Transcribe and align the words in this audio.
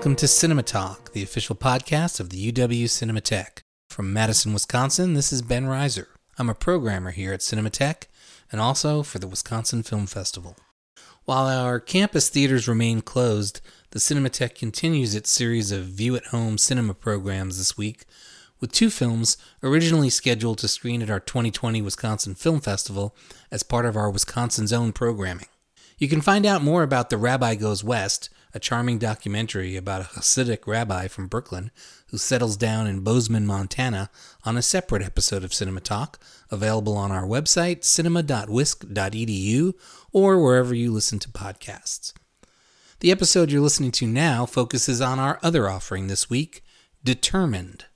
Welcome 0.00 0.16
to 0.16 0.28
Cinema 0.28 0.62
Talk, 0.62 1.12
the 1.12 1.22
official 1.22 1.54
podcast 1.54 2.20
of 2.20 2.30
the 2.30 2.50
UW 2.50 2.84
Cinematheque. 2.84 3.60
From 3.90 4.14
Madison, 4.14 4.54
Wisconsin, 4.54 5.12
this 5.12 5.30
is 5.30 5.42
Ben 5.42 5.66
Reiser. 5.66 6.06
I'm 6.38 6.48
a 6.48 6.54
programmer 6.54 7.10
here 7.10 7.34
at 7.34 7.40
Cinematheque 7.40 8.04
and 8.50 8.62
also 8.62 9.02
for 9.02 9.18
the 9.18 9.26
Wisconsin 9.26 9.82
Film 9.82 10.06
Festival. 10.06 10.56
While 11.26 11.48
our 11.48 11.78
campus 11.78 12.30
theaters 12.30 12.66
remain 12.66 13.02
closed, 13.02 13.60
the 13.90 13.98
Cinematheque 13.98 14.54
continues 14.54 15.14
its 15.14 15.28
series 15.28 15.70
of 15.70 15.84
view 15.84 16.16
at 16.16 16.28
home 16.28 16.56
cinema 16.56 16.94
programs 16.94 17.58
this 17.58 17.76
week 17.76 18.06
with 18.58 18.72
two 18.72 18.88
films 18.88 19.36
originally 19.62 20.08
scheduled 20.08 20.56
to 20.60 20.68
screen 20.68 21.02
at 21.02 21.10
our 21.10 21.20
2020 21.20 21.82
Wisconsin 21.82 22.34
Film 22.34 22.62
Festival 22.62 23.14
as 23.50 23.62
part 23.62 23.84
of 23.84 23.98
our 23.98 24.10
Wisconsin 24.10 24.66
Zone 24.66 24.92
programming. 24.92 25.48
You 25.98 26.08
can 26.08 26.22
find 26.22 26.46
out 26.46 26.62
more 26.62 26.82
about 26.82 27.10
The 27.10 27.18
Rabbi 27.18 27.56
Goes 27.56 27.84
West 27.84 28.30
a 28.52 28.60
charming 28.60 28.98
documentary 28.98 29.76
about 29.76 30.00
a 30.00 30.04
Hasidic 30.18 30.66
rabbi 30.66 31.08
from 31.08 31.28
Brooklyn 31.28 31.70
who 32.08 32.18
settles 32.18 32.56
down 32.56 32.86
in 32.86 33.00
Bozeman, 33.00 33.46
Montana, 33.46 34.10
on 34.44 34.56
a 34.56 34.62
separate 34.62 35.02
episode 35.02 35.44
of 35.44 35.54
Cinema 35.54 35.80
Talk, 35.80 36.18
available 36.50 36.96
on 36.96 37.12
our 37.12 37.24
website, 37.24 37.84
cinema.wisc.edu, 37.84 39.74
or 40.12 40.42
wherever 40.42 40.74
you 40.74 40.92
listen 40.92 41.18
to 41.20 41.28
podcasts. 41.28 42.12
The 43.00 43.10
episode 43.10 43.50
you're 43.50 43.62
listening 43.62 43.92
to 43.92 44.06
now 44.06 44.44
focuses 44.46 45.00
on 45.00 45.18
our 45.18 45.38
other 45.42 45.68
offering 45.68 46.08
this 46.08 46.28
week, 46.28 46.62
Determined. 47.02 47.86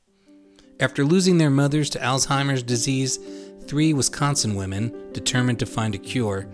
After 0.81 1.05
losing 1.05 1.39
their 1.39 1.51
mothers 1.51 1.91
to 1.91 1.99
Alzheimer's 1.99 2.63
disease, 2.63 3.19
three 3.67 3.93
Wisconsin 3.93 4.55
women, 4.55 5.13
determined 5.13 5.59
to 5.59 5.67
find 5.67 5.95
a 5.95 5.99
cure, 5.99 6.49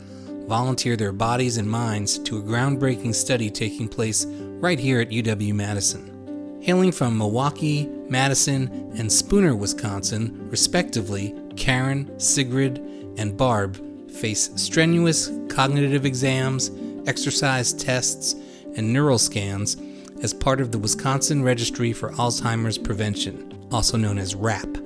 volunteer 0.50 0.96
their 0.96 1.12
bodies 1.12 1.58
and 1.58 1.70
minds 1.70 2.18
to 2.18 2.38
a 2.38 2.42
groundbreaking 2.42 3.14
study 3.14 3.48
taking 3.48 3.86
place 3.86 4.26
right 4.58 4.80
here 4.80 5.00
at 5.00 5.10
UW 5.10 5.54
Madison. 5.54 6.58
Hailing 6.60 6.90
from 6.90 7.16
Milwaukee, 7.16 7.86
Madison, 8.08 8.92
and 8.98 9.10
Spooner, 9.12 9.54
Wisconsin, 9.54 10.50
respectively, 10.50 11.36
Karen, 11.56 12.18
Sigrid, 12.18 12.78
and 13.16 13.36
Barb 13.36 13.80
face 14.10 14.50
strenuous 14.56 15.30
cognitive 15.48 16.04
exams, 16.04 16.72
exercise 17.06 17.72
tests, 17.72 18.34
and 18.74 18.92
neural 18.92 19.18
scans 19.18 19.76
as 20.20 20.34
part 20.34 20.60
of 20.60 20.72
the 20.72 20.78
Wisconsin 20.78 21.44
Registry 21.44 21.92
for 21.92 22.10
Alzheimer's 22.14 22.76
Prevention, 22.76 23.68
also 23.70 23.96
known 23.96 24.18
as 24.18 24.34
WRAP. 24.34 24.79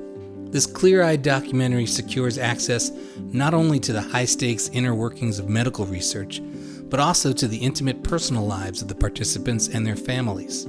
This 0.54 0.66
clear 0.66 1.02
eyed 1.02 1.22
documentary 1.22 1.84
secures 1.84 2.38
access 2.38 2.92
not 3.32 3.54
only 3.54 3.80
to 3.80 3.92
the 3.92 4.00
high 4.00 4.24
stakes 4.24 4.70
inner 4.72 4.94
workings 4.94 5.40
of 5.40 5.48
medical 5.48 5.84
research, 5.84 6.40
but 6.84 7.00
also 7.00 7.32
to 7.32 7.48
the 7.48 7.56
intimate 7.56 8.04
personal 8.04 8.46
lives 8.46 8.80
of 8.80 8.86
the 8.86 8.94
participants 8.94 9.66
and 9.66 9.84
their 9.84 9.96
families. 9.96 10.66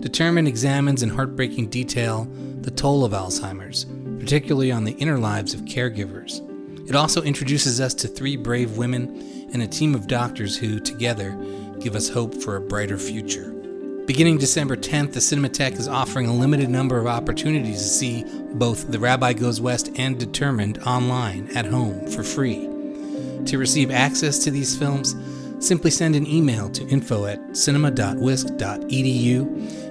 Determined 0.00 0.48
examines 0.48 1.04
in 1.04 1.10
heartbreaking 1.10 1.68
detail 1.68 2.26
the 2.62 2.72
toll 2.72 3.04
of 3.04 3.12
Alzheimer's, 3.12 3.86
particularly 4.18 4.72
on 4.72 4.82
the 4.82 4.96
inner 4.98 5.18
lives 5.18 5.54
of 5.54 5.60
caregivers. 5.60 6.42
It 6.88 6.96
also 6.96 7.22
introduces 7.22 7.80
us 7.80 7.94
to 7.94 8.08
three 8.08 8.36
brave 8.36 8.76
women 8.76 9.48
and 9.52 9.62
a 9.62 9.68
team 9.68 9.94
of 9.94 10.08
doctors 10.08 10.56
who, 10.56 10.80
together, 10.80 11.38
give 11.78 11.94
us 11.94 12.08
hope 12.08 12.42
for 12.42 12.56
a 12.56 12.60
brighter 12.60 12.98
future. 12.98 13.55
Beginning 14.06 14.38
December 14.38 14.76
10th, 14.76 15.14
the 15.14 15.20
Cinematheque 15.20 15.80
is 15.80 15.88
offering 15.88 16.28
a 16.28 16.32
limited 16.32 16.70
number 16.70 16.96
of 16.96 17.08
opportunities 17.08 17.82
to 17.82 17.88
see 17.88 18.24
both 18.52 18.92
The 18.92 19.00
Rabbi 19.00 19.32
Goes 19.32 19.60
West 19.60 19.90
and 19.96 20.16
Determined 20.16 20.78
online 20.84 21.50
at 21.56 21.66
home 21.66 22.06
for 22.06 22.22
free. 22.22 22.68
To 23.46 23.58
receive 23.58 23.90
access 23.90 24.38
to 24.44 24.52
these 24.52 24.76
films, 24.76 25.16
simply 25.58 25.90
send 25.90 26.14
an 26.14 26.24
email 26.24 26.70
to 26.70 26.86
info 26.86 27.26
at 27.26 27.56
cinema.wisc.edu 27.56 29.40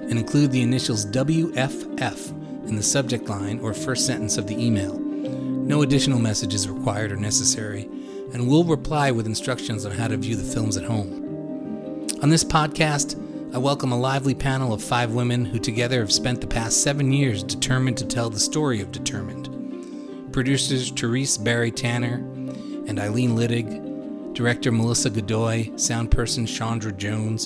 and 0.09 0.17
include 0.17 0.51
the 0.53 0.61
initials 0.61 1.05
WFF 1.07 2.69
in 2.69 2.77
the 2.77 2.83
subject 2.83 3.27
line 3.27 3.59
or 3.59 3.73
first 3.73 4.05
sentence 4.05 4.37
of 4.37 4.47
the 4.47 4.55
email. 4.55 4.97
No 4.97 5.81
additional 5.81 6.19
message 6.19 6.53
is 6.53 6.69
required 6.69 7.11
or 7.11 7.17
necessary, 7.17 7.89
and 8.31 8.47
we'll 8.47 8.63
reply 8.63 9.11
with 9.11 9.25
instructions 9.25 9.85
on 9.85 9.91
how 9.91 10.07
to 10.07 10.15
view 10.15 10.37
the 10.37 10.53
films 10.53 10.77
at 10.77 10.85
home. 10.85 12.07
On 12.23 12.29
this 12.29 12.45
podcast, 12.45 13.21
I 13.55 13.57
welcome 13.57 13.93
a 13.93 13.97
lively 13.97 14.35
panel 14.35 14.73
of 14.73 14.83
five 14.83 15.13
women 15.13 15.45
who 15.45 15.59
together 15.59 16.01
have 16.01 16.11
spent 16.11 16.41
the 16.41 16.45
past 16.45 16.83
seven 16.83 17.13
years 17.13 17.41
determined 17.41 17.95
to 17.99 18.05
tell 18.05 18.29
the 18.29 18.37
story 18.37 18.81
of 18.81 18.91
Determined. 18.91 20.33
Producers 20.33 20.91
Therese 20.91 21.37
Barry 21.37 21.71
Tanner 21.71 22.15
and 22.85 22.99
Eileen 22.99 23.33
Littig, 23.33 24.33
director 24.33 24.73
Melissa 24.73 25.09
Godoy, 25.09 25.73
sound 25.77 26.11
person 26.11 26.45
Chandra 26.45 26.91
Jones, 26.91 27.45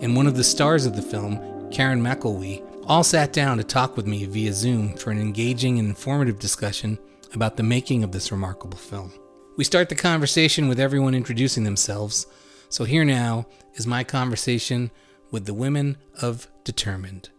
and 0.00 0.16
one 0.16 0.26
of 0.26 0.34
the 0.34 0.42
stars 0.42 0.86
of 0.86 0.96
the 0.96 1.02
film, 1.02 1.70
Karen 1.70 2.02
McElwee, 2.02 2.64
all 2.86 3.04
sat 3.04 3.34
down 3.34 3.58
to 3.58 3.62
talk 3.62 3.98
with 3.98 4.06
me 4.06 4.24
via 4.24 4.54
Zoom 4.54 4.94
for 4.96 5.10
an 5.10 5.20
engaging 5.20 5.78
and 5.78 5.90
informative 5.90 6.38
discussion 6.38 6.98
about 7.34 7.58
the 7.58 7.62
making 7.62 8.02
of 8.02 8.12
this 8.12 8.32
remarkable 8.32 8.78
film. 8.78 9.12
We 9.58 9.64
start 9.64 9.90
the 9.90 9.94
conversation 9.94 10.68
with 10.68 10.80
everyone 10.80 11.14
introducing 11.14 11.64
themselves, 11.64 12.26
so 12.70 12.84
here 12.84 13.04
now 13.04 13.46
is 13.74 13.86
my 13.86 14.04
conversation 14.04 14.90
with 15.30 15.46
the 15.46 15.54
women 15.54 15.96
of 16.20 16.48
Determined. 16.64 17.30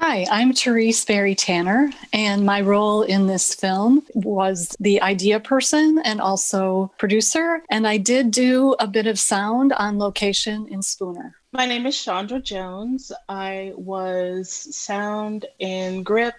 Hi, 0.00 0.26
I'm 0.30 0.52
Therese 0.52 1.04
Barry 1.04 1.34
Tanner, 1.34 1.90
and 2.12 2.44
my 2.44 2.60
role 2.60 3.02
in 3.02 3.26
this 3.26 3.54
film 3.54 4.02
was 4.12 4.76
the 4.78 5.00
idea 5.00 5.40
person 5.40 5.98
and 6.04 6.20
also 6.20 6.92
producer. 6.98 7.62
And 7.70 7.86
I 7.86 7.96
did 7.96 8.30
do 8.30 8.76
a 8.78 8.86
bit 8.86 9.06
of 9.06 9.18
sound 9.18 9.72
on 9.72 9.98
location 9.98 10.68
in 10.68 10.82
Spooner. 10.82 11.36
My 11.52 11.64
name 11.64 11.86
is 11.86 12.02
Chandra 12.02 12.38
Jones. 12.38 13.12
I 13.28 13.72
was 13.76 14.50
sound 14.76 15.46
and 15.58 16.04
grip 16.04 16.34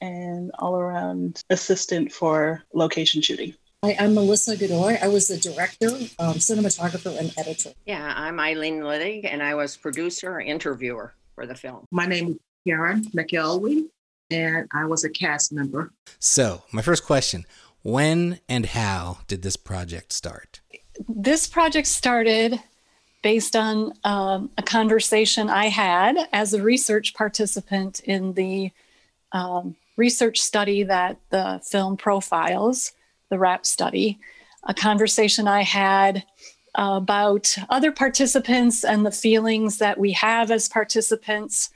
and 0.00 0.52
all 0.58 0.76
around 0.76 1.42
assistant 1.50 2.12
for 2.12 2.62
location 2.72 3.20
shooting. 3.20 3.54
Hi, 3.84 3.96
I'm 3.98 4.14
Melissa 4.14 4.56
Godoy. 4.56 4.96
I 5.02 5.08
was 5.08 5.26
the 5.26 5.36
director, 5.36 5.88
um, 6.20 6.34
cinematographer, 6.34 7.18
and 7.18 7.34
editor. 7.36 7.72
Yeah, 7.84 8.14
I'm 8.16 8.38
Eileen 8.38 8.78
Littig, 8.78 9.24
and 9.24 9.42
I 9.42 9.56
was 9.56 9.76
producer, 9.76 10.38
and 10.38 10.48
interviewer 10.48 11.14
for 11.34 11.46
the 11.46 11.56
film. 11.56 11.88
My 11.90 12.06
name 12.06 12.28
is 12.28 12.36
Karen 12.64 13.02
McElwee, 13.06 13.88
and 14.30 14.68
I 14.72 14.84
was 14.84 15.02
a 15.02 15.10
cast 15.10 15.52
member. 15.52 15.90
So, 16.20 16.62
my 16.70 16.80
first 16.80 17.04
question 17.04 17.44
when 17.82 18.38
and 18.48 18.66
how 18.66 19.18
did 19.26 19.42
this 19.42 19.56
project 19.56 20.12
start? 20.12 20.60
This 21.08 21.48
project 21.48 21.88
started 21.88 22.60
based 23.24 23.56
on 23.56 23.94
um, 24.04 24.52
a 24.56 24.62
conversation 24.62 25.50
I 25.50 25.70
had 25.70 26.28
as 26.32 26.54
a 26.54 26.62
research 26.62 27.14
participant 27.14 27.98
in 27.98 28.34
the 28.34 28.70
um, 29.32 29.74
research 29.96 30.40
study 30.40 30.84
that 30.84 31.18
the 31.30 31.60
film 31.64 31.96
profiles 31.96 32.92
the 33.32 33.38
WRAP 33.38 33.64
study, 33.64 34.20
a 34.64 34.74
conversation 34.74 35.48
I 35.48 35.62
had 35.62 36.22
about 36.74 37.56
other 37.70 37.90
participants 37.90 38.84
and 38.84 39.06
the 39.06 39.10
feelings 39.10 39.78
that 39.78 39.98
we 39.98 40.12
have 40.12 40.50
as 40.50 40.68
participants 40.68 41.70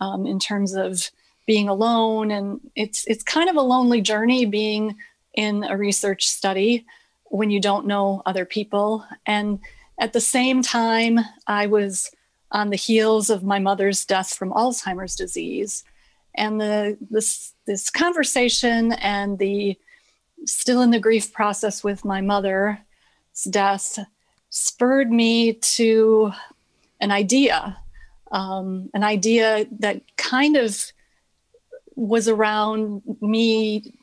um, 0.00 0.26
in 0.26 0.38
terms 0.38 0.74
of 0.74 1.10
being 1.46 1.66
alone. 1.66 2.30
And 2.30 2.60
it's, 2.76 3.06
it's 3.06 3.22
kind 3.22 3.48
of 3.48 3.56
a 3.56 3.62
lonely 3.62 4.02
journey 4.02 4.44
being 4.44 4.96
in 5.32 5.64
a 5.64 5.78
research 5.78 6.26
study 6.28 6.84
when 7.24 7.50
you 7.50 7.58
don't 7.58 7.86
know 7.86 8.22
other 8.26 8.44
people. 8.44 9.02
And 9.24 9.58
at 9.98 10.12
the 10.12 10.20
same 10.20 10.60
time, 10.62 11.20
I 11.46 11.66
was 11.66 12.10
on 12.52 12.68
the 12.68 12.76
heels 12.76 13.30
of 13.30 13.42
my 13.42 13.58
mother's 13.58 14.04
death 14.04 14.34
from 14.34 14.52
Alzheimer's 14.52 15.16
disease. 15.16 15.84
And 16.34 16.60
the, 16.60 16.98
this, 17.10 17.54
this 17.66 17.88
conversation 17.88 18.92
and 18.92 19.38
the 19.38 19.78
still 20.46 20.82
in 20.82 20.90
the 20.90 21.00
grief 21.00 21.32
process 21.32 21.82
with 21.84 22.04
my 22.04 22.20
mother's 22.20 22.76
death 23.50 23.98
spurred 24.50 25.10
me 25.10 25.54
to 25.54 26.32
an 27.00 27.10
idea, 27.10 27.76
um, 28.32 28.90
an 28.94 29.04
idea 29.04 29.66
that 29.78 30.02
kind 30.16 30.56
of 30.56 30.92
was 31.94 32.28
around 32.28 33.02
me 33.20 33.94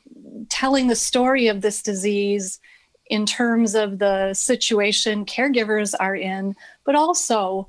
telling 0.48 0.86
the 0.86 0.96
story 0.96 1.48
of 1.48 1.60
this 1.60 1.82
disease 1.82 2.60
in 3.08 3.24
terms 3.24 3.74
of 3.74 3.98
the 3.98 4.34
situation 4.34 5.24
caregivers 5.24 5.94
are 5.98 6.16
in, 6.16 6.54
but 6.84 6.94
also, 6.94 7.68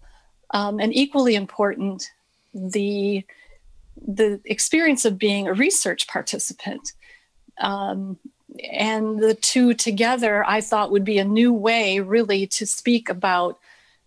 um, 0.51 0.79
and 0.79 0.95
equally 0.95 1.35
important, 1.35 2.09
the 2.53 3.23
the 4.05 4.39
experience 4.45 5.05
of 5.05 5.17
being 5.17 5.47
a 5.47 5.53
research 5.53 6.07
participant. 6.07 6.93
Um, 7.59 8.17
and 8.71 9.19
the 9.19 9.33
two 9.33 9.73
together 9.73 10.43
i 10.45 10.61
thought 10.61 10.91
would 10.91 11.05
be 11.05 11.19
a 11.19 11.23
new 11.25 11.53
way 11.53 11.99
really 11.99 12.47
to 12.47 12.65
speak 12.65 13.09
about 13.09 13.59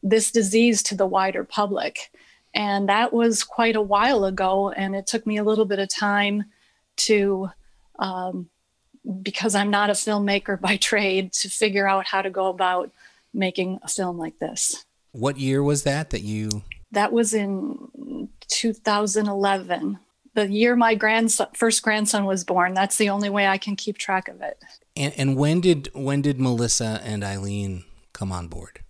this 0.02 0.30
disease 0.30 0.82
to 0.82 0.94
the 0.94 1.06
wider 1.06 1.44
public 1.44 2.10
and 2.54 2.88
that 2.88 3.12
was 3.12 3.44
quite 3.44 3.76
a 3.76 3.82
while 3.82 4.24
ago 4.24 4.70
and 4.70 4.96
it 4.96 5.06
took 5.06 5.26
me 5.26 5.36
a 5.36 5.44
little 5.44 5.64
bit 5.64 5.78
of 5.78 5.88
time 5.88 6.44
to 6.96 7.48
um, 7.98 8.48
because 9.22 9.54
i'm 9.54 9.70
not 9.70 9.90
a 9.90 9.94
filmmaker 9.94 10.60
by 10.60 10.76
trade 10.90 11.32
to 11.32 11.48
figure 11.48 11.88
out 11.88 12.06
how 12.06 12.22
to 12.22 12.30
go 12.30 12.46
about 12.46 12.90
making 13.32 13.78
a 13.82 13.88
film 13.88 14.18
like 14.18 14.38
this 14.38 14.84
What 15.12 15.38
year 15.38 15.62
was 15.62 15.82
that 15.84 16.10
that 16.10 16.22
you? 16.22 16.62
That 16.92 17.12
was 17.12 17.34
in 17.34 18.28
2011, 18.48 19.98
the 20.34 20.50
year 20.50 20.76
my 20.76 20.94
grandson, 20.94 21.48
first 21.54 21.82
grandson 21.82 22.24
was 22.24 22.44
born. 22.44 22.74
That's 22.74 22.96
the 22.96 23.10
only 23.10 23.30
way 23.30 23.46
I 23.46 23.58
can 23.58 23.76
keep 23.76 23.98
track 23.98 24.28
of 24.28 24.40
it. 24.40 24.62
And, 24.96 25.14
and 25.16 25.36
when 25.36 25.60
did 25.60 25.90
when 25.94 26.22
did 26.22 26.40
Melissa 26.40 27.00
and 27.04 27.24
Eileen 27.24 27.84
come 28.12 28.32
on 28.32 28.48
board? 28.48 28.80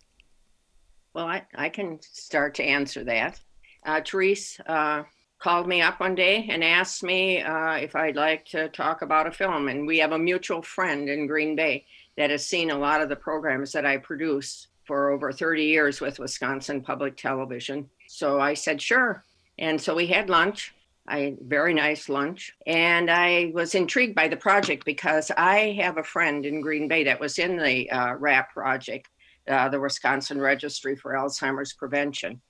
Well, 1.15 1.27
I, 1.27 1.45
I 1.55 1.69
can 1.69 1.99
start 2.03 2.55
to 2.57 2.63
answer 2.63 3.05
that. 3.05 3.41
Uh, 3.85 4.01
Therese 4.05 4.61
uh, 4.67 5.03
called 5.41 5.67
me 5.67 5.81
up 5.83 6.01
one 6.01 6.15
day 6.15 6.47
and 6.51 6.63
asked 6.63 7.03
me 7.03 7.41
uh, 7.43 7.75
if 7.75 7.97
I'd 7.97 8.17
like 8.17 8.45
to 8.47 8.69
talk 8.69 9.03
about 9.03 9.27
a 9.27 9.33
film. 9.33 9.69
And 9.69 9.87
we 9.87 9.99
have 9.99 10.13
a 10.13 10.19
mutual 10.19 10.63
friend 10.63 11.09
in 11.09 11.27
Green 11.27 11.57
Bay 11.57 11.87
that 12.17 12.31
has 12.31 12.47
seen 12.47 12.71
a 12.71 12.79
lot 12.79 13.01
of 13.01 13.09
the 13.09 13.17
programs 13.17 13.73
that 13.73 13.87
I 13.87 13.97
produce 13.97 14.69
for 14.85 15.11
over 15.11 15.33
30 15.33 15.65
years 15.65 16.01
with 16.01 16.19
Wisconsin 16.19 16.81
Public 16.81 17.17
Television. 17.17 17.89
So 18.07 18.41
I 18.41 18.55
said, 18.55 18.83
sure. 18.83 19.25
And 19.59 19.81
so 19.81 19.95
we 19.95 20.07
had 20.07 20.29
lunch. 20.29 20.75
I 21.11 21.35
very 21.41 21.75
nice 21.75 22.09
lunch, 22.09 22.53
and 22.67 23.11
I 23.11 23.51
was 23.53 23.75
intrigued 23.75 24.15
by 24.15 24.29
the 24.29 24.37
project 24.37 24.85
because 24.85 25.33
I 25.37 25.77
have 25.83 25.99
a 25.99 26.05
friend 26.05 26.47
in 26.47 26.61
Green 26.61 26.87
Bay 26.87 27.03
that 27.05 27.19
was 27.19 27.39
in 27.39 27.57
the 27.57 27.91
uh, 27.91 28.15
WRAP 28.15 28.51
project, 28.51 29.09
uh, 29.49 29.69
the 29.69 29.81
Wisconsin 29.81 30.41
Registry 30.41 30.95
for 30.95 31.15
Alzheimer's 31.15 31.73
Prevention, 31.73 32.41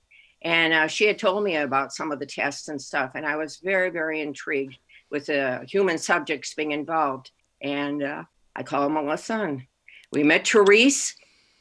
and 0.43 0.73
uh, 0.73 0.87
she 0.87 1.07
had 1.07 1.17
told 1.17 1.43
me 1.43 1.55
about 1.55 1.91
some 1.91 2.11
of 2.11 2.19
the 2.19 2.25
tests 2.25 2.67
and 2.67 2.79
stuff, 2.79 3.11
and 3.15 3.25
I 3.25 3.35
was 3.35 3.57
very 3.57 3.89
very 3.89 4.21
intrigued 4.21 4.77
with 5.09 5.25
the 5.25 5.65
human 5.67 5.97
subjects 5.97 6.53
being 6.53 6.71
involved. 6.71 7.31
And 7.63 8.03
uh, 8.03 8.23
I 8.55 8.63
called 8.63 8.91
Melissa, 8.91 9.39
and 9.39 9.63
we 10.11 10.23
met 10.23 10.47
Therese, 10.47 11.15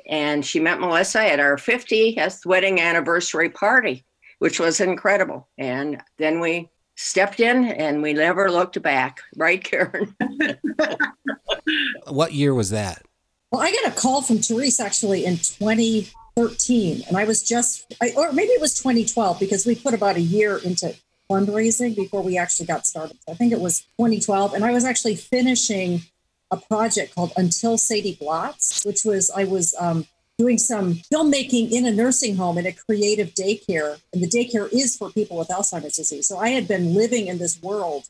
and 0.07 0.45
she 0.45 0.61
met 0.61 0.81
Melissa 0.81 1.21
at 1.21 1.41
our 1.41 1.57
50th 1.57 2.45
wedding 2.45 2.79
anniversary 2.79 3.49
party 3.49 4.05
which 4.41 4.59
was 4.59 4.81
incredible. 4.81 5.47
And 5.59 6.03
then 6.17 6.41
we 6.41 6.71
stepped 7.01 7.41
in 7.41 7.65
and 7.65 8.03
we 8.03 8.13
never 8.13 8.51
looked 8.51 8.81
back. 8.83 9.21
Right, 9.37 9.63
Karen? 9.63 10.15
what 12.09 12.33
year 12.35 12.55
was 12.55 12.71
that? 12.71 13.03
Well, 13.51 13.63
I 13.63 13.73
got 13.73 13.93
a 13.93 13.97
call 13.97 14.23
from 14.23 14.39
Therese 14.39 14.79
actually 14.79 15.25
in 15.25 15.37
2013, 15.37 17.03
and 17.09 17.17
I 17.17 17.25
was 17.25 17.43
just, 17.43 17.93
I, 18.01 18.13
or 18.17 18.33
maybe 18.33 18.51
it 18.51 18.61
was 18.61 18.75
2012 18.75 19.41
because 19.41 19.67
we 19.67 19.75
put 19.75 19.95
about 19.95 20.17
a 20.17 20.21
year 20.21 20.59
into 20.59 20.95
fundraising 21.29 21.97
before 21.97 22.23
we 22.23 22.39
actually 22.39 22.67
got 22.67 22.87
started. 22.87 23.19
I 23.29 23.35
think 23.35 23.53
it 23.53 23.61
was 23.61 23.81
2012, 23.99 24.55
and 24.55 24.65
I 24.65 24.73
was 24.73 24.85
actually 24.85 25.17
finishing 25.17 26.03
a 26.51 26.59
project 26.59 27.15
called 27.15 27.33
Until 27.37 27.79
Sadie 27.79 28.17
Blots, 28.21 28.85
which 28.85 29.05
was 29.05 29.31
I 29.31 29.45
was 29.45 29.75
um, 29.81 30.07
doing 30.41 30.57
some 30.57 30.95
filmmaking 31.13 31.71
in 31.71 31.85
a 31.85 31.91
nursing 31.91 32.35
home 32.35 32.57
in 32.57 32.65
a 32.65 32.73
creative 32.73 33.35
daycare. 33.35 34.01
And 34.15 34.23
the 34.23 34.27
daycare 34.27 34.73
is 34.73 34.97
for 34.97 35.11
people 35.11 35.37
with 35.37 35.49
Alzheimer's 35.49 35.97
disease. 35.97 36.27
So 36.27 36.39
I 36.39 36.49
had 36.49 36.67
been 36.67 36.95
living 36.95 37.27
in 37.27 37.37
this 37.37 37.61
world 37.61 38.09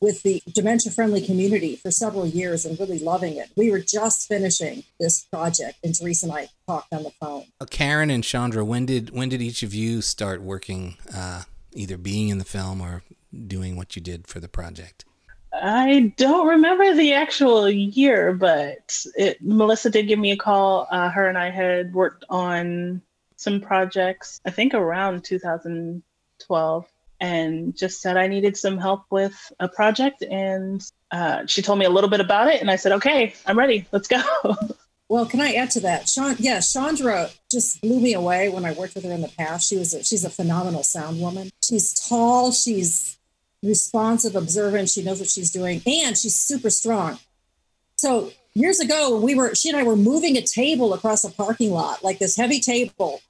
with 0.00 0.22
the 0.22 0.40
dementia 0.52 0.92
friendly 0.92 1.20
community 1.20 1.74
for 1.74 1.90
several 1.90 2.24
years 2.24 2.64
and 2.64 2.78
really 2.78 3.00
loving 3.00 3.36
it. 3.36 3.48
We 3.56 3.72
were 3.72 3.80
just 3.80 4.28
finishing 4.28 4.84
this 5.00 5.24
project 5.24 5.78
and 5.82 5.92
Teresa 5.92 6.26
and 6.26 6.36
I 6.36 6.48
talked 6.68 6.92
on 6.92 7.02
the 7.02 7.10
phone. 7.18 7.46
Uh, 7.60 7.64
Karen 7.68 8.10
and 8.10 8.22
Chandra, 8.22 8.64
when 8.64 8.86
did 8.86 9.10
when 9.10 9.28
did 9.28 9.42
each 9.42 9.64
of 9.64 9.74
you 9.74 10.02
start 10.02 10.42
working 10.42 10.96
uh, 11.12 11.42
either 11.72 11.96
being 11.96 12.28
in 12.28 12.38
the 12.38 12.44
film 12.44 12.80
or 12.80 13.02
doing 13.48 13.74
what 13.74 13.96
you 13.96 14.02
did 14.02 14.28
for 14.28 14.38
the 14.38 14.48
project? 14.48 15.04
I 15.62 16.12
don't 16.16 16.48
remember 16.48 16.94
the 16.94 17.14
actual 17.14 17.68
year, 17.70 18.32
but 18.32 18.96
it, 19.16 19.42
Melissa 19.42 19.90
did 19.90 20.08
give 20.08 20.18
me 20.18 20.32
a 20.32 20.36
call. 20.36 20.86
Uh, 20.90 21.08
her 21.08 21.28
and 21.28 21.38
I 21.38 21.50
had 21.50 21.94
worked 21.94 22.24
on 22.28 23.02
some 23.36 23.60
projects, 23.60 24.40
I 24.44 24.50
think 24.50 24.74
around 24.74 25.24
2012, 25.24 26.86
and 27.20 27.76
just 27.76 28.00
said 28.00 28.16
I 28.16 28.26
needed 28.26 28.56
some 28.56 28.78
help 28.78 29.04
with 29.10 29.52
a 29.60 29.68
project. 29.68 30.22
And 30.22 30.84
uh, 31.10 31.46
she 31.46 31.62
told 31.62 31.78
me 31.78 31.84
a 31.84 31.90
little 31.90 32.10
bit 32.10 32.20
about 32.20 32.48
it, 32.48 32.60
and 32.60 32.70
I 32.70 32.76
said, 32.76 32.92
okay, 32.92 33.34
I'm 33.46 33.58
ready. 33.58 33.86
Let's 33.92 34.08
go. 34.08 34.22
Well, 35.08 35.26
can 35.26 35.40
I 35.40 35.52
add 35.52 35.70
to 35.70 35.80
that? 35.80 36.08
Sean, 36.08 36.34
yeah, 36.38 36.60
Chandra 36.60 37.30
just 37.48 37.80
blew 37.80 38.00
me 38.00 38.14
away 38.14 38.48
when 38.48 38.64
I 38.64 38.72
worked 38.72 38.96
with 38.96 39.04
her 39.04 39.12
in 39.12 39.20
the 39.20 39.28
past. 39.28 39.68
She 39.68 39.76
was 39.76 39.94
a, 39.94 40.02
she's 40.02 40.24
a 40.24 40.30
phenomenal 40.30 40.82
sound 40.82 41.20
woman. 41.20 41.50
She's 41.62 41.94
tall. 42.08 42.50
She's 42.50 43.16
responsive, 43.62 44.36
observant. 44.36 44.88
She 44.88 45.02
knows 45.02 45.20
what 45.20 45.28
she's 45.28 45.50
doing, 45.50 45.82
and 45.86 46.16
she's 46.16 46.34
super 46.34 46.70
strong. 46.70 47.18
So 47.96 48.32
years 48.54 48.80
ago, 48.80 49.18
we 49.18 49.34
were 49.34 49.54
she 49.54 49.68
and 49.68 49.78
I 49.78 49.82
were 49.82 49.96
moving 49.96 50.36
a 50.36 50.42
table 50.42 50.94
across 50.94 51.24
a 51.24 51.30
parking 51.30 51.70
lot, 51.70 52.02
like 52.02 52.18
this 52.18 52.36
heavy 52.36 52.60
table, 52.60 53.20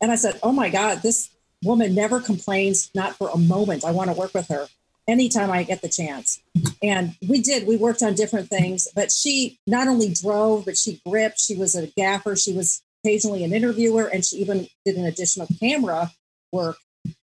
and 0.00 0.10
I 0.12 0.16
said, 0.16 0.38
"Oh 0.42 0.52
my 0.52 0.68
God, 0.68 1.02
this 1.02 1.30
woman 1.64 1.94
never 1.94 2.20
complains, 2.20 2.90
not 2.94 3.16
for 3.16 3.28
a 3.30 3.38
moment. 3.38 3.84
I 3.84 3.90
want 3.90 4.10
to 4.10 4.16
work 4.16 4.34
with 4.34 4.48
her 4.48 4.68
anytime 5.08 5.50
I 5.50 5.62
get 5.64 5.82
the 5.82 5.88
chance." 5.88 6.40
And 6.82 7.14
we 7.26 7.40
did. 7.40 7.66
We 7.66 7.76
worked 7.76 8.02
on 8.02 8.14
different 8.14 8.48
things, 8.48 8.88
but 8.94 9.10
she 9.10 9.58
not 9.66 9.88
only 9.88 10.12
drove, 10.12 10.64
but 10.64 10.76
she 10.76 11.00
gripped. 11.06 11.40
She 11.40 11.54
was 11.54 11.74
a 11.74 11.88
gaffer. 11.88 12.36
She 12.36 12.52
was 12.52 12.82
occasionally 13.04 13.44
an 13.44 13.52
interviewer, 13.52 14.06
and 14.06 14.24
she 14.24 14.36
even 14.36 14.68
did 14.84 14.96
an 14.96 15.04
additional 15.04 15.48
camera 15.58 16.12
work 16.52 16.78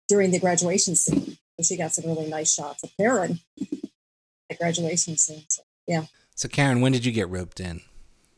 during 0.08 0.30
the 0.30 0.38
graduation 0.38 0.94
scene 0.94 1.38
she 1.64 1.76
got 1.76 1.92
some 1.92 2.06
really 2.06 2.28
nice 2.28 2.54
shots 2.54 2.82
of 2.82 2.90
Karen 2.96 3.40
at 4.50 4.58
graduation 4.58 5.16
scene. 5.16 5.44
So, 5.48 5.62
yeah. 5.86 6.04
So 6.34 6.48
Karen, 6.48 6.80
when 6.80 6.92
did 6.92 7.04
you 7.04 7.12
get 7.12 7.28
roped 7.28 7.60
in? 7.60 7.80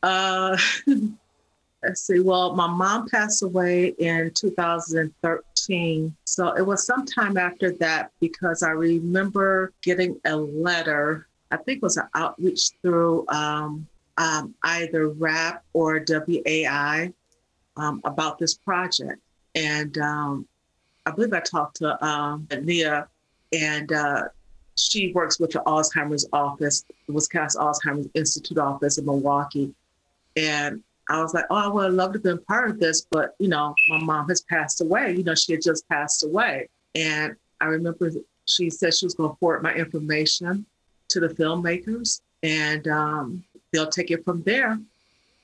Uh, 0.03 0.57
let's 1.83 2.01
see. 2.01 2.19
Well, 2.19 2.55
my 2.55 2.67
mom 2.67 3.07
passed 3.09 3.43
away 3.43 3.87
in 3.99 4.31
2013. 4.35 6.15
So 6.25 6.53
it 6.53 6.65
was 6.65 6.85
sometime 6.85 7.37
after 7.37 7.71
that 7.73 8.11
because 8.19 8.63
I 8.63 8.71
remember 8.71 9.71
getting 9.81 10.19
a 10.25 10.35
letter. 10.35 11.27
I 11.51 11.57
think 11.57 11.77
it 11.77 11.83
was 11.83 11.97
an 11.97 12.07
outreach 12.13 12.69
through 12.81 13.27
um, 13.29 13.87
um, 14.17 14.55
either 14.63 15.09
WRAP 15.09 15.61
or 15.73 16.03
WAI 16.07 17.13
um, 17.77 18.01
about 18.03 18.39
this 18.39 18.55
project. 18.55 19.21
And 19.53 19.97
um, 19.97 20.47
I 21.05 21.11
believe 21.11 21.33
I 21.33 21.39
talked 21.39 21.77
to 21.77 22.03
um, 22.05 22.47
Nia, 22.61 23.07
and 23.55 23.91
uh, 23.91 24.23
she 24.75 25.13
works 25.13 25.39
with 25.39 25.51
the 25.51 25.59
Alzheimer's 25.59 26.27
office, 26.33 26.85
the 27.07 27.13
Wisconsin 27.13 27.61
Alzheimer's 27.61 28.09
Institute 28.13 28.57
office 28.57 28.97
in 28.97 29.05
Milwaukee. 29.05 29.73
And 30.35 30.83
I 31.09 31.21
was 31.21 31.33
like, 31.33 31.45
oh, 31.49 31.55
I 31.55 31.67
would 31.67 31.85
have 31.85 31.93
loved 31.93 32.13
to 32.13 32.17
have 32.17 32.23
been 32.23 32.45
part 32.45 32.69
of 32.69 32.79
this, 32.79 33.05
but 33.09 33.35
you 33.39 33.47
know, 33.47 33.73
my 33.89 33.99
mom 33.99 34.27
has 34.29 34.41
passed 34.41 34.81
away. 34.81 35.13
You 35.15 35.23
know, 35.23 35.35
she 35.35 35.53
had 35.53 35.61
just 35.61 35.87
passed 35.87 36.23
away. 36.23 36.67
And 36.95 37.35
I 37.61 37.65
remember 37.65 38.11
she 38.45 38.69
said 38.69 38.93
she 38.93 39.05
was 39.05 39.15
going 39.15 39.31
to 39.31 39.35
forward 39.37 39.63
my 39.63 39.73
information 39.73 40.65
to 41.09 41.19
the 41.19 41.29
filmmakers 41.29 42.21
and 42.43 42.87
um, 42.87 43.43
they'll 43.71 43.87
take 43.87 44.11
it 44.11 44.25
from 44.25 44.43
there. 44.43 44.77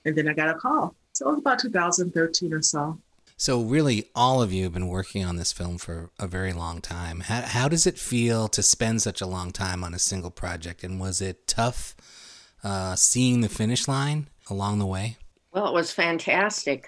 And 0.06 0.16
then 0.16 0.28
I 0.28 0.34
got 0.34 0.50
a 0.50 0.56
call. 0.56 0.96
So 1.14 1.28
it 1.28 1.32
was 1.32 1.40
about 1.40 1.60
2013 1.60 2.54
or 2.54 2.62
so. 2.62 2.98
So, 3.42 3.60
really, 3.60 4.08
all 4.14 4.44
of 4.44 4.54
you 4.54 4.66
have 4.66 4.74
been 4.74 4.88
working 4.88 5.26
on 5.26 5.38
this 5.38 5.52
film 5.52 5.80
for 5.80 6.12
a 6.20 6.28
very 6.28 6.54
long 6.54 6.80
time. 6.80 7.22
How, 7.22 7.42
how 7.42 7.68
does 7.68 7.88
it 7.88 7.98
feel 7.98 8.48
to 8.50 8.62
spend 8.62 9.02
such 9.02 9.20
a 9.20 9.26
long 9.26 9.50
time 9.50 9.84
on 9.84 9.96
a 9.96 9.98
single 9.98 10.30
project? 10.30 10.84
And 10.84 11.00
was 11.00 11.22
it 11.22 11.48
tough 11.48 11.96
uh, 12.64 12.96
seeing 12.96 13.42
the 13.42 13.50
finish 13.50 13.88
line 13.88 14.28
along 14.48 14.78
the 14.78 14.86
way? 14.86 15.18
Well, 15.52 15.66
it 15.66 15.74
was 15.74 15.92
fantastic 15.92 16.86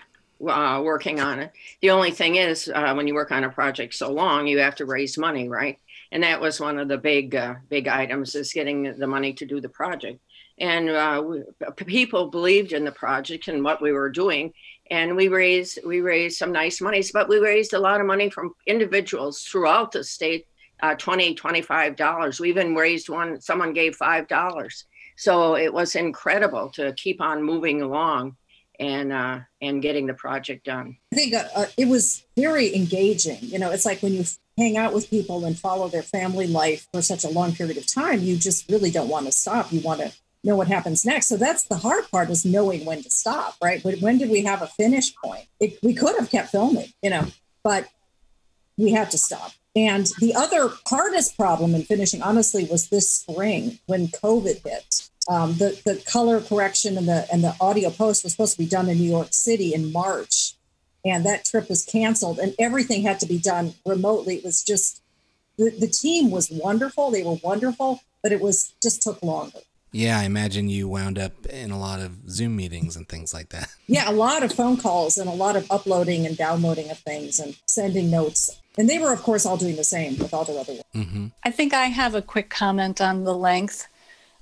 uh, 0.48 0.80
working 0.86 1.20
on 1.20 1.40
it. 1.40 1.52
The 1.82 1.90
only 1.90 2.12
thing 2.12 2.36
is, 2.36 2.70
uh, 2.72 2.94
when 2.94 3.08
you 3.08 3.16
work 3.16 3.32
on 3.32 3.44
a 3.44 3.50
project 3.50 3.96
so 3.96 4.12
long, 4.12 4.46
you 4.46 4.60
have 4.60 4.76
to 4.76 4.86
raise 4.86 5.18
money, 5.18 5.50
right? 5.50 5.80
And 6.12 6.22
that 6.22 6.40
was 6.40 6.60
one 6.60 6.78
of 6.78 6.88
the 6.88 7.00
big, 7.00 7.34
uh, 7.34 7.56
big 7.68 7.88
items 7.88 8.36
is 8.36 8.54
getting 8.54 8.96
the 9.00 9.08
money 9.08 9.34
to 9.34 9.46
do 9.48 9.60
the 9.60 9.70
project. 9.70 10.20
And 10.60 10.90
uh, 10.90 11.24
we, 11.26 11.44
people 11.86 12.28
believed 12.28 12.74
in 12.74 12.86
the 12.86 12.92
project 12.92 13.48
and 13.48 13.64
what 13.64 13.82
we 13.82 13.92
were 13.92 14.10
doing. 14.10 14.54
And 14.92 15.16
we 15.16 15.28
raised 15.28 15.80
we 15.86 16.02
raised 16.02 16.38
some 16.38 16.52
nice 16.52 16.82
monies 16.82 17.12
but 17.12 17.30
we 17.30 17.40
raised 17.40 17.74
a 17.74 17.80
lot 17.80 18.02
of 18.02 18.06
money 18.06 18.30
from 18.30 18.54
individuals 18.68 19.42
throughout 19.44 19.92
the 19.92 20.04
state 20.04 20.46
uh, 20.82 20.96
20 20.96 21.36
25 21.36 21.96
dollars. 21.96 22.40
We 22.40 22.50
even 22.50 22.76
raised 22.76 23.10
one 23.10 23.40
someone 23.42 23.74
gave 23.74 23.96
five 23.96 24.28
dollars. 24.28 24.86
So 25.16 25.56
it 25.56 25.74
was 25.74 25.96
incredible 25.96 26.70
to 26.72 26.94
keep 26.94 27.22
on 27.22 27.44
moving 27.44 27.82
along 27.82 28.36
and 28.80 29.14
uh, 29.14 29.40
and 29.62 29.82
getting 29.82 30.08
the 30.08 30.14
project 30.14 30.66
done. 30.66 30.98
I 31.14 31.16
think 31.16 31.34
uh, 31.34 31.48
uh 31.56 31.66
it 31.78 31.88
was 31.88 32.26
very 32.36 32.76
engaging. 32.76 33.38
You 33.42 33.60
know 33.60 33.72
it's 33.72 33.86
like 33.86 34.02
when 34.02 34.14
you 34.14 34.26
hang 34.58 34.78
out 34.78 34.94
with 34.94 35.10
people 35.10 35.46
and 35.46 35.58
follow 35.58 35.88
their 35.88 36.04
family 36.04 36.48
life 36.48 36.88
for 36.94 37.02
such 37.02 37.24
a 37.24 37.30
long 37.30 37.54
period 37.54 37.76
of 37.76 37.88
time 37.88 38.20
you 38.20 38.38
just 38.38 38.70
really 38.70 38.92
don't 38.92 39.10
want 39.10 39.26
to 39.26 39.32
stop. 39.32 39.72
You 39.72 39.80
want 39.82 40.02
to 40.02 40.12
know 40.44 40.56
what 40.56 40.68
happens 40.68 41.06
next. 41.06 41.28
So 41.28 41.38
that's 41.38 41.64
the 41.64 41.78
hard 41.78 42.10
part 42.12 42.30
is 42.30 42.46
knowing 42.46 42.86
when 42.86 43.02
to 43.04 43.10
stop, 43.10 43.56
right? 43.64 43.84
When 43.84 44.18
did 44.18 44.30
we 44.30 44.44
have 44.44 44.62
a 44.62 44.68
finish 44.68 45.16
point? 45.16 45.46
It, 45.60 45.80
we 45.82 45.94
could 45.94 46.16
have 46.20 46.30
kept 46.30 46.50
filming, 46.50 46.94
you 47.02 47.10
know, 47.10 47.28
but 47.64 47.88
we 48.78 48.92
had 48.92 49.12
to 49.12 49.18
stop. 49.18 49.52
And 49.76 50.08
the 50.20 50.36
other 50.36 50.70
hardest 50.88 51.36
problem 51.36 51.74
in 51.74 51.84
finishing, 51.84 52.22
honestly, 52.22 52.66
was 52.66 52.90
this 52.90 53.10
spring 53.10 53.80
when 53.88 54.08
COVID 54.08 54.64
hit. 54.64 55.10
Um, 55.30 55.54
the 55.54 55.80
the 55.86 56.04
color 56.06 56.42
correction 56.42 56.98
and 56.98 57.08
the 57.08 57.26
and 57.32 57.44
the 57.44 57.56
audio 57.62 57.90
post 57.90 58.24
was 58.24 58.34
supposed 58.34 58.54
to 58.54 58.60
be 58.60 58.70
done 58.70 58.90
in 58.90 58.98
New 58.98 59.10
York 59.10 59.30
City 59.32 59.74
in 59.74 59.92
March, 59.94 60.56
and 61.06 61.26
that 61.26 61.46
trip 61.46 61.70
was 61.70 61.86
canceled, 61.86 62.40
and 62.40 62.54
everything 62.60 63.04
had 63.04 63.22
to 63.22 63.26
be 63.26 63.40
done 63.40 63.74
remotely. 63.86 64.36
It 64.36 64.44
was 64.44 64.64
just 64.64 65.02
the, 65.58 65.70
the 65.70 65.88
team 65.88 66.30
was 66.30 66.52
wonderful. 66.52 67.10
They 67.10 67.24
were 67.24 67.38
wonderful, 67.42 68.02
but 68.22 68.34
it 68.34 68.42
was 68.42 68.76
just 68.84 69.02
took 69.02 69.24
longer. 69.24 69.60
Yeah, 69.94 70.20
I 70.20 70.24
imagine 70.24 70.70
you 70.70 70.88
wound 70.90 71.20
up 71.20 71.46
in 71.46 71.70
a 71.70 71.80
lot 71.80 72.00
of 72.00 72.28
Zoom 72.30 72.56
meetings 72.56 72.96
and 72.96 73.08
things 73.08 73.34
like 73.34 73.50
that. 73.50 73.70
Yeah, 73.86 74.10
a 74.10 74.12
lot 74.12 74.42
of 74.42 74.52
phone 74.52 74.78
calls 74.78 75.18
and 75.18 75.30
a 75.30 75.34
lot 75.34 75.56
of 75.56 75.70
uploading 75.70 76.26
and 76.26 76.36
downloading 76.36 76.90
of 76.90 76.98
things 77.00 77.38
and 77.38 77.56
sending 77.68 78.10
notes. 78.10 78.50
And 78.78 78.90
they 78.90 78.98
were, 78.98 79.14
of 79.14 79.22
course, 79.22 79.46
all 79.46 79.58
doing 79.58 79.76
the 79.76 79.84
same 79.84 80.18
with 80.18 80.34
all 80.34 80.46
their 80.46 80.60
other 80.60 80.74
work. 80.74 80.86
Mm-hmm. 80.96 81.28
I 81.44 81.52
think 81.52 81.74
I 81.74 81.86
have 81.86 82.16
a 82.16 82.22
quick 82.22 82.50
comment 82.50 83.02
on 83.02 83.24
the 83.24 83.36
length. 83.36 83.88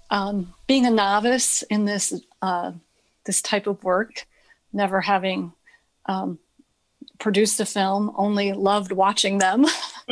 Um, 0.09 0.53
being 0.67 0.85
a 0.85 0.91
novice 0.91 1.63
in 1.63 1.85
this 1.85 2.13
uh, 2.41 2.71
this 3.25 3.41
type 3.41 3.67
of 3.67 3.83
work, 3.83 4.25
never 4.71 5.01
having 5.01 5.51
um, 6.05 6.39
produced 7.19 7.59
a 7.59 7.65
film, 7.65 8.13
only 8.15 8.53
loved 8.53 8.91
watching 8.91 9.39
them. 9.39 9.65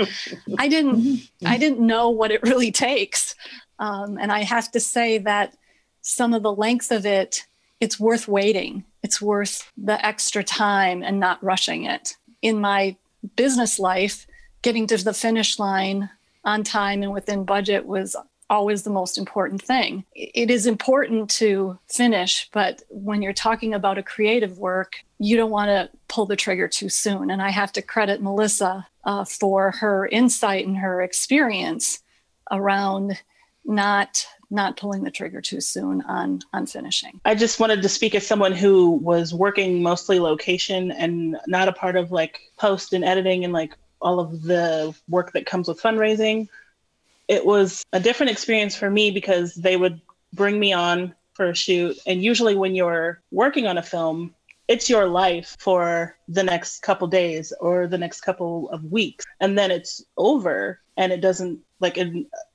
I 0.57 0.67
didn't 0.67 1.29
I 1.45 1.57
didn't 1.57 1.85
know 1.85 2.09
what 2.09 2.31
it 2.31 2.43
really 2.43 2.71
takes, 2.71 3.35
um, 3.79 4.17
and 4.19 4.31
I 4.31 4.43
have 4.43 4.71
to 4.71 4.79
say 4.79 5.17
that 5.19 5.55
some 6.01 6.33
of 6.33 6.43
the 6.43 6.53
length 6.53 6.91
of 6.91 7.05
it, 7.05 7.45
it's 7.79 7.99
worth 7.99 8.27
waiting. 8.27 8.83
It's 9.03 9.21
worth 9.21 9.71
the 9.77 10.03
extra 10.05 10.43
time 10.43 11.01
and 11.01 11.19
not 11.19 11.43
rushing 11.43 11.85
it. 11.85 12.15
In 12.41 12.59
my 12.59 12.95
business 13.35 13.79
life, 13.79 14.27
getting 14.61 14.87
to 14.87 14.97
the 14.97 15.13
finish 15.13 15.59
line 15.59 16.09
on 16.43 16.63
time 16.63 17.03
and 17.03 17.13
within 17.13 17.45
budget 17.45 17.85
was 17.85 18.15
always 18.49 18.83
the 18.83 18.89
most 18.89 19.17
important 19.17 19.61
thing. 19.61 20.03
It 20.15 20.49
is 20.49 20.65
important 20.65 21.29
to 21.31 21.77
finish, 21.87 22.49
but 22.51 22.81
when 22.89 23.21
you're 23.21 23.31
talking 23.31 23.73
about 23.73 23.97
a 23.97 24.03
creative 24.03 24.57
work, 24.57 24.97
you 25.19 25.37
don't 25.37 25.51
want 25.51 25.69
to 25.69 25.89
pull 26.07 26.25
the 26.25 26.35
trigger 26.35 26.67
too 26.67 26.89
soon. 26.89 27.29
And 27.29 27.41
I 27.41 27.49
have 27.49 27.71
to 27.73 27.81
credit 27.81 28.21
Melissa 28.21 28.87
uh, 29.03 29.23
for 29.23 29.71
her 29.71 30.07
insight 30.07 30.65
and 30.65 30.77
her 30.77 31.01
experience 31.01 32.01
around 32.51 33.21
not 33.65 34.25
not 34.51 34.77
pulling 34.77 35.03
the 35.03 35.11
trigger 35.11 35.41
too 35.41 35.61
soon 35.61 36.01
on 36.03 36.39
on 36.53 36.65
finishing. 36.65 37.21
I 37.25 37.35
just 37.35 37.59
wanted 37.59 37.81
to 37.81 37.89
speak 37.89 38.15
as 38.15 38.25
someone 38.25 38.51
who 38.51 38.91
was 38.91 39.33
working 39.33 39.83
mostly 39.83 40.19
location 40.19 40.91
and 40.91 41.37
not 41.47 41.67
a 41.67 41.73
part 41.73 41.95
of 41.95 42.11
like 42.11 42.39
post 42.57 42.93
and 42.93 43.03
editing 43.03 43.43
and 43.43 43.53
like 43.53 43.77
all 44.01 44.19
of 44.19 44.41
the 44.43 44.95
work 45.07 45.33
that 45.33 45.45
comes 45.45 45.67
with 45.67 45.81
fundraising. 45.81 46.47
It 47.27 47.45
was 47.45 47.83
a 47.93 47.99
different 47.99 48.31
experience 48.31 48.75
for 48.75 48.89
me 48.89 49.11
because 49.11 49.53
they 49.53 49.77
would 49.77 50.01
bring 50.33 50.59
me 50.59 50.73
on 50.73 51.13
for 51.33 51.49
a 51.49 51.55
shoot 51.55 51.97
and 52.05 52.23
usually 52.23 52.55
when 52.55 52.75
you're 52.75 53.21
working 53.31 53.65
on 53.65 53.77
a 53.77 53.83
film 53.83 54.35
it's 54.67 54.89
your 54.89 55.07
life 55.07 55.55
for 55.59 56.15
the 56.27 56.43
next 56.43 56.81
couple 56.81 57.07
days 57.07 57.51
or 57.59 57.87
the 57.87 57.97
next 57.97 58.21
couple 58.21 58.69
of 58.71 58.83
weeks 58.83 59.25
and 59.39 59.57
then 59.57 59.71
it's 59.71 60.03
over 60.17 60.79
and 60.99 61.13
it 61.13 61.21
doesn't 61.21 61.57
like 61.79 61.97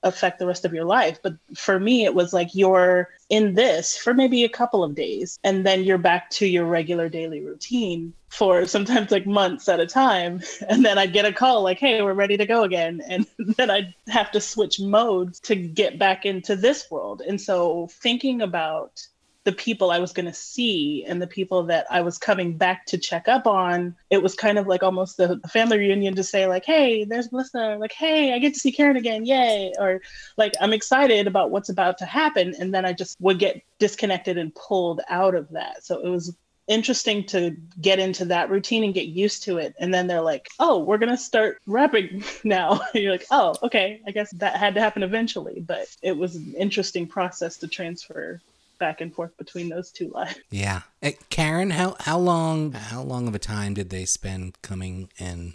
affect 0.02 0.38
the 0.38 0.46
rest 0.46 0.66
of 0.66 0.74
your 0.74 0.84
life. 0.84 1.18
But 1.22 1.36
for 1.56 1.80
me 1.80 2.04
it 2.04 2.14
was 2.14 2.34
like 2.34 2.54
you're 2.54 3.08
in 3.30 3.54
this 3.54 3.96
for 3.96 4.12
maybe 4.12 4.44
a 4.44 4.50
couple 4.50 4.84
of 4.84 4.94
days 4.94 5.38
and 5.42 5.64
then 5.64 5.82
you're 5.82 5.96
back 5.96 6.28
to 6.30 6.46
your 6.46 6.66
regular 6.66 7.08
daily 7.08 7.40
routine 7.40 8.12
for 8.28 8.66
sometimes 8.66 9.10
like 9.10 9.26
months 9.26 9.66
at 9.66 9.80
a 9.80 9.86
time. 9.86 10.42
And 10.68 10.84
then 10.84 10.98
i'd 10.98 11.14
get 11.14 11.24
a 11.24 11.32
call 11.32 11.62
like 11.62 11.78
hey 11.78 12.02
we're 12.02 12.12
ready 12.12 12.36
to 12.36 12.46
go 12.46 12.64
again. 12.64 13.00
And 13.08 13.26
then 13.56 13.70
i'd 13.70 13.94
have 14.08 14.30
to 14.32 14.40
switch 14.40 14.78
modes 14.78 15.40
to 15.40 15.54
get 15.56 15.98
back 15.98 16.26
into 16.26 16.54
this 16.54 16.90
world. 16.90 17.22
And 17.26 17.40
so 17.40 17.88
thinking 17.90 18.42
about 18.42 19.00
the 19.44 19.52
people 19.52 19.90
I 19.90 19.98
was 19.98 20.12
going 20.12 20.26
to 20.26 20.32
see 20.32 21.04
and 21.06 21.20
the 21.20 21.26
people 21.26 21.64
that 21.64 21.86
I 21.90 22.00
was 22.00 22.16
coming 22.16 22.56
back 22.56 22.86
to 22.86 22.98
check 22.98 23.28
up 23.28 23.46
on, 23.46 23.94
it 24.10 24.22
was 24.22 24.34
kind 24.34 24.58
of 24.58 24.66
like 24.66 24.82
almost 24.82 25.18
the 25.18 25.38
family 25.50 25.78
reunion 25.78 26.14
to 26.16 26.24
say 26.24 26.46
like, 26.46 26.64
"Hey, 26.64 27.04
there's 27.04 27.30
Melissa." 27.30 27.76
Like, 27.78 27.92
"Hey, 27.92 28.32
I 28.32 28.38
get 28.38 28.54
to 28.54 28.60
see 28.60 28.72
Karen 28.72 28.96
again. 28.96 29.26
Yay!" 29.26 29.72
Or 29.78 30.00
like, 30.38 30.54
"I'm 30.60 30.72
excited 30.72 31.26
about 31.26 31.50
what's 31.50 31.68
about 31.68 31.98
to 31.98 32.06
happen." 32.06 32.54
And 32.58 32.74
then 32.74 32.86
I 32.86 32.94
just 32.94 33.16
would 33.20 33.38
get 33.38 33.62
disconnected 33.78 34.38
and 34.38 34.54
pulled 34.54 35.02
out 35.08 35.34
of 35.34 35.50
that. 35.50 35.84
So 35.84 36.00
it 36.00 36.08
was 36.08 36.34
interesting 36.66 37.22
to 37.26 37.54
get 37.82 37.98
into 37.98 38.24
that 38.24 38.48
routine 38.48 38.84
and 38.84 38.94
get 38.94 39.08
used 39.08 39.42
to 39.42 39.58
it. 39.58 39.74
And 39.78 39.92
then 39.92 40.06
they're 40.06 40.22
like, 40.22 40.48
"Oh, 40.58 40.78
we're 40.78 40.98
going 40.98 41.10
to 41.10 41.18
start 41.18 41.60
wrapping 41.66 42.24
now." 42.44 42.80
you're 42.94 43.12
like, 43.12 43.26
"Oh, 43.30 43.54
okay. 43.62 44.00
I 44.06 44.10
guess 44.10 44.30
that 44.30 44.56
had 44.56 44.74
to 44.76 44.80
happen 44.80 45.02
eventually." 45.02 45.60
But 45.60 45.86
it 46.00 46.16
was 46.16 46.34
an 46.36 46.54
interesting 46.56 47.06
process 47.06 47.58
to 47.58 47.68
transfer 47.68 48.40
back 48.78 49.00
and 49.00 49.14
forth 49.14 49.36
between 49.36 49.68
those 49.68 49.90
two 49.90 50.08
lives. 50.10 50.38
Yeah, 50.50 50.82
uh, 51.02 51.10
Karen, 51.30 51.70
how 51.70 51.96
how 52.00 52.18
long 52.18 52.72
how 52.72 53.02
long 53.02 53.28
of 53.28 53.34
a 53.34 53.38
time 53.38 53.74
did 53.74 53.90
they 53.90 54.04
spend 54.04 54.60
coming 54.62 55.08
and 55.18 55.54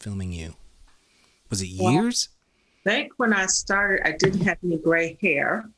filming 0.00 0.32
you? 0.32 0.54
Was 1.50 1.62
it 1.62 1.70
Well, 1.78 1.92
years? 1.92 2.28
I 2.86 2.90
think 2.90 3.12
when 3.16 3.32
I 3.32 3.46
started, 3.46 4.06
I 4.06 4.12
didn't 4.12 4.42
have 4.42 4.58
any 4.64 4.76
gray 4.78 5.18
hair. 5.20 5.68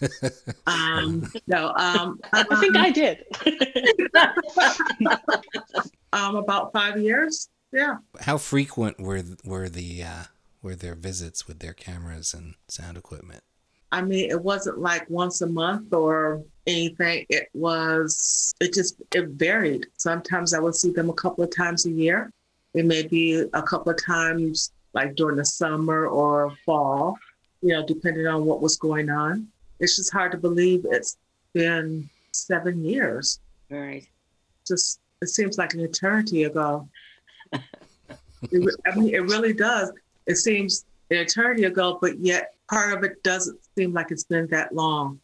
um, 0.66 1.30
no, 1.46 1.72
um, 1.76 2.20
I 2.32 2.44
think 2.60 2.76
I 2.76 2.90
did. 2.90 3.24
um, 6.12 6.36
about 6.36 6.72
five 6.72 6.98
years. 7.00 7.48
Yeah. 7.72 7.98
how 8.22 8.36
frequent 8.36 9.00
were 9.00 9.22
were 9.44 9.68
the 9.68 10.02
uh, 10.02 10.22
were 10.60 10.74
their 10.74 10.96
visits 10.96 11.46
with 11.46 11.60
their 11.60 11.72
cameras 11.72 12.34
and 12.34 12.54
sound 12.68 12.96
equipment? 12.96 13.44
I 13.92 14.02
mean, 14.02 14.30
it 14.30 14.40
wasn't 14.40 14.78
like 14.78 15.08
once 15.10 15.40
a 15.40 15.46
month 15.46 15.92
or 15.92 16.42
anything. 16.66 17.26
It 17.28 17.48
was, 17.54 18.54
it 18.60 18.72
just, 18.72 19.02
it 19.12 19.28
varied. 19.30 19.86
Sometimes 19.96 20.54
I 20.54 20.60
would 20.60 20.76
see 20.76 20.90
them 20.90 21.10
a 21.10 21.14
couple 21.14 21.42
of 21.42 21.54
times 21.54 21.86
a 21.86 21.90
year. 21.90 22.32
It 22.74 22.84
may 22.84 23.02
be 23.02 23.44
a 23.52 23.62
couple 23.62 23.90
of 23.90 24.02
times 24.04 24.72
like 24.92 25.16
during 25.16 25.36
the 25.36 25.44
summer 25.44 26.06
or 26.06 26.52
fall, 26.64 27.16
you 27.62 27.72
know, 27.72 27.84
depending 27.84 28.26
on 28.26 28.44
what 28.44 28.60
was 28.60 28.76
going 28.76 29.10
on. 29.10 29.48
It's 29.80 29.96
just 29.96 30.12
hard 30.12 30.32
to 30.32 30.38
believe 30.38 30.86
it's 30.88 31.16
been 31.52 32.08
seven 32.32 32.84
years. 32.84 33.40
Right. 33.70 34.06
Just, 34.66 35.00
it 35.20 35.28
seems 35.28 35.58
like 35.58 35.74
an 35.74 35.80
eternity 35.80 36.44
ago. 36.44 36.88
it, 37.52 38.74
I 38.86 38.94
mean, 38.96 39.14
it 39.14 39.22
really 39.22 39.52
does. 39.52 39.92
It 40.26 40.36
seems 40.36 40.84
an 41.10 41.18
eternity 41.18 41.64
ago, 41.64 41.98
but 42.00 42.18
yet 42.18 42.54
part 42.70 42.96
of 42.96 43.04
it 43.04 43.22
doesn't 43.22 43.58
seem 43.80 43.94
like 43.94 44.10
it's 44.10 44.24
been 44.24 44.46
that 44.48 44.74
long. 44.74 45.20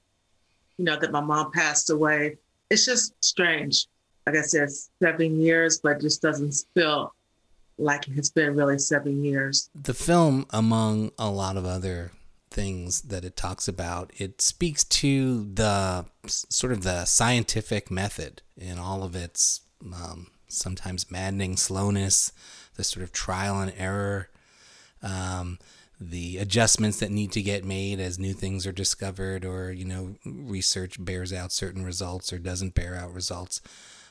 You 0.78 0.84
know, 0.84 0.96
that 0.98 1.12
my 1.12 1.20
mom 1.20 1.52
passed 1.52 1.90
away. 1.90 2.36
It's 2.70 2.84
just 2.84 3.12
strange. 3.24 3.86
Like 4.26 4.36
I 4.36 4.42
said, 4.42 4.68
seven 5.02 5.40
years, 5.40 5.78
but 5.78 5.96
it 5.96 6.00
just 6.00 6.20
doesn't 6.20 6.64
feel 6.74 7.14
like 7.78 8.08
it's 8.08 8.30
been 8.30 8.56
really 8.56 8.78
seven 8.78 9.24
years. 9.24 9.70
The 9.74 9.94
film, 9.94 10.46
among 10.50 11.12
a 11.18 11.30
lot 11.30 11.56
of 11.56 11.64
other 11.64 12.12
things 12.50 13.02
that 13.02 13.24
it 13.24 13.36
talks 13.36 13.68
about, 13.68 14.10
it 14.16 14.40
speaks 14.40 14.84
to 14.84 15.44
the 15.44 16.06
sort 16.26 16.72
of 16.72 16.82
the 16.82 17.04
scientific 17.04 17.90
method 17.90 18.42
in 18.56 18.78
all 18.78 19.02
of 19.02 19.14
its 19.14 19.60
um, 19.84 20.28
sometimes 20.48 21.10
maddening 21.10 21.56
slowness, 21.56 22.32
the 22.74 22.84
sort 22.84 23.04
of 23.04 23.12
trial 23.12 23.60
and 23.60 23.72
error, 23.76 24.28
um, 25.02 25.58
the 26.00 26.38
adjustments 26.38 26.98
that 27.00 27.10
need 27.10 27.32
to 27.32 27.42
get 27.42 27.64
made 27.64 28.00
as 28.00 28.18
new 28.18 28.34
things 28.34 28.66
are 28.66 28.72
discovered, 28.72 29.44
or 29.44 29.72
you 29.72 29.84
know, 29.84 30.16
research 30.24 31.02
bears 31.02 31.32
out 31.32 31.52
certain 31.52 31.84
results 31.84 32.32
or 32.32 32.38
doesn't 32.38 32.74
bear 32.74 32.94
out 32.94 33.14
results. 33.14 33.60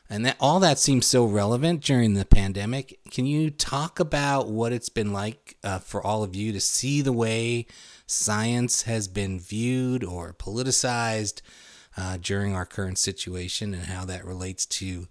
And 0.09 0.25
that 0.25 0.37
all 0.39 0.59
that 0.59 0.77
seems 0.77 1.07
so 1.07 1.25
relevant 1.25 1.81
during 1.81 2.13
the 2.13 2.25
pandemic. 2.25 2.99
Can 3.09 3.25
you 3.25 3.49
talk 3.49 3.99
about 3.99 4.49
what 4.49 4.71
it's 4.71 4.89
been 4.89 5.13
like 5.13 5.57
uh, 5.63 5.79
for 5.79 6.05
all 6.05 6.23
of 6.23 6.35
you 6.35 6.51
to 6.53 6.59
see 6.59 7.01
the 7.01 7.13
way 7.13 7.65
science 8.05 8.83
has 8.83 9.07
been 9.07 9.39
viewed 9.39 10.03
or 10.03 10.31
politicized 10.33 11.41
uh, 11.97 12.17
during 12.21 12.53
our 12.53 12.65
current 12.65 12.99
situation, 12.99 13.73
and 13.73 13.85
how 13.85 14.05
that 14.05 14.25
relates 14.25 14.65
to 14.65 15.07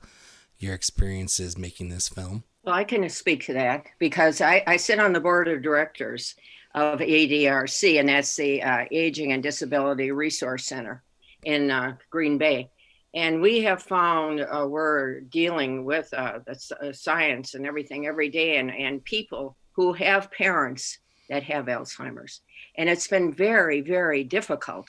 your 0.59 0.75
experiences 0.75 1.59
making 1.59 1.89
this 1.89 2.09
film? 2.09 2.45
Well, 2.63 2.75
I 2.75 2.85
can 2.85 3.09
speak 3.11 3.45
to 3.47 3.53
that 3.55 3.87
because 3.99 4.41
I, 4.41 4.63
I 4.67 4.77
sit 4.77 5.01
on 5.01 5.13
the 5.13 5.21
board 5.21 5.49
of 5.49 5.63
directors 5.63 6.35
of 6.75 6.99
ADRC, 6.99 8.01
and 8.01 8.09
that's 8.09 8.35
the 8.35 8.63
uh, 8.63 8.85
Aging 8.91 9.33
and 9.33 9.43
Disability 9.43 10.11
Resource 10.11 10.67
Center 10.67 11.03
in 11.45 11.71
uh, 11.71 11.97
Green 12.11 12.37
Bay. 12.37 12.71
And 13.15 13.41
we 13.41 13.63
have 13.63 13.83
found 13.83 14.41
uh, 14.41 14.67
we're 14.69 15.21
dealing 15.21 15.85
with 15.85 16.13
uh, 16.13 16.41
the 16.45 16.61
uh, 16.83 16.93
science 16.93 17.55
and 17.55 17.65
everything 17.65 18.07
every 18.07 18.29
day, 18.29 18.57
and, 18.57 18.75
and 18.75 19.05
people 19.05 19.57
who 19.73 19.93
have 19.93 20.33
parents 20.33 20.99
that 21.29 21.45
have 21.45 21.67
Alzheimer's. 21.67 22.41
And 22.77 22.89
it's 22.89 23.07
been 23.07 23.33
very, 23.33 23.81
very 23.81 24.25
difficult 24.25 24.89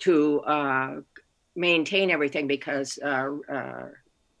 to 0.00 0.40
uh, 0.40 1.00
maintain 1.54 2.10
everything 2.10 2.48
because 2.48 2.98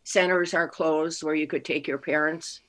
centers 0.02 0.54
are 0.54 0.68
closed 0.68 1.22
where 1.22 1.34
you 1.34 1.46
could 1.46 1.64
take 1.64 1.86
your 1.86 1.98
parents 1.98 2.60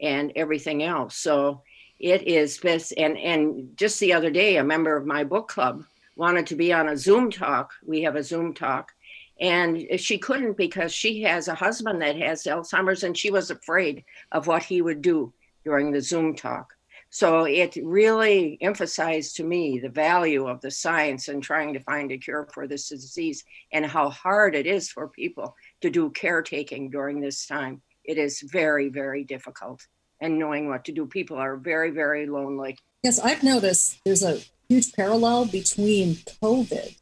and 0.00 0.32
everything 0.36 0.82
else. 0.82 1.16
So 1.16 1.62
it 2.02 2.26
is 2.26 2.58
this 2.58 2.92
And, 2.92 3.16
and 3.16 3.76
just 3.76 4.00
the 4.00 4.12
other 4.12 4.30
day, 4.30 4.56
a 4.56 4.64
member 4.64 4.96
of 4.96 5.06
my 5.06 5.22
book 5.22 5.48
club 5.48 5.84
wanted 6.16 6.46
to 6.48 6.56
be 6.56 6.72
on 6.72 6.88
a 6.88 6.96
Zoom 6.96 7.30
talk. 7.30 7.72
We 7.86 8.02
have 8.02 8.16
a 8.16 8.24
Zoom 8.24 8.52
talk. 8.52 8.92
And 9.40 9.86
she 9.96 10.18
couldn't 10.18 10.56
because 10.56 10.92
she 10.92 11.22
has 11.22 11.48
a 11.48 11.54
husband 11.54 12.02
that 12.02 12.16
has 12.16 12.44
Alzheimer's 12.44 13.04
and 13.04 13.16
she 13.16 13.30
was 13.30 13.50
afraid 13.50 14.04
of 14.32 14.46
what 14.46 14.62
he 14.62 14.82
would 14.82 15.00
do 15.00 15.32
during 15.64 15.92
the 15.92 16.00
Zoom 16.00 16.34
talk. 16.34 16.74
So 17.10 17.44
it 17.44 17.76
really 17.82 18.58
emphasized 18.60 19.36
to 19.36 19.44
me 19.44 19.78
the 19.78 19.88
value 19.88 20.46
of 20.46 20.60
the 20.60 20.70
science 20.70 21.28
and 21.28 21.42
trying 21.42 21.72
to 21.74 21.80
find 21.80 22.10
a 22.10 22.18
cure 22.18 22.48
for 22.52 22.66
this 22.66 22.88
disease 22.88 23.44
and 23.72 23.86
how 23.86 24.10
hard 24.10 24.54
it 24.54 24.66
is 24.66 24.90
for 24.90 25.08
people 25.08 25.54
to 25.82 25.90
do 25.90 26.10
caretaking 26.10 26.90
during 26.90 27.20
this 27.20 27.46
time. 27.46 27.82
It 28.04 28.18
is 28.18 28.40
very, 28.40 28.88
very 28.88 29.24
difficult. 29.24 29.86
And 30.22 30.38
knowing 30.38 30.68
what 30.68 30.86
to 30.86 30.92
do, 30.92 31.04
people 31.04 31.36
are 31.36 31.56
very, 31.56 31.90
very 31.90 32.26
lonely. 32.26 32.78
Yes, 33.02 33.18
I've 33.18 33.42
noticed 33.42 33.98
there's 34.04 34.22
a 34.22 34.40
huge 34.68 34.94
parallel 34.94 35.46
between 35.46 36.14
COVID 36.42 36.96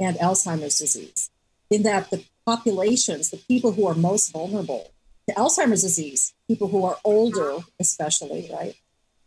and 0.00 0.16
Alzheimer's 0.16 0.78
disease, 0.78 1.30
in 1.70 1.84
that 1.84 2.10
the 2.10 2.24
populations, 2.44 3.30
the 3.30 3.36
people 3.36 3.72
who 3.72 3.86
are 3.86 3.94
most 3.94 4.32
vulnerable 4.32 4.90
to 5.28 5.34
Alzheimer's 5.36 5.82
disease, 5.82 6.34
people 6.48 6.68
who 6.68 6.84
are 6.84 6.96
older, 7.04 7.58
especially, 7.78 8.50
right? 8.52 8.74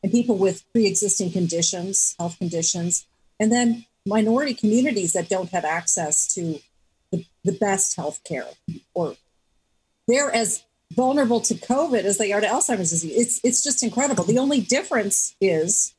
and 0.04 0.12
people 0.12 0.38
with 0.38 0.64
pre-existing 0.72 1.32
conditions, 1.32 2.16
health 2.20 2.38
conditions, 2.38 3.08
and 3.40 3.52
then 3.52 3.86
minority 4.06 4.54
communities 4.54 5.14
that 5.14 5.30
don't 5.30 5.50
have 5.50 5.66
access 5.66 6.34
to 6.34 6.60
the, 7.12 7.26
the 7.44 7.52
best 7.52 7.96
health 7.96 8.24
care 8.24 8.48
or 8.94 9.16
they're 10.08 10.34
as 10.34 10.64
vulnerable 10.94 11.42
to 11.42 11.54
COVID 11.56 12.04
as 12.04 12.18
they 12.18 12.32
are 12.32 12.42
to 12.42 12.48
Alzheimer's 12.48 12.92
disease. 12.92 13.18
It's 13.18 13.40
it's 13.44 13.64
just 13.64 13.84
incredible. 13.84 14.24
The 14.24 14.40
only 14.40 14.62
difference 14.62 15.36
is 15.42 15.94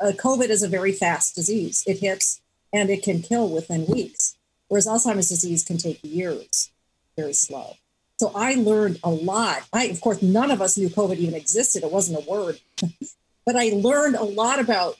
uh, 0.00 0.12
COVID 0.12 0.48
is 0.48 0.62
a 0.62 0.68
very 0.68 0.92
fast 0.92 1.34
disease. 1.34 1.84
It 1.86 1.98
hits 1.98 2.40
and 2.72 2.90
it 2.90 3.02
can 3.02 3.22
kill 3.22 3.48
within 3.48 3.86
weeks, 3.86 4.36
whereas 4.68 4.86
Alzheimer's 4.86 5.28
disease 5.28 5.64
can 5.64 5.78
take 5.78 6.00
years, 6.02 6.70
very 7.16 7.32
slow. 7.32 7.76
So 8.18 8.32
I 8.34 8.54
learned 8.54 8.98
a 9.04 9.10
lot. 9.10 9.62
I, 9.72 9.84
of 9.86 10.00
course, 10.00 10.22
none 10.22 10.50
of 10.50 10.62
us 10.62 10.78
knew 10.78 10.88
COVID 10.88 11.16
even 11.18 11.34
existed. 11.34 11.82
It 11.82 11.92
wasn't 11.92 12.26
a 12.26 12.30
word. 12.30 12.60
but 13.46 13.56
I 13.56 13.70
learned 13.74 14.16
a 14.16 14.24
lot 14.24 14.58
about 14.58 14.96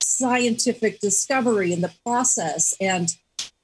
scientific 0.00 1.00
discovery 1.00 1.72
in 1.72 1.80
the 1.80 1.92
process 2.06 2.74
and 2.80 3.14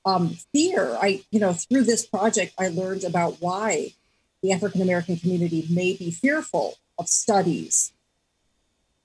um, 0.04 0.36
fear. 0.52 0.96
I, 1.00 1.22
you 1.30 1.38
know, 1.38 1.52
through 1.52 1.84
this 1.84 2.04
project, 2.04 2.54
I 2.58 2.68
learned 2.68 3.04
about 3.04 3.36
why 3.40 3.94
the 4.46 4.52
African 4.52 4.80
American 4.80 5.16
community 5.16 5.66
may 5.68 5.94
be 5.94 6.10
fearful 6.10 6.76
of 6.98 7.08
studies. 7.08 7.92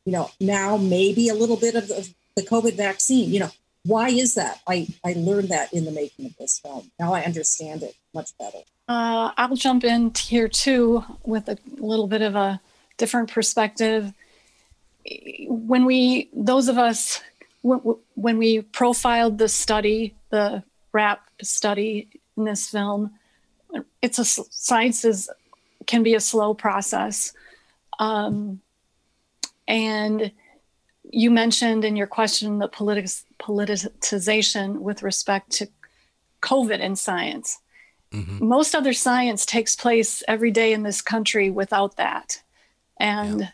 You 0.05 0.11
know, 0.11 0.29
now 0.39 0.77
maybe 0.77 1.29
a 1.29 1.33
little 1.33 1.57
bit 1.57 1.73
of 1.73 1.87
the, 1.87 2.07
the 2.35 2.43
COVID 2.43 2.75
vaccine. 2.77 3.31
You 3.31 3.41
know, 3.41 3.51
why 3.83 4.09
is 4.09 4.35
that? 4.35 4.61
I, 4.67 4.87
I 5.03 5.13
learned 5.13 5.49
that 5.49 5.73
in 5.73 5.85
the 5.85 5.91
making 5.91 6.27
of 6.27 6.37
this 6.37 6.59
film. 6.59 6.91
Now 6.99 7.13
I 7.13 7.23
understand 7.23 7.81
it 7.81 7.95
much 8.13 8.37
better. 8.37 8.59
Uh, 8.87 9.31
I'll 9.35 9.55
jump 9.55 9.83
in 9.83 10.13
here 10.15 10.47
too 10.47 11.03
with 11.23 11.49
a 11.49 11.57
little 11.77 12.07
bit 12.07 12.21
of 12.21 12.35
a 12.35 12.61
different 12.97 13.31
perspective. 13.31 14.13
When 15.47 15.85
we, 15.85 16.29
those 16.33 16.67
of 16.67 16.77
us, 16.77 17.21
when 17.63 18.37
we 18.37 18.61
profiled 18.61 19.39
the 19.39 19.49
study, 19.49 20.13
the 20.29 20.63
WRAP 20.93 21.19
study 21.41 22.09
in 22.37 22.43
this 22.43 22.67
film, 22.67 23.11
it's 24.01 24.19
a 24.19 24.25
science 24.25 25.05
is 25.05 25.29
can 25.87 26.03
be 26.03 26.15
a 26.15 26.19
slow 26.19 26.53
process, 26.53 27.33
um, 27.99 28.61
and 29.67 30.31
you 31.03 31.31
mentioned 31.31 31.83
in 31.83 31.95
your 31.95 32.07
question 32.07 32.59
the 32.59 32.67
politic- 32.67 33.25
politicization 33.39 34.79
with 34.79 35.03
respect 35.03 35.51
to 35.51 35.67
COVID 36.41 36.79
in 36.79 36.95
science. 36.95 37.59
Mm-hmm. 38.11 38.45
Most 38.45 38.75
other 38.75 38.93
science 38.93 39.45
takes 39.45 39.75
place 39.75 40.23
every 40.27 40.51
day 40.51 40.73
in 40.73 40.83
this 40.83 41.01
country 41.01 41.49
without 41.49 41.97
that. 41.97 42.41
And 42.99 43.41
yeah. 43.41 43.49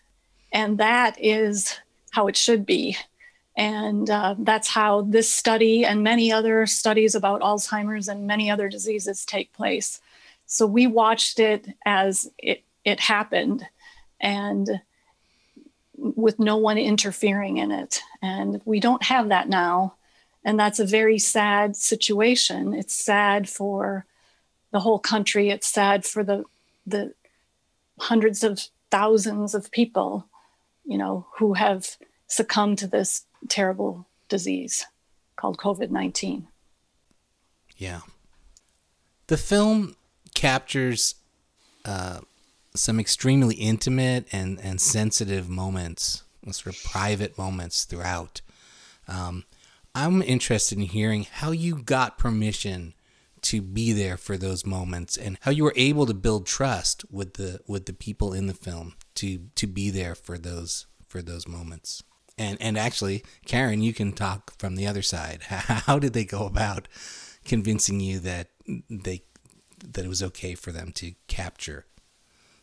and 0.52 0.78
that 0.80 1.16
is 1.20 1.78
how 2.12 2.28
it 2.28 2.36
should 2.36 2.66
be. 2.66 2.98
And 3.56 4.10
uh, 4.10 4.36
that's 4.38 4.68
how 4.68 5.02
this 5.02 5.32
study 5.32 5.84
and 5.86 6.04
many 6.04 6.32
other 6.32 6.66
studies 6.66 7.16
about 7.16 7.42
Alzheimer's 7.42 8.08
and 8.08 8.28
many 8.28 8.52
other 8.52 8.70
diseases 8.70 9.26
take 9.26 9.52
place. 9.54 10.00
So 10.48 10.66
we 10.66 10.88
watched 10.88 11.40
it 11.40 11.68
as 11.86 12.30
it, 12.38 12.64
it 12.84 13.00
happened 13.00 13.66
and 14.20 14.82
with 15.98 16.40
no 16.40 16.58
one 16.58 16.78
interfering 16.78 17.58
in 17.58 17.72
it. 17.72 18.02
And 18.22 18.62
we 18.66 18.80
don't 18.80 19.04
have 19.04 19.30
that 19.30 19.50
now. 19.50 19.96
And 20.44 20.58
that's 20.58 20.80
a 20.80 20.86
very 20.86 21.20
sad 21.20 21.76
situation. 21.76 22.74
It's 22.74 22.96
sad 22.96 23.50
for 23.50 24.06
the 24.72 24.80
whole 24.80 25.00
country. 25.00 25.50
It's 25.50 25.68
sad 25.68 26.06
for 26.06 26.24
the 26.24 26.46
the 26.86 27.14
hundreds 28.00 28.44
of 28.46 28.62
thousands 28.90 29.54
of 29.54 29.72
people, 29.72 30.26
you 30.86 30.98
know, 30.98 31.28
who 31.38 31.56
have 31.56 31.98
succumbed 32.28 32.78
to 32.78 32.88
this 32.88 33.26
terrible 33.50 34.08
disease 34.30 34.86
called 35.36 35.58
COVID 35.58 35.90
nineteen. 35.90 36.48
Yeah, 37.76 38.02
the 39.28 39.38
film 39.38 39.97
captures 40.38 41.16
uh, 41.84 42.20
some 42.76 43.00
extremely 43.00 43.56
intimate 43.56 44.28
and 44.32 44.60
and 44.62 44.80
sensitive 44.80 45.50
moments, 45.50 46.24
sort 46.52 46.76
of 46.76 46.84
private 46.84 47.38
moments 47.38 47.86
throughout. 47.86 48.42
Um, 49.08 49.46
I'm 49.96 50.22
interested 50.22 50.78
in 50.78 50.84
hearing 50.84 51.26
how 51.30 51.50
you 51.52 51.82
got 51.82 52.20
permission 52.20 52.94
to 53.42 53.62
be 53.64 53.92
there 53.94 54.16
for 54.16 54.38
those 54.38 54.64
moments 54.64 55.18
and 55.18 55.40
how 55.42 55.50
you 55.50 55.64
were 55.64 55.74
able 55.76 56.06
to 56.06 56.14
build 56.14 56.46
trust 56.46 57.04
with 57.10 57.34
the 57.34 57.60
with 57.68 57.88
the 57.88 57.94
people 57.94 58.32
in 58.32 58.46
the 58.46 58.54
film 58.54 58.94
to 59.16 59.40
to 59.56 59.66
be 59.66 59.90
there 59.90 60.14
for 60.14 60.38
those 60.38 60.86
for 61.08 61.24
those 61.24 61.48
moments 61.48 62.04
and 62.38 62.58
and 62.60 62.78
actually 62.78 63.24
karen 63.46 63.82
you 63.82 63.94
can 63.94 64.12
talk 64.12 64.54
from 64.60 64.76
the 64.76 64.88
other 64.88 65.04
side 65.04 65.44
how 65.50 65.98
did 66.00 66.14
they 66.14 66.26
go 66.26 66.46
about 66.46 66.88
convincing 67.46 68.00
you 68.00 68.20
that 68.20 68.50
they 68.90 69.22
that 69.78 70.06
it 70.06 70.10
was 70.10 70.24
okay 70.24 70.56
for 70.56 70.72
them 70.72 70.92
to 70.92 71.14
capture 71.28 71.86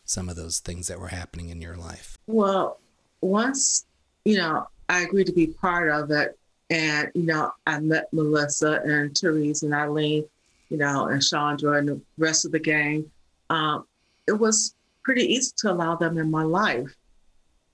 some 0.03 0.29
of 0.29 0.35
those 0.35 0.59
things 0.59 0.87
that 0.87 0.99
were 0.99 1.07
happening 1.07 1.49
in 1.49 1.61
your 1.61 1.75
life 1.75 2.17
well 2.27 2.79
once 3.21 3.85
you 4.23 4.37
know 4.37 4.67
i 4.89 5.01
agreed 5.01 5.27
to 5.27 5.33
be 5.33 5.47
part 5.47 5.89
of 5.89 6.11
it 6.11 6.37
and 6.69 7.11
you 7.15 7.23
know 7.23 7.51
i 7.65 7.79
met 7.79 8.11
melissa 8.13 8.81
and 8.83 9.17
therese 9.17 9.63
and 9.63 9.73
eileen 9.73 10.25
you 10.69 10.77
know, 10.77 11.07
and 11.07 11.21
Chandra 11.21 11.73
and 11.73 11.87
the 11.87 12.01
rest 12.17 12.45
of 12.45 12.51
the 12.51 12.59
gang, 12.59 13.09
um, 13.49 13.85
it 14.27 14.33
was 14.33 14.75
pretty 15.03 15.23
easy 15.23 15.51
to 15.57 15.71
allow 15.71 15.95
them 15.95 16.17
in 16.17 16.31
my 16.31 16.43
life. 16.43 16.93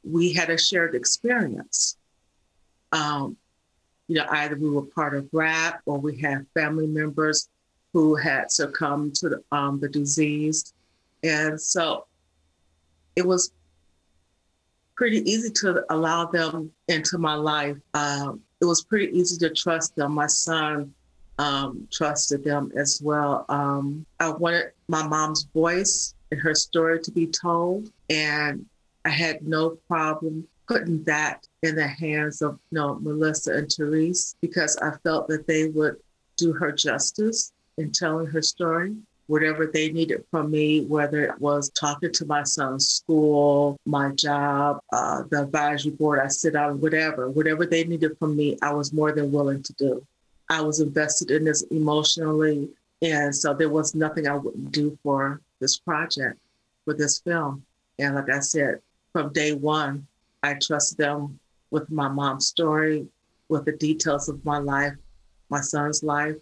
We 0.03 0.33
had 0.33 0.49
a 0.49 0.57
shared 0.57 0.95
experience. 0.95 1.97
Um, 2.91 3.37
you 4.07 4.17
know, 4.17 4.25
either 4.29 4.55
we 4.55 4.69
were 4.69 4.81
part 4.81 5.15
of 5.15 5.29
WRAP 5.31 5.79
or 5.85 5.97
we 5.97 6.17
had 6.17 6.45
family 6.53 6.87
members 6.87 7.47
who 7.93 8.15
had 8.15 8.51
succumbed 8.51 9.15
to 9.15 9.29
the, 9.29 9.43
um, 9.51 9.79
the 9.79 9.89
disease. 9.89 10.73
And 11.23 11.59
so 11.59 12.05
it 13.15 13.25
was 13.25 13.51
pretty 14.95 15.29
easy 15.29 15.49
to 15.49 15.83
allow 15.89 16.25
them 16.25 16.71
into 16.87 17.17
my 17.17 17.33
life. 17.33 17.77
Um, 17.93 18.41
it 18.61 18.65
was 18.65 18.83
pretty 18.83 19.17
easy 19.17 19.37
to 19.39 19.49
trust 19.53 19.95
them. 19.95 20.13
My 20.13 20.27
son 20.27 20.93
um, 21.39 21.87
trusted 21.91 22.43
them 22.43 22.71
as 22.75 23.01
well. 23.03 23.45
Um, 23.49 24.05
I 24.19 24.29
wanted 24.29 24.71
my 24.87 25.05
mom's 25.07 25.43
voice 25.53 26.13
and 26.29 26.39
her 26.39 26.53
story 26.53 26.99
to 27.01 27.11
be 27.11 27.27
told, 27.27 27.91
and 28.09 28.65
I 29.05 29.09
had 29.09 29.41
no 29.41 29.71
problem 29.87 30.47
putting 30.67 31.03
that 31.03 31.47
in 31.63 31.75
the 31.75 31.87
hands 31.87 32.41
of 32.41 32.59
you 32.71 32.77
know, 32.77 32.99
Melissa 33.01 33.53
and 33.53 33.69
Therese 33.69 34.35
because 34.41 34.77
I 34.77 34.91
felt 35.03 35.27
that 35.27 35.47
they 35.47 35.69
would 35.69 35.97
do 36.37 36.53
her 36.53 36.71
justice 36.71 37.51
in 37.77 37.91
telling 37.91 38.27
her 38.27 38.41
story. 38.41 38.95
Whatever 39.27 39.65
they 39.65 39.91
needed 39.91 40.25
from 40.29 40.51
me, 40.51 40.83
whether 40.85 41.23
it 41.23 41.39
was 41.39 41.69
talking 41.69 42.11
to 42.11 42.25
my 42.25 42.43
son's 42.43 42.87
school, 42.87 43.79
my 43.85 44.09
job, 44.11 44.81
uh, 44.91 45.23
the 45.29 45.43
advisory 45.43 45.91
board 45.91 46.19
I 46.19 46.27
sit 46.27 46.55
on, 46.55 46.81
whatever, 46.81 47.29
whatever 47.29 47.65
they 47.65 47.85
needed 47.85 48.17
from 48.19 48.35
me, 48.35 48.57
I 48.61 48.73
was 48.73 48.91
more 48.91 49.13
than 49.13 49.31
willing 49.31 49.63
to 49.63 49.73
do. 49.73 50.05
I 50.49 50.59
was 50.59 50.81
invested 50.81 51.31
in 51.31 51.45
this 51.45 51.61
emotionally. 51.71 52.69
And 53.01 53.33
so 53.33 53.53
there 53.53 53.69
was 53.69 53.95
nothing 53.95 54.27
I 54.27 54.35
wouldn't 54.35 54.73
do 54.73 54.97
for 55.01 55.39
this 55.59 55.77
project, 55.77 56.37
for 56.83 56.93
this 56.93 57.19
film. 57.19 57.63
And 57.99 58.15
like 58.15 58.29
I 58.29 58.39
said, 58.39 58.81
from 59.13 59.31
day 59.31 59.53
one, 59.53 60.07
I 60.43 60.55
trust 60.55 60.97
them 60.97 61.39
with 61.69 61.89
my 61.89 62.09
mom's 62.09 62.47
story, 62.47 63.07
with 63.47 63.63
the 63.63 63.71
details 63.71 64.27
of 64.27 64.43
my 64.43 64.57
life, 64.57 64.95
my 65.49 65.61
son's 65.61 66.03
life. 66.03 66.35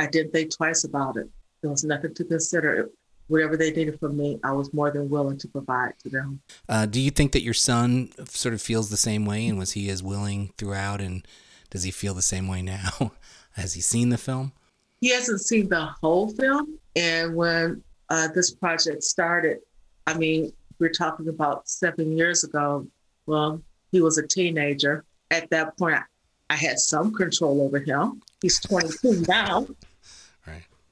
I 0.00 0.06
didn't 0.06 0.32
think 0.32 0.56
twice 0.56 0.84
about 0.84 1.16
it. 1.16 1.28
There 1.60 1.70
was 1.70 1.84
nothing 1.84 2.14
to 2.14 2.24
consider. 2.24 2.90
Whatever 3.28 3.56
they 3.56 3.70
needed 3.70 4.00
from 4.00 4.16
me, 4.16 4.40
I 4.42 4.50
was 4.50 4.72
more 4.72 4.90
than 4.90 5.08
willing 5.08 5.38
to 5.38 5.46
provide 5.46 5.92
to 6.02 6.08
them. 6.08 6.40
Uh, 6.68 6.86
do 6.86 7.00
you 7.00 7.10
think 7.10 7.30
that 7.32 7.42
your 7.42 7.54
son 7.54 8.10
sort 8.24 8.54
of 8.54 8.60
feels 8.60 8.90
the 8.90 8.96
same 8.96 9.24
way? 9.24 9.46
And 9.46 9.58
was 9.58 9.72
he 9.72 9.88
as 9.88 10.02
willing 10.02 10.52
throughout? 10.58 11.00
And 11.00 11.24
does 11.70 11.84
he 11.84 11.92
feel 11.92 12.14
the 12.14 12.22
same 12.22 12.48
way 12.48 12.62
now? 12.62 13.12
Has 13.54 13.74
he 13.74 13.80
seen 13.80 14.10
the 14.10 14.16
film? 14.18 14.52
he 15.00 15.08
hasn't 15.08 15.40
seen 15.40 15.68
the 15.68 15.86
whole 16.00 16.28
film. 16.28 16.78
And 16.94 17.34
when 17.34 17.82
uh, 18.08 18.28
this 18.34 18.50
project 18.52 19.02
started, 19.02 19.58
I 20.06 20.16
mean, 20.16 20.52
we're 20.78 20.90
talking 20.90 21.28
about 21.28 21.68
seven 21.68 22.16
years 22.16 22.44
ago. 22.44 22.86
Well, 23.26 23.62
he 23.92 24.00
was 24.00 24.18
a 24.18 24.26
teenager. 24.26 25.04
At 25.30 25.50
that 25.50 25.76
point, 25.78 26.02
I 26.50 26.56
had 26.56 26.78
some 26.78 27.12
control 27.12 27.62
over 27.62 27.78
him. 27.78 28.20
He's 28.42 28.60
22 28.60 29.24
now. 29.28 29.66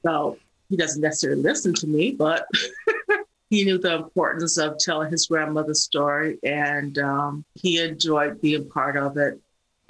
So 0.03 0.37
he 0.69 0.77
doesn't 0.77 1.01
necessarily 1.01 1.41
listen 1.41 1.73
to 1.75 1.87
me, 1.87 2.11
but 2.11 2.47
he 3.49 3.65
knew 3.65 3.77
the 3.77 3.95
importance 3.95 4.57
of 4.57 4.77
telling 4.77 5.11
his 5.11 5.25
grandmother's 5.25 5.83
story 5.83 6.37
and 6.43 6.97
um, 6.99 7.45
he 7.55 7.79
enjoyed 7.79 8.41
being 8.41 8.69
part 8.69 8.95
of 8.95 9.17
it. 9.17 9.39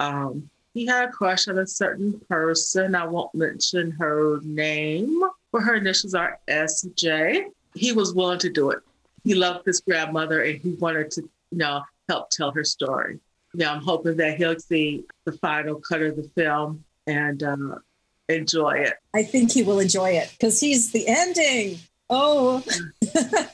Um, 0.00 0.48
he 0.72 0.86
had 0.86 1.08
a 1.08 1.12
crush 1.12 1.48
on 1.48 1.58
a 1.58 1.66
certain 1.66 2.20
person. 2.28 2.94
I 2.94 3.04
won't 3.06 3.34
mention 3.34 3.90
her 3.92 4.40
name, 4.42 5.20
but 5.52 5.62
her 5.62 5.74
initials 5.74 6.14
are 6.14 6.38
SJ. 6.48 7.46
He 7.74 7.92
was 7.92 8.14
willing 8.14 8.38
to 8.38 8.50
do 8.50 8.70
it. 8.70 8.78
He 9.24 9.34
loved 9.34 9.66
his 9.66 9.80
grandmother 9.80 10.42
and 10.42 10.60
he 10.60 10.70
wanted 10.74 11.10
to, 11.12 11.22
you 11.50 11.58
know, 11.58 11.82
help 12.08 12.30
tell 12.30 12.52
her 12.52 12.64
story. 12.64 13.18
Yeah, 13.52 13.72
I'm 13.72 13.82
hoping 13.82 14.16
that 14.16 14.38
he'll 14.38 14.58
see 14.58 15.04
the 15.24 15.32
final 15.32 15.80
cut 15.80 16.02
of 16.02 16.16
the 16.16 16.30
film 16.36 16.84
and 17.06 17.42
uh, 17.42 17.74
enjoy 18.30 18.78
it. 18.78 18.94
I 19.14 19.22
think 19.22 19.52
he 19.52 19.62
will 19.62 19.80
enjoy 19.80 20.10
it 20.10 20.30
because 20.32 20.60
he's 20.60 20.92
the 20.92 21.06
ending. 21.06 21.78
Oh. 22.08 22.62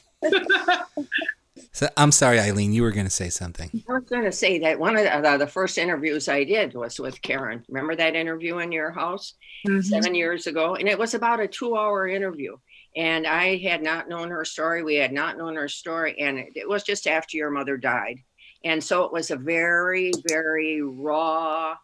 so, 1.73 1.89
I'm 1.97 2.13
sorry, 2.13 2.41
Eileen, 2.41 2.73
you 2.73 2.83
were 2.83 2.93
going 2.93 3.07
to 3.07 3.11
say 3.11 3.29
something. 3.29 3.71
I 3.89 3.93
was 3.93 4.05
going 4.05 4.25
to 4.25 4.33
say 4.33 4.59
that 4.61 4.79
one 4.79 4.97
of 4.97 5.05
the, 5.05 5.37
the, 5.39 5.47
first 5.47 5.77
interviews 5.77 6.29
I 6.29 6.45
did 6.45 6.75
was 6.75 6.99
with 6.99 7.21
Karen. 7.21 7.65
Remember 7.69 7.95
that 7.97 8.17
interview 8.17 8.59
in 8.59 8.73
your 8.73 8.91
house 8.91 9.35
mm-hmm. 9.67 9.83
seven 9.83 10.15
years 10.15 10.47
ago? 10.47 10.75
And 10.77 10.89
it 10.89 10.99
was 10.99 11.15
about 11.15 11.41
a 11.41 11.49
two 11.49 11.77
hour 11.77 12.09
interview. 12.09 12.57
And 12.97 13.27
I 13.27 13.59
had 13.59 13.83
not 13.83 14.09
known 14.09 14.31
her 14.31 14.45
story. 14.47 14.83
We 14.83 14.95
had 14.95 15.13
not 15.13 15.37
known 15.37 15.57
her 15.57 15.69
story. 15.69 16.19
And 16.19 16.39
it, 16.39 16.53
it 16.55 16.69
was 16.69 16.83
just 16.83 17.07
after 17.07 17.37
your 17.37 17.51
mother 17.51 17.77
died. 17.77 18.21
And 18.65 18.83
so 18.83 19.05
it 19.05 19.13
was 19.13 19.31
a 19.31 19.37
very, 19.37 20.13
very 20.27 20.81
raw, 20.81 21.77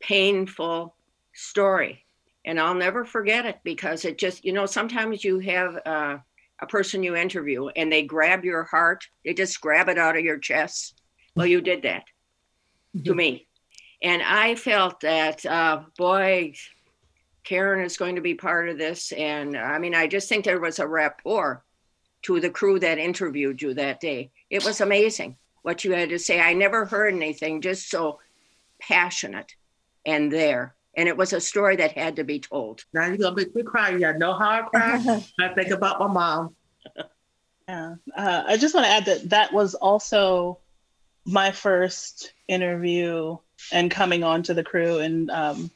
painful 0.00 0.94
story. 1.34 2.04
And 2.44 2.60
I'll 2.60 2.74
never 2.74 3.04
forget 3.04 3.46
it 3.46 3.58
because 3.64 4.04
it 4.04 4.18
just, 4.18 4.44
you 4.44 4.52
know, 4.52 4.66
sometimes 4.66 5.24
you 5.24 5.38
have 5.40 5.78
uh, 5.86 6.18
a 6.60 6.66
person 6.66 7.02
you 7.02 7.16
interview 7.16 7.68
and 7.68 7.90
they 7.90 8.02
grab 8.02 8.44
your 8.44 8.64
heart, 8.64 9.04
they 9.24 9.34
just 9.34 9.60
grab 9.60 9.88
it 9.88 9.98
out 9.98 10.16
of 10.16 10.24
your 10.24 10.38
chest. 10.38 11.00
Well, 11.34 11.46
you 11.46 11.60
did 11.60 11.82
that 11.82 12.04
to 13.04 13.14
me. 13.14 13.48
And 14.02 14.22
I 14.22 14.54
felt 14.54 15.00
that, 15.00 15.44
uh, 15.46 15.82
boy, 15.96 16.54
Karen 17.42 17.84
is 17.84 17.96
going 17.96 18.14
to 18.16 18.20
be 18.20 18.34
part 18.34 18.68
of 18.68 18.78
this. 18.78 19.12
And 19.12 19.56
I 19.56 19.78
mean, 19.78 19.94
I 19.94 20.06
just 20.06 20.28
think 20.28 20.44
there 20.44 20.60
was 20.60 20.78
a 20.78 20.86
rapport 20.86 21.64
to 22.22 22.40
the 22.40 22.50
crew 22.50 22.78
that 22.80 22.98
interviewed 22.98 23.60
you 23.60 23.74
that 23.74 24.00
day. 24.00 24.30
It 24.50 24.64
was 24.64 24.80
amazing 24.80 25.36
what 25.62 25.84
you 25.84 25.92
had 25.92 26.10
to 26.10 26.18
say. 26.18 26.40
I 26.40 26.52
never 26.52 26.84
heard 26.84 27.14
anything 27.14 27.60
just 27.60 27.90
so 27.90 28.20
passionate 28.80 29.54
and 30.06 30.30
there. 30.30 30.73
And 30.96 31.08
it 31.08 31.16
was 31.16 31.32
a 31.32 31.40
story 31.40 31.76
that 31.76 31.92
had 31.92 32.16
to 32.16 32.24
be 32.24 32.38
told. 32.38 32.84
Now 32.92 33.06
you're 33.06 33.16
gonna 33.16 33.36
make 33.36 33.54
me 33.54 33.62
cry. 33.62 33.90
You 33.90 34.12
know 34.14 34.34
how 34.34 34.50
I 34.50 34.62
cry. 34.62 35.24
I 35.40 35.48
think 35.48 35.70
about 35.70 35.98
my 36.00 36.06
mom. 36.08 36.56
Yeah, 37.66 37.94
uh, 38.14 38.42
I 38.46 38.58
just 38.58 38.74
want 38.74 38.84
to 38.84 38.92
add 38.92 39.06
that 39.06 39.30
that 39.30 39.52
was 39.54 39.74
also 39.74 40.58
my 41.24 41.50
first 41.50 42.30
interview 42.46 43.38
and 43.72 43.90
coming 43.90 44.22
on 44.22 44.42
to 44.42 44.52
the 44.52 44.62
crew 44.62 44.98
and 44.98 45.30
um, 45.30 45.70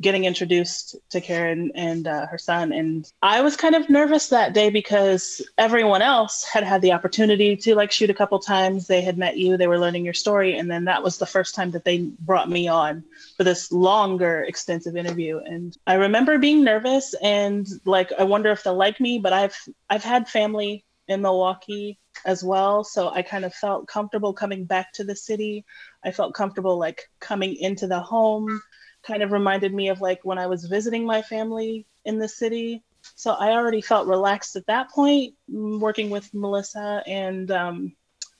getting 0.00 0.24
introduced 0.24 0.96
to 1.10 1.20
Karen 1.20 1.70
and 1.74 2.06
uh, 2.06 2.26
her 2.26 2.38
son. 2.38 2.72
And 2.72 3.10
I 3.20 3.42
was 3.42 3.56
kind 3.56 3.74
of 3.74 3.88
nervous 3.88 4.28
that 4.28 4.52
day 4.52 4.70
because 4.70 5.40
everyone 5.58 6.02
else 6.02 6.44
had 6.44 6.64
had 6.64 6.82
the 6.82 6.92
opportunity 6.92 7.56
to 7.56 7.74
like 7.74 7.92
shoot 7.92 8.10
a 8.10 8.14
couple 8.14 8.38
times. 8.38 8.86
They 8.86 9.02
had 9.02 9.18
met 9.18 9.36
you, 9.36 9.56
they 9.56 9.66
were 9.66 9.78
learning 9.78 10.04
your 10.04 10.14
story. 10.14 10.58
And 10.58 10.70
then 10.70 10.84
that 10.86 11.02
was 11.02 11.18
the 11.18 11.26
first 11.26 11.54
time 11.54 11.70
that 11.72 11.84
they 11.84 12.10
brought 12.18 12.48
me 12.48 12.68
on 12.68 13.04
for 13.36 13.44
this 13.44 13.70
longer, 13.70 14.42
extensive 14.42 14.96
interview. 14.96 15.38
And 15.38 15.76
I 15.86 15.94
remember 15.94 16.38
being 16.38 16.64
nervous 16.64 17.14
and 17.22 17.66
like, 17.84 18.12
I 18.18 18.24
wonder 18.24 18.50
if 18.50 18.64
they'll 18.64 18.74
like 18.74 18.98
me, 19.00 19.18
but 19.18 19.32
I've, 19.32 19.56
I've 19.88 20.04
had 20.04 20.28
family 20.28 20.84
in 21.06 21.22
Milwaukee 21.22 21.98
as 22.24 22.42
well. 22.42 22.84
So 22.84 23.08
I 23.08 23.22
kind 23.22 23.44
of 23.44 23.54
felt 23.54 23.88
comfortable 23.88 24.32
coming 24.32 24.64
back 24.64 24.92
to 24.94 25.04
the 25.04 25.16
city. 25.16 25.64
I 26.04 26.12
felt 26.12 26.34
comfortable 26.34 26.78
like 26.78 27.08
coming 27.20 27.56
into 27.56 27.86
the 27.86 28.00
home 28.00 28.60
kind 29.02 29.22
of 29.22 29.32
reminded 29.32 29.74
me 29.74 29.88
of 29.88 30.00
like 30.00 30.24
when 30.24 30.38
I 30.38 30.46
was 30.46 30.64
visiting 30.64 31.04
my 31.04 31.22
family 31.22 31.86
in 32.04 32.18
the 32.18 32.28
city. 32.28 32.82
So 33.14 33.32
I 33.32 33.52
already 33.52 33.80
felt 33.80 34.06
relaxed 34.06 34.56
at 34.56 34.66
that 34.66 34.90
point 34.90 35.34
mm, 35.50 35.80
working 35.80 36.10
with 36.10 36.32
Melissa. 36.32 37.02
And 37.06 37.50
um, 37.50 37.92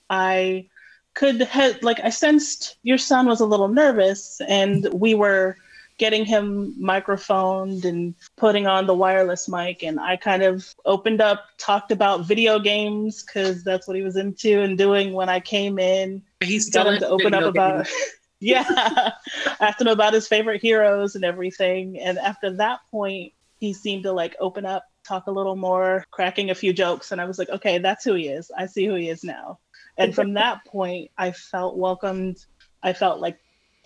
I 0.09 0.69
could 1.13 1.41
have, 1.41 1.83
like, 1.83 1.99
I 2.03 2.09
sensed 2.09 2.77
your 2.83 2.97
son 2.97 3.27
was 3.27 3.41
a 3.41 3.45
little 3.45 3.67
nervous 3.67 4.41
and 4.47 4.87
we 4.93 5.15
were 5.15 5.57
getting 5.97 6.25
him 6.25 6.73
microphoned 6.79 7.85
and 7.85 8.15
putting 8.35 8.65
on 8.65 8.87
the 8.87 8.95
wireless 8.95 9.47
mic. 9.47 9.83
And 9.83 9.99
I 9.99 10.17
kind 10.17 10.43
of 10.43 10.73
opened 10.85 11.21
up, 11.21 11.45
talked 11.57 11.91
about 11.91 12.25
video 12.25 12.57
games 12.59 13.23
because 13.23 13.63
that's 13.63 13.87
what 13.87 13.95
he 13.95 14.03
was 14.03 14.15
into 14.15 14.61
and 14.61 14.77
doing 14.77 15.13
when 15.13 15.29
I 15.29 15.39
came 15.39 15.77
in. 15.77 16.23
He's 16.41 16.69
got 16.69 16.87
him 16.87 16.99
to 16.99 17.07
open 17.07 17.33
up 17.33 17.45
about. 17.45 17.87
yeah, 18.43 18.65
I 18.67 19.13
asked 19.59 19.81
him 19.81 19.87
about 19.87 20.13
his 20.13 20.27
favorite 20.27 20.61
heroes 20.61 21.15
and 21.15 21.23
everything. 21.23 21.99
And 21.99 22.17
after 22.17 22.51
that 22.57 22.81
point, 22.91 23.33
he 23.59 23.73
seemed 23.73 24.03
to 24.03 24.11
like 24.11 24.35
open 24.39 24.65
up, 24.65 24.85
talk 25.07 25.27
a 25.27 25.31
little 25.31 25.55
more, 25.55 26.03
cracking 26.11 26.49
a 26.49 26.55
few 26.55 26.73
jokes. 26.73 27.11
And 27.11 27.21
I 27.21 27.25
was 27.25 27.39
like, 27.39 27.49
okay, 27.49 27.77
that's 27.77 28.03
who 28.03 28.13
he 28.13 28.27
is. 28.27 28.51
I 28.57 28.65
see 28.65 28.85
who 28.85 28.95
he 28.95 29.09
is 29.09 29.23
now. 29.23 29.59
And 29.97 30.13
from 30.13 30.33
that 30.35 30.65
point, 30.65 31.11
I 31.17 31.31
felt 31.31 31.77
welcomed. 31.77 32.37
I 32.83 32.93
felt 32.93 33.21
like 33.21 33.39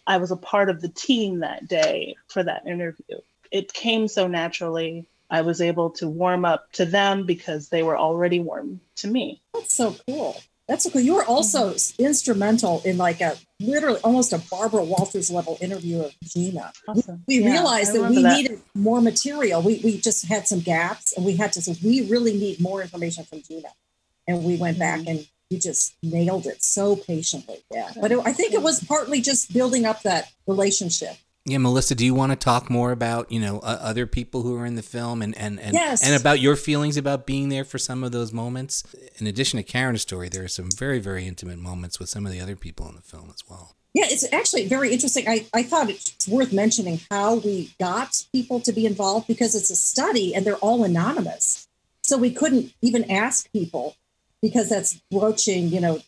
I 0.07 0.17
was 0.17 0.31
a 0.31 0.37
part 0.37 0.69
of 0.69 0.81
the 0.81 0.89
team 0.89 1.39
that 1.39 1.67
day 1.67 2.15
for 2.27 2.41
that 2.43 2.65
interview. 2.65 3.17
It 3.51 3.73
came 3.73 4.07
so 4.07 4.27
naturally. 4.27 5.05
I 5.29 5.41
was 5.41 5.61
able 5.61 5.91
to 5.91 6.07
warm 6.07 6.45
up 6.45 6.71
to 6.73 6.85
them 6.85 7.25
because 7.25 7.69
they 7.69 7.83
were 7.83 7.97
already 7.97 8.39
warm 8.39 8.79
to 8.97 9.07
me. 9.07 9.41
That's 9.53 9.73
so 9.73 9.95
cool. 10.07 10.41
That's 10.67 10.85
so 10.85 10.89
cool. 10.89 11.01
You 11.01 11.15
were 11.15 11.25
also 11.25 11.73
mm-hmm. 11.73 12.03
instrumental 12.03 12.81
in 12.85 12.97
like 12.97 13.21
a 13.21 13.35
literally 13.59 13.99
almost 14.03 14.33
a 14.33 14.37
Barbara 14.51 14.83
Walters 14.83 15.31
level 15.31 15.57
interview 15.61 16.01
of 16.01 16.13
Gina. 16.23 16.71
Awesome. 16.87 17.23
We, 17.27 17.39
we 17.39 17.45
yeah, 17.45 17.51
realized 17.51 17.93
that 17.93 18.09
we 18.09 18.21
that. 18.21 18.35
needed 18.35 18.61
more 18.75 19.01
material. 19.01 19.61
We, 19.61 19.81
we 19.83 19.99
just 19.99 20.25
had 20.25 20.47
some 20.47 20.59
gaps 20.59 21.13
and 21.13 21.25
we 21.25 21.35
had 21.35 21.53
to 21.53 21.61
say, 21.61 21.75
we 21.83 22.07
really 22.07 22.37
need 22.37 22.61
more 22.61 22.81
information 22.81 23.25
from 23.25 23.41
Gina. 23.41 23.69
And 24.27 24.43
we 24.43 24.57
went 24.57 24.77
mm-hmm. 24.77 25.03
back 25.03 25.07
and 25.07 25.27
you 25.49 25.59
just 25.59 25.95
nailed 26.03 26.45
it 26.45 26.61
so 26.61 26.95
patiently. 26.95 27.63
Yeah. 27.71 27.91
But 27.99 28.11
it, 28.11 28.19
I 28.25 28.33
think 28.33 28.53
it 28.53 28.61
was 28.61 28.83
partly 28.83 29.21
just 29.21 29.53
building 29.53 29.85
up 29.85 30.03
that 30.03 30.31
relationship 30.45 31.15
yeah, 31.47 31.59
Melissa, 31.59 31.95
do 31.95 32.05
you 32.05 32.13
want 32.13 32.33
to 32.33 32.35
talk 32.35 32.69
more 32.69 32.91
about 32.91 33.31
you 33.31 33.39
know 33.39 33.59
uh, 33.59 33.79
other 33.81 34.05
people 34.05 34.41
who 34.41 34.55
are 34.57 34.65
in 34.65 34.75
the 34.75 34.83
film 34.83 35.21
and 35.21 35.35
and 35.37 35.59
and, 35.59 35.73
yes. 35.73 36.05
and 36.05 36.19
about 36.19 36.41
your 36.41 36.57
feelings 36.57 36.97
about 36.97 37.25
being 37.25 37.47
there 37.47 37.63
for 37.63 37.77
some 37.77 38.03
of 38.03 38.11
those 38.11 38.33
moments? 38.33 38.83
In 39.17 39.27
addition 39.27 39.57
to 39.57 39.63
Karen's 39.63 40.01
story, 40.01 40.27
there 40.27 40.43
are 40.43 40.49
some 40.49 40.69
very 40.77 40.99
very 40.99 41.25
intimate 41.25 41.57
moments 41.59 41.99
with 41.99 42.09
some 42.09 42.25
of 42.25 42.33
the 42.33 42.41
other 42.41 42.57
people 42.57 42.89
in 42.89 42.95
the 42.95 43.01
film 43.01 43.31
as 43.33 43.43
well. 43.49 43.75
Yeah, 43.93 44.05
it's 44.07 44.31
actually 44.31 44.67
very 44.67 44.91
interesting. 44.91 45.27
I, 45.27 45.45
I 45.53 45.63
thought 45.63 45.89
it's 45.89 46.27
worth 46.27 46.51
mentioning 46.51 46.99
how 47.09 47.35
we 47.35 47.71
got 47.79 48.25
people 48.31 48.59
to 48.59 48.73
be 48.73 48.85
involved 48.85 49.27
because 49.27 49.55
it's 49.55 49.71
a 49.71 49.75
study 49.75 50.35
and 50.35 50.45
they're 50.45 50.57
all 50.57 50.83
anonymous. 50.83 51.67
So 52.03 52.17
we 52.17 52.31
couldn't 52.31 52.73
even 52.81 53.09
ask 53.09 53.51
people 53.51 53.95
because 54.41 54.69
that's 54.69 55.01
broaching, 55.09 55.69
you 55.69 55.79
know, 55.79 56.01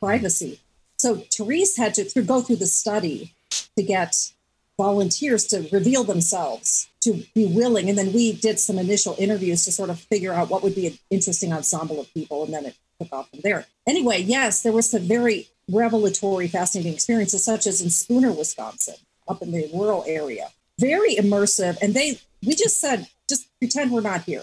privacy. 0.00 0.60
So 0.96 1.16
Therese 1.16 1.76
had 1.76 1.94
to 1.94 2.22
go 2.22 2.40
through 2.40 2.56
the 2.56 2.66
study 2.66 3.34
to 3.76 3.82
get 3.82 4.32
volunteers 4.76 5.46
to 5.46 5.68
reveal 5.72 6.04
themselves, 6.04 6.88
to 7.00 7.22
be 7.34 7.46
willing. 7.46 7.88
And 7.88 7.96
then 7.96 8.12
we 8.12 8.32
did 8.32 8.58
some 8.58 8.78
initial 8.78 9.14
interviews 9.18 9.64
to 9.64 9.72
sort 9.72 9.90
of 9.90 10.00
figure 10.00 10.32
out 10.32 10.50
what 10.50 10.62
would 10.62 10.74
be 10.74 10.86
an 10.86 10.98
interesting 11.10 11.52
ensemble 11.52 12.00
of 12.00 12.12
people. 12.12 12.44
And 12.44 12.54
then 12.54 12.66
it 12.66 12.76
took 13.00 13.12
off 13.12 13.30
from 13.30 13.40
there. 13.42 13.66
Anyway, 13.86 14.22
yes, 14.22 14.62
there 14.62 14.72
were 14.72 14.82
some 14.82 15.02
very 15.02 15.48
revelatory, 15.70 16.48
fascinating 16.48 16.92
experiences, 16.92 17.44
such 17.44 17.66
as 17.66 17.80
in 17.80 17.90
Spooner, 17.90 18.32
Wisconsin, 18.32 18.96
up 19.28 19.42
in 19.42 19.52
the 19.52 19.70
rural 19.72 20.04
area. 20.06 20.48
Very 20.78 21.14
immersive. 21.16 21.78
And 21.80 21.94
they, 21.94 22.18
we 22.44 22.54
just 22.54 22.80
said, 22.80 23.06
just 23.28 23.48
pretend 23.58 23.92
we're 23.92 24.00
not 24.00 24.22
here. 24.22 24.42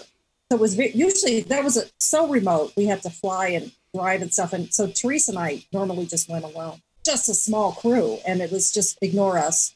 So 0.50 0.56
it 0.56 0.60
was 0.60 0.74
very, 0.74 0.92
usually 0.92 1.40
that 1.42 1.64
was 1.64 1.76
a, 1.76 1.84
so 1.98 2.28
remote. 2.28 2.72
We 2.76 2.86
had 2.86 3.02
to 3.02 3.10
fly 3.10 3.48
and 3.48 3.72
drive 3.94 4.22
and 4.22 4.32
stuff. 4.32 4.52
And 4.52 4.72
so 4.72 4.86
Teresa 4.86 5.32
and 5.32 5.38
I 5.38 5.64
normally 5.72 6.06
just 6.06 6.28
went 6.28 6.44
alone, 6.44 6.80
just 7.04 7.28
a 7.28 7.34
small 7.34 7.72
crew. 7.72 8.18
And 8.26 8.40
it 8.40 8.50
was 8.50 8.72
just 8.72 8.98
ignore 9.02 9.38
us 9.38 9.74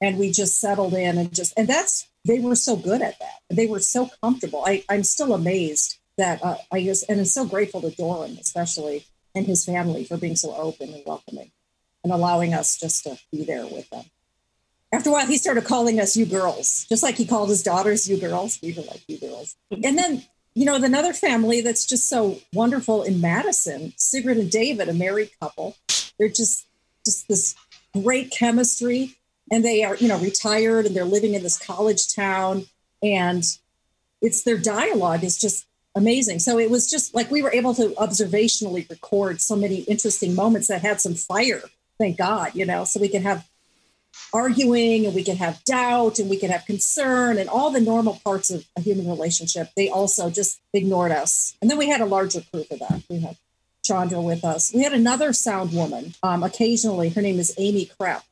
and 0.00 0.18
we 0.18 0.30
just 0.30 0.60
settled 0.60 0.94
in 0.94 1.18
and 1.18 1.34
just 1.34 1.52
and 1.56 1.68
that's 1.68 2.08
they 2.24 2.38
were 2.38 2.56
so 2.56 2.76
good 2.76 3.02
at 3.02 3.18
that 3.18 3.40
they 3.48 3.66
were 3.66 3.80
so 3.80 4.08
comfortable 4.22 4.62
I, 4.66 4.84
i'm 4.88 5.04
still 5.04 5.34
amazed 5.34 5.98
that 6.16 6.42
uh, 6.44 6.56
i 6.72 6.82
just 6.82 7.08
and 7.08 7.20
i'm 7.20 7.26
so 7.26 7.46
grateful 7.46 7.80
to 7.82 7.90
doran 7.90 8.36
especially 8.40 9.06
and 9.34 9.46
his 9.46 9.64
family 9.64 10.04
for 10.04 10.16
being 10.16 10.36
so 10.36 10.54
open 10.54 10.92
and 10.92 11.02
welcoming 11.06 11.50
and 12.02 12.12
allowing 12.12 12.54
us 12.54 12.78
just 12.78 13.04
to 13.04 13.18
be 13.30 13.44
there 13.44 13.66
with 13.66 13.88
them 13.90 14.04
after 14.92 15.10
a 15.10 15.12
while, 15.12 15.26
he 15.26 15.38
started 15.38 15.64
calling 15.64 16.00
us 16.00 16.16
you 16.16 16.26
girls, 16.26 16.84
just 16.88 17.02
like 17.02 17.16
he 17.16 17.24
called 17.24 17.48
his 17.48 17.62
daughters 17.62 18.08
you 18.08 18.18
girls. 18.18 18.58
We 18.60 18.72
were 18.72 18.82
like 18.82 19.02
you 19.06 19.18
girls. 19.18 19.56
And 19.70 19.96
then, 19.96 20.24
you 20.54 20.64
know, 20.64 20.74
another 20.74 21.12
family 21.12 21.60
that's 21.60 21.86
just 21.86 22.08
so 22.08 22.38
wonderful 22.52 23.04
in 23.04 23.20
Madison, 23.20 23.92
Sigrid 23.96 24.38
and 24.38 24.50
David, 24.50 24.88
a 24.88 24.94
married 24.94 25.30
couple. 25.40 25.76
They're 26.18 26.28
just 26.28 26.66
just 27.04 27.28
this 27.28 27.54
great 27.94 28.30
chemistry. 28.32 29.16
And 29.50 29.64
they 29.64 29.82
are, 29.82 29.96
you 29.96 30.08
know, 30.08 30.18
retired 30.18 30.86
and 30.86 30.94
they're 30.94 31.04
living 31.04 31.34
in 31.34 31.42
this 31.42 31.58
college 31.58 32.14
town. 32.14 32.66
And 33.02 33.44
it's 34.20 34.42
their 34.42 34.58
dialogue 34.58 35.24
is 35.24 35.38
just 35.38 35.66
amazing. 35.94 36.38
So 36.38 36.58
it 36.58 36.70
was 36.70 36.88
just 36.88 37.14
like 37.14 37.30
we 37.30 37.42
were 37.42 37.52
able 37.52 37.74
to 37.74 37.88
observationally 37.90 38.88
record 38.88 39.40
so 39.40 39.56
many 39.56 39.80
interesting 39.82 40.34
moments 40.34 40.68
that 40.68 40.82
had 40.82 41.00
some 41.00 41.14
fire. 41.14 41.62
Thank 41.98 42.16
God, 42.16 42.54
you 42.54 42.64
know, 42.64 42.84
so 42.84 43.00
we 43.00 43.08
can 43.08 43.22
have 43.22 43.46
arguing 44.32 45.06
and 45.06 45.14
we 45.14 45.24
can 45.24 45.36
have 45.36 45.62
doubt 45.64 46.18
and 46.18 46.30
we 46.30 46.36
can 46.36 46.50
have 46.50 46.64
concern 46.64 47.38
and 47.38 47.48
all 47.48 47.70
the 47.70 47.80
normal 47.80 48.20
parts 48.24 48.50
of 48.50 48.64
a 48.76 48.80
human 48.80 49.08
relationship. 49.08 49.68
They 49.76 49.88
also 49.88 50.30
just 50.30 50.60
ignored 50.72 51.12
us. 51.12 51.56
And 51.60 51.70
then 51.70 51.78
we 51.78 51.88
had 51.88 52.00
a 52.00 52.06
larger 52.06 52.42
crew 52.52 52.64
for 52.64 52.76
that. 52.76 53.02
We 53.08 53.20
had 53.20 53.36
Chandra 53.82 54.20
with 54.20 54.44
us. 54.44 54.72
We 54.74 54.82
had 54.82 54.92
another 54.92 55.32
sound 55.32 55.72
woman 55.72 56.14
um, 56.22 56.42
occasionally. 56.42 57.08
Her 57.08 57.22
name 57.22 57.38
is 57.38 57.54
Amy 57.58 57.90
Krepp, 57.98 58.22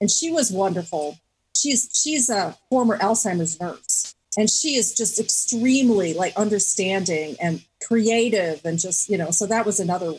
and 0.00 0.10
she 0.10 0.30
was 0.30 0.50
wonderful. 0.50 1.18
She's 1.56 1.88
she's 1.92 2.28
a 2.28 2.56
former 2.68 2.98
Alzheimer's 2.98 3.60
nurse, 3.60 4.14
and 4.36 4.50
she 4.50 4.76
is 4.76 4.94
just 4.94 5.20
extremely 5.20 6.14
like 6.14 6.36
understanding 6.36 7.36
and 7.40 7.64
creative, 7.82 8.64
and 8.64 8.78
just 8.78 9.08
you 9.08 9.18
know. 9.18 9.30
So 9.30 9.46
that 9.46 9.66
was 9.66 9.80
another 9.80 10.14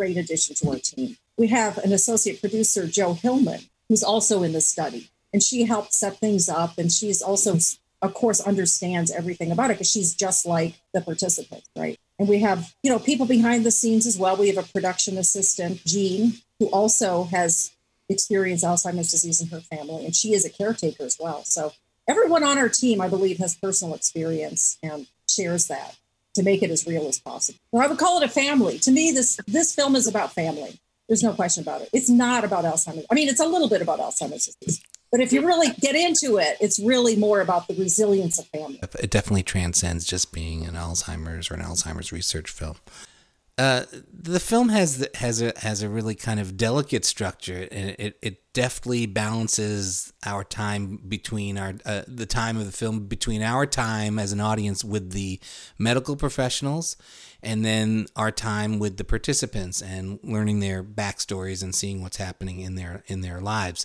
great 0.00 0.16
addition 0.16 0.54
to 0.56 0.70
our 0.70 0.78
team. 0.78 1.16
We 1.36 1.48
have 1.48 1.76
an 1.78 1.92
associate 1.92 2.40
producer, 2.40 2.86
Joe 2.86 3.12
Hillman, 3.12 3.60
who's 3.90 4.02
also 4.02 4.42
in 4.42 4.52
the 4.52 4.62
study. 4.62 5.10
And 5.32 5.42
she 5.42 5.64
helped 5.64 5.92
set 5.92 6.16
things 6.16 6.48
up. 6.48 6.78
And 6.78 6.90
she's 6.90 7.20
also, 7.20 7.58
of 8.00 8.14
course, 8.14 8.40
understands 8.40 9.10
everything 9.10 9.52
about 9.52 9.70
it 9.70 9.74
because 9.74 9.90
she's 9.90 10.14
just 10.14 10.46
like 10.46 10.80
the 10.94 11.02
participant 11.02 11.64
right? 11.76 11.98
And 12.18 12.28
we 12.28 12.38
have, 12.40 12.74
you 12.82 12.90
know, 12.90 12.98
people 12.98 13.26
behind 13.26 13.64
the 13.64 13.70
scenes 13.70 14.06
as 14.06 14.18
well. 14.18 14.36
We 14.36 14.48
have 14.48 14.64
a 14.64 14.72
production 14.72 15.18
assistant, 15.18 15.84
Jean, 15.84 16.34
who 16.58 16.66
also 16.68 17.24
has 17.24 17.72
experienced 18.10 18.64
Alzheimer's 18.64 19.10
disease 19.10 19.40
in 19.40 19.48
her 19.48 19.60
family, 19.60 20.04
and 20.04 20.14
she 20.14 20.34
is 20.34 20.44
a 20.44 20.50
caretaker 20.50 21.04
as 21.04 21.16
well. 21.18 21.44
So 21.44 21.72
everyone 22.08 22.44
on 22.44 22.58
our 22.58 22.68
team, 22.68 23.00
I 23.00 23.08
believe, 23.08 23.38
has 23.38 23.54
personal 23.56 23.94
experience 23.94 24.76
and 24.82 25.06
shares 25.28 25.68
that 25.68 25.96
to 26.34 26.42
make 26.42 26.62
it 26.62 26.70
as 26.70 26.86
real 26.86 27.06
as 27.08 27.18
possible. 27.18 27.58
I 27.78 27.86
would 27.86 27.98
call 27.98 28.20
it 28.20 28.24
a 28.24 28.28
family. 28.28 28.78
To 28.80 28.90
me, 28.90 29.10
this 29.12 29.38
this 29.46 29.74
film 29.74 29.96
is 29.96 30.06
about 30.06 30.32
family. 30.32 30.78
There's 31.08 31.22
no 31.22 31.32
question 31.32 31.62
about 31.62 31.82
it. 31.82 31.90
It's 31.92 32.08
not 32.08 32.44
about 32.44 32.64
Alzheimer's. 32.64 33.06
I 33.10 33.14
mean, 33.14 33.28
it's 33.28 33.40
a 33.40 33.46
little 33.46 33.68
bit 33.68 33.82
about 33.82 33.98
Alzheimer's 33.98 34.46
disease, 34.46 34.80
but 35.10 35.20
if 35.20 35.32
you 35.32 35.44
really 35.44 35.68
get 35.80 35.96
into 35.96 36.38
it, 36.38 36.56
it's 36.60 36.78
really 36.78 37.16
more 37.16 37.40
about 37.40 37.66
the 37.66 37.74
resilience 37.74 38.38
of 38.38 38.46
family. 38.46 38.78
It 39.00 39.10
definitely 39.10 39.42
transcends 39.42 40.04
just 40.04 40.32
being 40.32 40.66
an 40.66 40.74
Alzheimer's 40.74 41.50
or 41.50 41.54
an 41.54 41.62
Alzheimer's 41.62 42.12
research 42.12 42.50
film. 42.50 42.76
Uh, 43.60 43.84
the 44.10 44.40
film 44.40 44.70
has 44.70 45.06
has 45.16 45.42
a 45.42 45.52
has 45.58 45.82
a 45.82 45.88
really 45.90 46.14
kind 46.14 46.40
of 46.40 46.56
delicate 46.56 47.04
structure, 47.04 47.68
and 47.70 47.94
it, 47.98 48.16
it 48.22 48.54
deftly 48.54 49.04
balances 49.04 50.14
our 50.24 50.42
time 50.42 50.96
between 51.06 51.58
our 51.58 51.74
uh, 51.84 52.00
the 52.08 52.24
time 52.24 52.56
of 52.56 52.64
the 52.64 52.72
film 52.72 53.00
between 53.00 53.42
our 53.42 53.66
time 53.66 54.18
as 54.18 54.32
an 54.32 54.40
audience 54.40 54.82
with 54.82 55.10
the 55.12 55.38
medical 55.78 56.16
professionals, 56.16 56.96
and 57.42 57.62
then 57.62 58.06
our 58.16 58.30
time 58.30 58.78
with 58.78 58.96
the 58.96 59.04
participants 59.04 59.82
and 59.82 60.18
learning 60.22 60.60
their 60.60 60.82
backstories 60.82 61.62
and 61.62 61.74
seeing 61.74 62.00
what's 62.00 62.16
happening 62.16 62.60
in 62.60 62.76
their 62.76 63.04
in 63.08 63.20
their 63.20 63.42
lives 63.42 63.84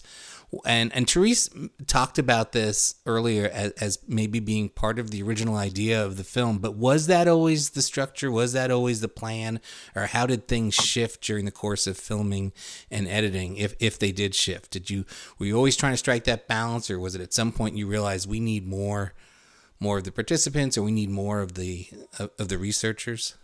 and 0.66 0.96
and 0.96 1.10
Therese 1.10 1.50
talked 1.88 2.18
about 2.18 2.52
this 2.52 2.96
earlier 3.06 3.50
as, 3.52 3.72
as, 3.74 4.00
maybe 4.08 4.40
being 4.40 4.70
part 4.70 5.00
of 5.00 5.12
the 5.12 5.22
original 5.24 5.56
idea 5.56 6.04
of 6.04 6.18
the 6.18 6.24
film. 6.24 6.60
But 6.60 6.76
was 6.76 7.08
that 7.08 7.28
always 7.28 7.72
the 7.72 7.82
structure? 7.82 8.32
Was 8.32 8.54
that 8.54 8.72
always 8.72 9.02
the 9.02 9.08
plan, 9.08 9.60
or 9.96 10.08
how 10.08 10.26
did 10.26 10.48
things 10.48 10.76
shift 10.76 11.24
during 11.24 11.46
the 11.46 11.52
course 11.52 11.88
of 11.88 11.98
filming 11.98 12.54
and 12.90 13.08
editing? 13.08 13.58
If 13.58 13.76
if 13.80 14.00
they 14.00 14.12
did 14.12 14.36
shift, 14.36 14.72
did 14.72 14.90
you 14.90 15.06
were 15.38 15.46
you 15.46 15.56
always 15.56 15.78
trying 15.78 15.94
to 15.94 15.98
strike 15.98 16.26
that 16.26 16.48
balance, 16.48 16.90
or 16.90 17.00
was 17.00 17.16
it 17.16 17.22
at 17.22 17.34
some 17.34 17.52
point 17.52 17.78
you 17.78 17.88
realized 17.88 18.30
we 18.30 18.40
need 18.40 18.68
more 18.68 19.14
more 19.80 19.98
of 19.98 20.04
the 20.04 20.12
participants, 20.12 20.78
or 20.78 20.84
we 20.84 20.92
need 20.92 21.10
more 21.10 21.42
of 21.42 21.56
the 21.56 21.88
of, 22.20 22.32
of 22.40 22.48
the 22.48 22.58
researchers? 22.58 23.36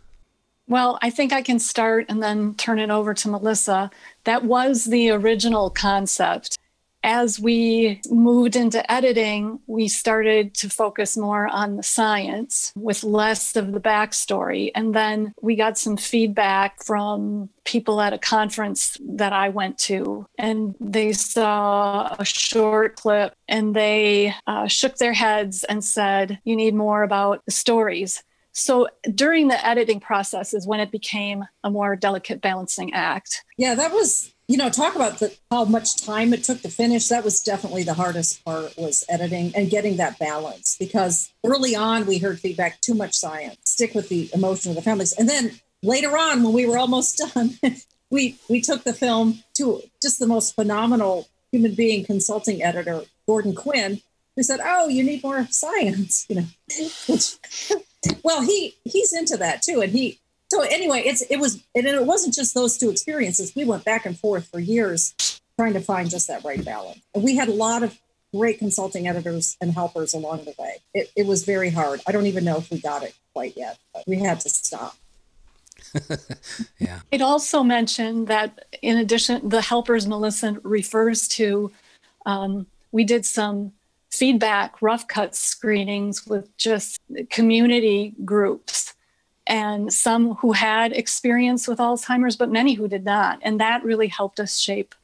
Well, 0.67 0.99
I 1.01 1.09
think 1.09 1.33
I 1.33 1.41
can 1.41 1.59
start 1.59 2.05
and 2.07 2.23
then 2.23 2.53
turn 2.53 2.79
it 2.79 2.89
over 2.89 3.13
to 3.13 3.29
Melissa. 3.29 3.91
That 4.23 4.45
was 4.45 4.85
the 4.85 5.09
original 5.09 5.69
concept 5.69 6.57
as 7.03 7.39
we 7.39 8.01
moved 8.09 8.55
into 8.55 8.89
editing, 8.91 9.59
we 9.67 9.87
started 9.87 10.53
to 10.55 10.69
focus 10.69 11.17
more 11.17 11.47
on 11.47 11.77
the 11.77 11.83
science 11.83 12.71
with 12.75 13.03
less 13.03 13.55
of 13.55 13.71
the 13.71 13.79
backstory. 13.79 14.71
And 14.75 14.93
then 14.93 15.33
we 15.41 15.55
got 15.55 15.77
some 15.77 15.97
feedback 15.97 16.83
from 16.83 17.49
people 17.63 18.01
at 18.01 18.13
a 18.13 18.17
conference 18.17 18.97
that 19.01 19.33
I 19.33 19.49
went 19.49 19.77
to, 19.79 20.25
and 20.37 20.75
they 20.79 21.13
saw 21.13 22.15
a 22.17 22.25
short 22.25 22.95
clip 22.95 23.33
and 23.47 23.75
they 23.75 24.33
uh, 24.47 24.67
shook 24.67 24.97
their 24.97 25.13
heads 25.13 25.63
and 25.63 25.83
said, 25.83 26.39
You 26.43 26.55
need 26.55 26.73
more 26.73 27.03
about 27.03 27.43
the 27.45 27.51
stories. 27.51 28.23
So 28.53 28.89
during 29.15 29.47
the 29.47 29.65
editing 29.65 29.99
process 29.99 30.53
is 30.53 30.67
when 30.67 30.81
it 30.81 30.91
became 30.91 31.45
a 31.63 31.69
more 31.69 31.95
delicate 31.95 32.41
balancing 32.41 32.93
act. 32.93 33.45
Yeah, 33.57 33.75
that 33.75 33.91
was 33.93 34.33
you 34.47 34.57
know 34.57 34.69
talk 34.69 34.95
about 34.95 35.19
the, 35.19 35.35
how 35.49 35.65
much 35.65 36.03
time 36.03 36.33
it 36.33 36.43
took 36.43 36.61
to 36.61 36.69
finish. 36.69 37.07
That 37.07 37.23
was 37.23 37.41
definitely 37.41 37.83
the 37.83 37.93
hardest 37.93 38.43
part 38.43 38.77
was 38.77 39.03
editing 39.07 39.53
and 39.55 39.69
getting 39.69 39.97
that 39.97 40.19
balance 40.19 40.75
because 40.79 41.31
early 41.45 41.75
on 41.75 42.05
we 42.05 42.17
heard 42.17 42.39
feedback 42.39 42.81
too 42.81 42.95
much 42.95 43.13
science. 43.13 43.57
Stick 43.65 43.95
with 43.95 44.09
the 44.09 44.29
emotion 44.33 44.71
of 44.71 44.75
the 44.75 44.81
families. 44.81 45.13
And 45.13 45.29
then 45.29 45.59
later 45.83 46.17
on 46.17 46.43
when 46.43 46.53
we 46.53 46.65
were 46.65 46.77
almost 46.77 47.17
done 47.33 47.57
we 48.11 48.37
we 48.49 48.61
took 48.61 48.83
the 48.83 48.93
film 48.93 49.43
to 49.55 49.81
just 50.01 50.19
the 50.19 50.27
most 50.27 50.53
phenomenal 50.53 51.27
human 51.51 51.73
being 51.73 52.05
consulting 52.05 52.61
editor 52.61 53.01
gordon 53.25 53.55
quinn 53.55 54.01
who 54.35 54.43
said 54.43 54.59
oh 54.63 54.87
you 54.87 55.03
need 55.03 55.23
more 55.23 55.47
science 55.49 56.27
you 56.29 56.35
know 56.35 58.17
well 58.23 58.41
he 58.41 58.75
he's 58.83 59.13
into 59.13 59.37
that 59.37 59.61
too 59.61 59.81
and 59.81 59.93
he 59.93 60.19
so 60.51 60.63
anyway, 60.63 61.01
it's 61.05 61.21
it 61.21 61.37
was 61.37 61.63
and 61.73 61.87
it 61.87 62.05
wasn't 62.05 62.35
just 62.35 62.53
those 62.53 62.77
two 62.77 62.89
experiences. 62.89 63.55
We 63.55 63.63
went 63.63 63.85
back 63.85 64.05
and 64.05 64.19
forth 64.19 64.49
for 64.49 64.59
years 64.59 65.15
trying 65.57 65.71
to 65.71 65.79
find 65.79 66.09
just 66.09 66.27
that 66.27 66.43
right 66.43 66.63
balance. 66.65 66.99
And 67.15 67.23
we 67.23 67.37
had 67.37 67.47
a 67.47 67.53
lot 67.53 67.83
of 67.83 67.97
great 68.35 68.59
consulting 68.59 69.07
editors 69.07 69.55
and 69.61 69.71
helpers 69.71 70.13
along 70.13 70.43
the 70.43 70.53
way. 70.59 70.79
It, 70.93 71.09
it 71.15 71.25
was 71.25 71.45
very 71.45 71.69
hard. 71.69 72.01
I 72.05 72.11
don't 72.11 72.25
even 72.25 72.43
know 72.43 72.57
if 72.57 72.69
we 72.69 72.81
got 72.81 73.01
it 73.01 73.13
quite 73.33 73.55
yet, 73.55 73.77
but 73.93 74.03
we 74.05 74.17
had 74.17 74.41
to 74.41 74.49
stop. 74.49 74.97
yeah. 76.79 76.99
It 77.11 77.21
also 77.21 77.63
mentioned 77.63 78.27
that 78.27 78.65
in 78.81 78.97
addition, 78.97 79.47
the 79.47 79.61
helpers 79.61 80.05
Melissa 80.05 80.57
refers 80.63 81.29
to, 81.29 81.71
um, 82.25 82.67
we 82.91 83.05
did 83.05 83.25
some 83.25 83.71
feedback 84.09 84.81
rough 84.81 85.07
cut 85.07 85.33
screenings 85.33 86.27
with 86.27 86.55
just 86.57 86.99
community 87.29 88.15
groups 88.25 88.95
and 89.51 89.91
some 89.91 90.35
who 90.35 90.53
had 90.53 90.93
experience 90.93 91.67
with 91.67 91.79
Alzheimer's, 91.79 92.37
but 92.37 92.49
many 92.49 92.73
who 92.73 92.87
did 92.87 93.03
not. 93.03 93.37
And 93.41 93.59
that 93.59 93.83
really 93.83 94.07
helped 94.07 94.39
us 94.39 94.57
shape 94.57 94.95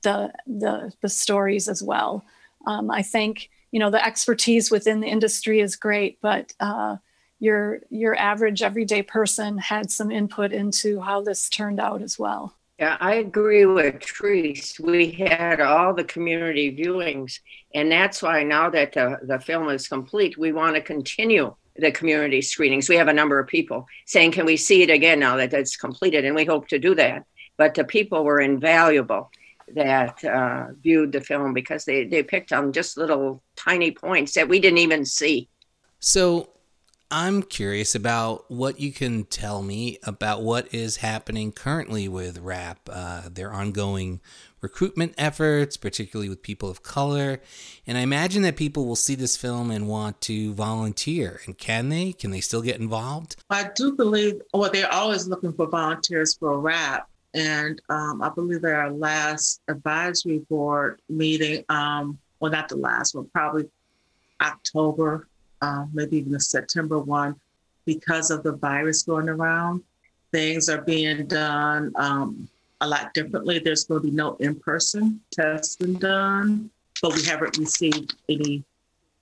the, 0.00 0.32
the, 0.46 0.90
the 1.02 1.08
stories 1.10 1.68
as 1.68 1.82
well. 1.82 2.24
Um, 2.66 2.90
I 2.90 3.02
think, 3.02 3.50
you 3.70 3.78
know, 3.78 3.90
the 3.90 4.02
expertise 4.02 4.70
within 4.70 5.00
the 5.00 5.06
industry 5.06 5.60
is 5.60 5.76
great, 5.76 6.18
but 6.22 6.54
uh, 6.60 6.96
your, 7.40 7.80
your 7.90 8.16
average 8.16 8.62
everyday 8.62 9.02
person 9.02 9.58
had 9.58 9.90
some 9.90 10.10
input 10.10 10.50
into 10.50 11.00
how 11.00 11.20
this 11.20 11.50
turned 11.50 11.78
out 11.78 12.00
as 12.00 12.18
well. 12.18 12.54
Yeah, 12.78 12.96
I 13.00 13.16
agree 13.16 13.66
with 13.66 14.02
Therese. 14.02 14.80
We 14.80 15.10
had 15.10 15.60
all 15.60 15.92
the 15.92 16.04
community 16.04 16.74
viewings, 16.74 17.40
and 17.74 17.92
that's 17.92 18.22
why 18.22 18.44
now 18.44 18.70
that 18.70 18.94
the, 18.94 19.18
the 19.22 19.38
film 19.38 19.68
is 19.68 19.88
complete, 19.88 20.38
we 20.38 20.52
want 20.52 20.76
to 20.76 20.80
continue 20.80 21.54
the 21.80 21.92
community 21.92 22.42
screenings. 22.42 22.88
We 22.88 22.96
have 22.96 23.08
a 23.08 23.12
number 23.12 23.38
of 23.38 23.46
people 23.46 23.86
saying, 24.06 24.32
Can 24.32 24.46
we 24.46 24.56
see 24.56 24.82
it 24.82 24.90
again 24.90 25.20
now 25.20 25.36
that 25.36 25.52
it's 25.52 25.76
completed? 25.76 26.24
And 26.24 26.34
we 26.34 26.44
hope 26.44 26.68
to 26.68 26.78
do 26.78 26.94
that. 26.94 27.24
But 27.56 27.74
the 27.74 27.84
people 27.84 28.24
were 28.24 28.40
invaluable 28.40 29.30
that 29.74 30.24
uh, 30.24 30.66
viewed 30.82 31.12
the 31.12 31.20
film 31.20 31.52
because 31.52 31.84
they, 31.84 32.04
they 32.04 32.22
picked 32.22 32.52
on 32.52 32.72
just 32.72 32.96
little 32.96 33.42
tiny 33.56 33.90
points 33.90 34.34
that 34.34 34.48
we 34.48 34.58
didn't 34.60 34.78
even 34.78 35.04
see. 35.04 35.48
So 36.00 36.50
I'm 37.10 37.42
curious 37.42 37.94
about 37.94 38.50
what 38.50 38.78
you 38.78 38.92
can 38.92 39.24
tell 39.24 39.62
me 39.62 39.98
about 40.04 40.42
what 40.42 40.72
is 40.72 40.98
happening 40.98 41.50
currently 41.52 42.08
with 42.08 42.42
WRAP, 42.42 42.76
uh, 42.88 43.28
their 43.28 43.52
ongoing 43.52 44.20
recruitment 44.60 45.14
efforts, 45.16 45.76
particularly 45.76 46.28
with 46.28 46.42
people 46.42 46.68
of 46.68 46.82
color. 46.82 47.40
And 47.86 47.96
I 47.96 48.02
imagine 48.02 48.42
that 48.42 48.56
people 48.56 48.86
will 48.86 48.96
see 48.96 49.14
this 49.14 49.36
film 49.36 49.70
and 49.70 49.88
want 49.88 50.20
to 50.22 50.52
volunteer. 50.54 51.40
And 51.46 51.56
can 51.56 51.88
they? 51.88 52.12
Can 52.12 52.30
they 52.30 52.40
still 52.40 52.62
get 52.62 52.78
involved? 52.78 53.36
I 53.50 53.70
do 53.74 53.92
believe, 53.92 54.40
well, 54.52 54.70
they're 54.70 54.92
always 54.92 55.26
looking 55.26 55.52
for 55.52 55.66
volunteers 55.66 56.34
for 56.34 56.58
WRAP. 56.58 57.02
And 57.32 57.80
um, 57.88 58.22
I 58.22 58.28
believe 58.28 58.64
at 58.64 58.72
our 58.72 58.90
last 58.90 59.60
advisory 59.68 60.38
board 60.38 61.00
meeting, 61.08 61.64
um, 61.68 62.18
well, 62.40 62.50
not 62.50 62.68
the 62.68 62.76
last 62.76 63.14
one, 63.14 63.28
probably 63.32 63.68
October, 64.40 65.28
uh, 65.62 65.86
maybe 65.92 66.16
even 66.16 66.32
the 66.32 66.40
September 66.40 66.98
one, 66.98 67.38
because 67.84 68.30
of 68.30 68.42
the 68.42 68.52
virus 68.52 69.02
going 69.02 69.28
around. 69.28 69.82
Things 70.32 70.68
are 70.68 70.80
being 70.82 71.26
done 71.26 71.92
um, 71.96 72.48
a 72.80 72.88
lot 72.88 73.12
differently. 73.14 73.58
There's 73.58 73.84
going 73.84 74.02
to 74.02 74.08
be 74.08 74.14
no 74.14 74.36
in 74.36 74.54
person 74.58 75.20
testing 75.32 75.94
done, 75.94 76.70
but 77.02 77.14
we 77.14 77.24
haven't 77.24 77.58
received 77.58 78.14
any 78.28 78.64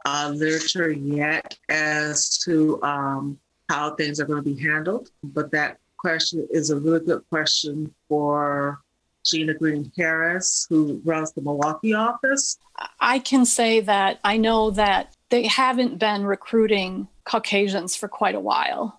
uh, 0.05 0.33
literature 0.35 0.91
yet 0.91 1.59
as 1.69 2.39
to 2.39 2.83
um, 2.83 3.39
how 3.69 3.95
things 3.95 4.21
are 4.21 4.25
going 4.25 4.43
to 4.43 4.55
be 4.55 4.61
handled. 4.61 5.11
But 5.23 5.51
that 5.53 5.79
question 5.97 6.47
is 6.51 6.71
a 6.71 6.77
really 6.77 7.05
good 7.05 7.23
question 7.29 7.93
for 8.09 8.81
Gina 9.25 9.55
Green 9.55 9.93
Harris, 9.97 10.67
who 10.69 11.03
runs 11.05 11.33
the 11.33 11.43
Milwaukee 11.43 11.93
office. 11.93 12.59
I 13.01 13.19
can 13.19 13.45
say 13.45 13.81
that 13.81 14.21
I 14.25 14.37
know 14.37 14.71
that 14.71 15.15
they 15.29 15.47
haven't 15.47 15.99
been 15.99 16.25
recruiting 16.25 17.09
Caucasians 17.25 17.95
for 17.95 18.09
quite 18.09 18.35
a 18.35 18.41
while. 18.41 18.98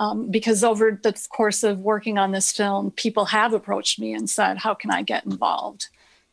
Um, 0.00 0.30
because 0.30 0.64
over 0.64 0.98
the 1.00 1.12
course 1.28 1.62
of 1.62 1.80
working 1.80 2.16
on 2.16 2.32
this 2.32 2.50
film, 2.50 2.90
people 2.92 3.26
have 3.26 3.52
approached 3.52 3.98
me 3.98 4.14
and 4.14 4.28
said, 4.30 4.56
How 4.56 4.72
can 4.72 4.90
I 4.90 5.02
get 5.02 5.26
involved? 5.26 5.88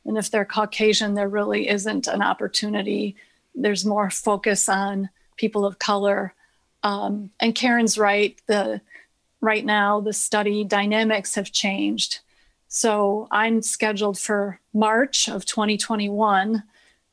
And 0.06 0.18
if 0.18 0.32
they're 0.32 0.46
Caucasian, 0.46 1.16
there 1.16 1.28
really 1.28 1.68
isn't 1.68 2.08
an 2.08 2.22
opportunity. 2.22 3.18
There's 3.54 3.86
more 3.86 4.10
focus 4.10 4.70
on 4.70 5.10
people 5.36 5.66
of 5.66 5.80
color. 5.80 6.34
Um, 6.82 7.32
and 7.42 7.54
Karen's 7.54 7.98
right. 7.98 8.40
The 8.48 8.80
right 9.42 9.66
now 9.66 10.00
the 10.00 10.14
study 10.14 10.64
dynamics 10.64 11.36
have 11.36 11.52
changed. 11.52 12.20
So 12.70 13.28
I'm 13.32 13.62
scheduled 13.62 14.18
for 14.18 14.62
March 14.74 15.28
of 15.28 15.46
2021. 15.46 16.64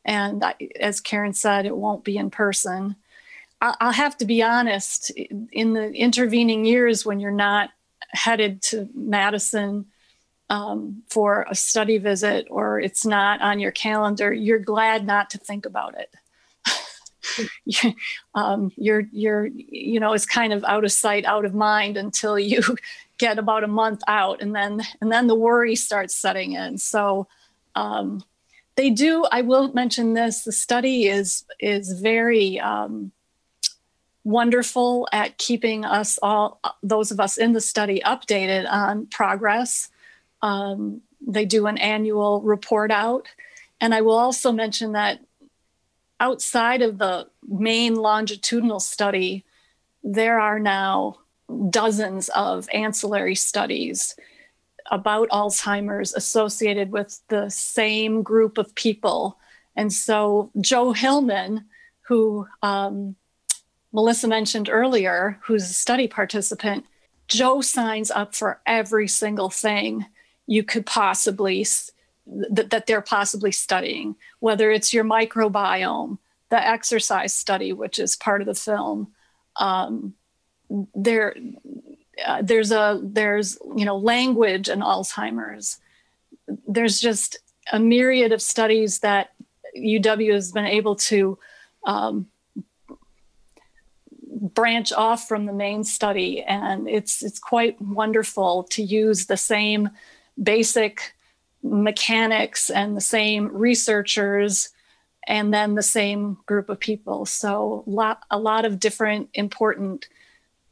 And 0.05 0.45
I, 0.45 0.55
as 0.79 1.01
Karen 1.01 1.33
said, 1.33 1.67
it 1.67 1.77
won't 1.77 2.05
be 2.05 2.17
in 2.17 2.31
person. 2.31 2.95
I'll 3.81 3.93
have 3.93 4.17
to 4.19 4.25
be 4.25 4.43
honest, 4.43 5.11
in 5.11 5.73
the 5.75 5.91
intervening 5.93 6.65
years 6.65 7.07
when 7.07 7.21
you're 7.21 7.31
not 7.31 7.71
headed 8.11 8.63
to 8.63 8.89
Madison 8.95 9.87
um, 10.51 11.03
for 11.09 11.47
a 11.49 11.55
study 11.55 11.99
visit 11.99 12.47
or 12.51 12.79
it's 12.81 13.07
not 13.07 13.41
on 13.41 13.59
your 13.59 13.73
calendar, 13.73 14.33
you're 14.33 14.59
glad 14.59 15.07
not 15.07 15.31
to 15.31 15.39
think 15.39 15.67
about 15.67 15.95
it. 15.99 16.15
um, 18.35 18.71
you're 18.77 19.05
you're 19.13 19.47
you 19.47 19.99
know 19.99 20.13
it's 20.13 20.27
kind 20.27 20.53
of 20.53 20.63
out 20.65 20.85
of 20.85 20.93
sight 20.93 21.25
out 21.25 21.45
of 21.45 21.55
mind 21.55 21.97
until 21.97 22.39
you 22.39 22.63
get 23.19 23.39
about 23.39 23.65
a 23.65 23.69
month 23.69 24.03
out 24.07 24.43
and 24.43 24.55
then 24.55 24.83
and 25.01 25.11
then 25.11 25.27
the 25.27 25.35
worry 25.35 25.75
starts 25.75 26.15
setting 26.15 26.53
in 26.53 26.77
so 26.77 27.27
um, 27.77 28.23
they 28.77 28.91
do 28.91 29.25
i 29.33 29.41
will 29.41 29.73
mention 29.73 30.13
this 30.13 30.45
the 30.45 30.53
study 30.53 31.07
is 31.07 31.45
is 31.61 31.99
very 32.01 32.61
um, 32.61 33.11
wonderful 34.25 35.07
at 35.13 35.37
keeping 35.39 35.85
us 35.85 36.19
all 36.23 36.61
those 36.83 37.11
of 37.11 37.21
us 37.21 37.37
in 37.37 37.53
the 37.53 37.61
study 37.61 38.01
updated 38.05 38.71
on 38.71 39.07
progress 39.07 39.91
um, 40.43 41.01
they 41.27 41.45
do 41.45 41.67
an 41.67 41.79
annual 41.79 42.41
report 42.43 42.91
out 42.91 43.29
and 43.81 43.95
i 43.95 44.01
will 44.01 44.17
also 44.17 44.51
mention 44.51 44.93
that 44.93 45.21
outside 46.21 46.81
of 46.81 46.99
the 46.99 47.27
main 47.47 47.95
longitudinal 47.95 48.81
study 48.81 49.45
there 50.03 50.41
are 50.41 50.59
now 50.59 51.19
dozens 51.71 52.29
of 52.31 52.69
ancillary 52.73 53.35
studies 53.35 54.17
about 54.91 55.29
Alzheimer's 55.31 56.13
associated 56.15 56.93
with 56.93 57.21
the 57.29 57.49
same 57.49 58.23
group 58.23 58.59
of 58.59 58.75
people. 58.75 59.39
And 59.77 59.93
so, 59.93 60.51
Joe 60.61 60.93
Hillman, 60.93 61.65
who 62.03 62.47
um, 62.63 63.17
Melissa 63.95 64.27
mentioned 64.27 64.69
earlier, 64.69 65.39
who's 65.45 65.71
a 65.71 65.73
study 65.73 66.09
participant, 66.09 66.85
Joe 67.29 67.61
signs 67.61 68.11
up 68.11 68.35
for 68.35 68.61
every 68.67 69.07
single 69.07 69.49
thing 69.49 70.05
you 70.47 70.65
could 70.65 70.85
possibly 70.85 71.65
that, 72.27 72.71
that 72.71 72.87
they're 72.87 73.01
possibly 73.01 73.53
studying, 73.53 74.17
whether 74.41 74.73
it's 74.73 74.93
your 74.93 75.05
microbiome, 75.05 76.19
the 76.51 76.67
exercise 76.67 77.33
study, 77.33 77.73
which 77.73 78.01
is 78.01 78.17
part 78.17 78.41
of 78.41 78.47
the 78.47 78.55
film, 78.55 79.13
um, 79.57 80.15
there 80.95 81.37
uh, 82.27 82.43
there's 82.43 82.73
a 82.73 83.01
there's 83.01 83.59
you 83.77 83.85
know 83.85 83.97
language 83.97 84.69
and 84.69 84.83
alzheimer's. 84.83 85.79
There's 86.67 87.01
just 87.01 87.39
a 87.73 87.79
myriad 87.79 88.33
of 88.33 88.43
studies 88.43 88.99
that 89.01 89.33
uw 89.77 90.33
has 90.33 90.51
been 90.51 90.67
able 90.67 90.97
to 90.97 91.39
um, 91.85 92.27
branch 94.53 94.93
off 94.93 95.27
from 95.27 95.47
the 95.47 95.53
main 95.53 95.85
study 95.85 96.43
and 96.43 96.89
it's 96.89 97.23
it's 97.23 97.39
quite 97.39 97.81
wonderful 97.81 98.65
to 98.65 98.83
use 98.83 99.27
the 99.27 99.37
same 99.37 99.89
basic 100.43 101.15
mechanics 101.63 102.69
and 102.69 102.97
the 102.97 103.01
same 103.01 103.49
researchers 103.49 104.69
and 105.27 105.55
then 105.55 105.75
the 105.75 105.83
same 105.83 106.37
group 106.45 106.69
of 106.69 106.79
people 106.79 107.25
so 107.25 107.83
lot, 107.87 108.23
a 108.31 108.39
lot 108.39 108.67
of 108.67 108.79
different 108.79 109.31
important 109.33 110.09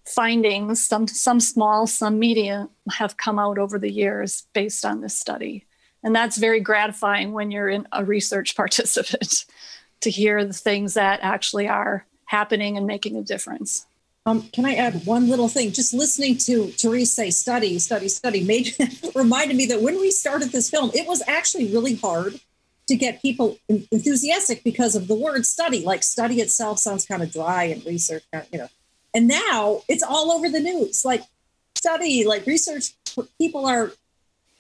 findings, 0.05 0.85
some 0.85 1.07
some 1.07 1.41
small, 1.41 1.87
some 1.87 2.19
medium, 2.19 2.69
have 2.91 3.17
come 3.17 3.39
out 3.39 3.59
over 3.59 3.79
the 3.79 3.91
years 3.91 4.45
based 4.53 4.85
on 4.85 5.01
this 5.01 5.19
study. 5.19 5.67
And 6.03 6.15
that's 6.15 6.37
very 6.37 6.61
gratifying 6.61 7.33
when 7.33 7.51
you're 7.51 7.69
in 7.69 7.87
a 7.93 8.05
research 8.05 8.57
participant 8.57 9.45
to 10.01 10.11
hear 10.11 10.45
the 10.45 10.53
things 10.53 10.95
that 10.95 11.21
actually 11.23 11.69
are 11.69 12.07
happening 12.33 12.79
and 12.79 12.87
making 12.87 13.15
a 13.17 13.23
difference. 13.23 13.87
Um, 14.25 14.49
can 14.53 14.65
I 14.65 14.75
add 14.75 15.05
one 15.05 15.29
little 15.29 15.49
thing? 15.49 15.71
Just 15.71 15.93
listening 15.93 16.39
to 16.39 16.69
Therese 16.69 17.13
say 17.13 17.31
study, 17.31 17.79
study, 17.79 18.09
study 18.09 18.43
made 18.43 18.75
reminded 19.15 19.57
me 19.57 19.67
that 19.67 19.83
when 19.83 20.01
we 20.01 20.11
started 20.11 20.51
this 20.51 20.71
film, 20.71 20.91
it 20.95 21.07
was 21.07 21.23
actually 21.29 21.73
really 21.73 21.97
hard 21.97 22.41
to 22.89 22.97
get 22.97 23.21
people 23.21 23.59
enthusiastic 23.69 24.65
because 24.65 24.97
of 24.97 25.09
the 25.09 25.15
word 25.15 25.45
study. 25.45 25.85
Like 25.85 26.03
study 26.03 26.41
itself 26.41 26.79
sounds 26.79 27.05
kind 27.05 27.23
of 27.23 27.33
dry 27.33 27.65
and 27.65 27.85
research, 27.85 28.25
you 28.51 28.59
know. 28.59 28.69
And 29.15 29.29
now 29.29 29.83
it's 29.89 30.03
all 30.03 30.33
over 30.33 30.49
the 30.49 30.61
news. 30.61 31.05
Like 31.05 31.23
study, 31.75 32.25
like 32.25 32.47
research, 32.47 32.95
people 33.39 33.67
are 33.67 33.93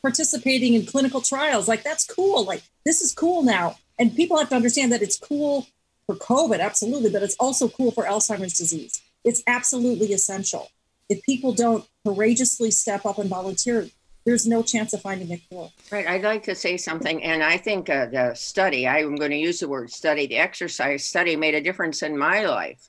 participating 0.03 0.75
in 0.75 0.85
clinical 0.85 1.23
trials. 1.23 1.69
Like 1.69 1.85
that's 1.85 2.05
cool. 2.05 2.45
Like 2.45 2.63
this 2.85 3.01
is 3.01 3.15
cool 3.15 3.43
now. 3.43 3.77
And 3.99 4.15
people 4.15 4.37
have 4.39 4.51
to 4.51 4.57
understand 4.57 4.93
that 4.93 5.03
it's 5.03 5.19
cool 5.19 5.67
for 6.07 6.17
COVID, 6.17 6.61
absolutely, 6.61 7.11
but 7.11 7.23
it's 7.23 7.37
also 7.39 7.69
cool 7.69 7.91
for 7.91 8.05
Alzheimer's 8.05 8.57
disease. 8.57 9.03
It's 9.25 9.43
absolutely 9.47 10.13
essential. 10.13 10.71
If 11.09 11.23
people 11.23 11.53
don't 11.53 11.87
courageously 12.05 12.71
step 12.71 13.07
up 13.07 13.19
and 13.19 13.29
volunteer, 13.29 13.89
there's 14.25 14.47
no 14.47 14.63
chance 14.63 14.93
of 14.93 15.03
finding 15.03 15.33
a 15.33 15.37
cure. 15.37 15.71
Right. 15.91 16.07
I'd 16.07 16.23
like 16.23 16.45
to 16.45 16.55
say 16.55 16.77
something. 16.77 17.23
And 17.23 17.43
I 17.43 17.57
think 17.57 17.91
uh, 17.91 18.07
the 18.07 18.35
study, 18.35 18.87
I'm 18.87 19.17
going 19.17 19.31
to 19.33 19.37
use 19.37 19.61
the 19.61 19.69
word 19.69 19.91
study, 19.91 20.27
the 20.27 20.39
exercise 20.39 21.05
study 21.05 21.37
made 21.37 21.55
a 21.55 21.61
difference 21.61 22.03
in 22.03 22.17
my 22.17 22.45
life 22.45 22.89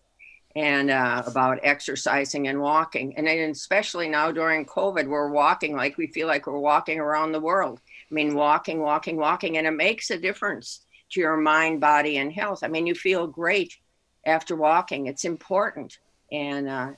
and 0.56 0.92
uh, 0.92 1.24
about 1.26 1.60
exercising 1.64 2.48
and 2.48 2.62
walking. 2.62 3.18
And 3.18 3.26
then 3.26 3.50
especially 3.50 4.08
now 4.08 4.32
during 4.32 4.66
COVID, 4.66 5.08
we're 5.08 5.30
walking 5.30 5.76
like 5.76 5.98
we 5.98 6.08
feel 6.08 6.28
like 6.28 6.46
we're 6.46 6.60
walking 6.60 7.00
around 7.00 7.32
the 7.32 7.40
world. 7.40 7.82
I 8.12 8.14
mean, 8.14 8.36
walking, 8.36 8.80
walking, 8.80 9.18
walking, 9.18 9.58
and 9.58 9.66
it 9.66 9.72
makes 9.72 10.12
a 10.12 10.18
difference 10.20 10.83
to 11.14 11.22
your 11.22 11.38
mind, 11.38 11.80
body, 11.80 12.18
and 12.18 12.32
health. 12.32 12.60
I 12.64 12.68
mean, 12.68 12.88
you 12.88 12.96
feel 12.96 13.28
great 13.28 13.76
after 14.26 14.56
walking. 14.56 15.08
It's 15.08 15.26
important. 15.26 15.98
And 16.32 16.68
uh, 16.68 16.92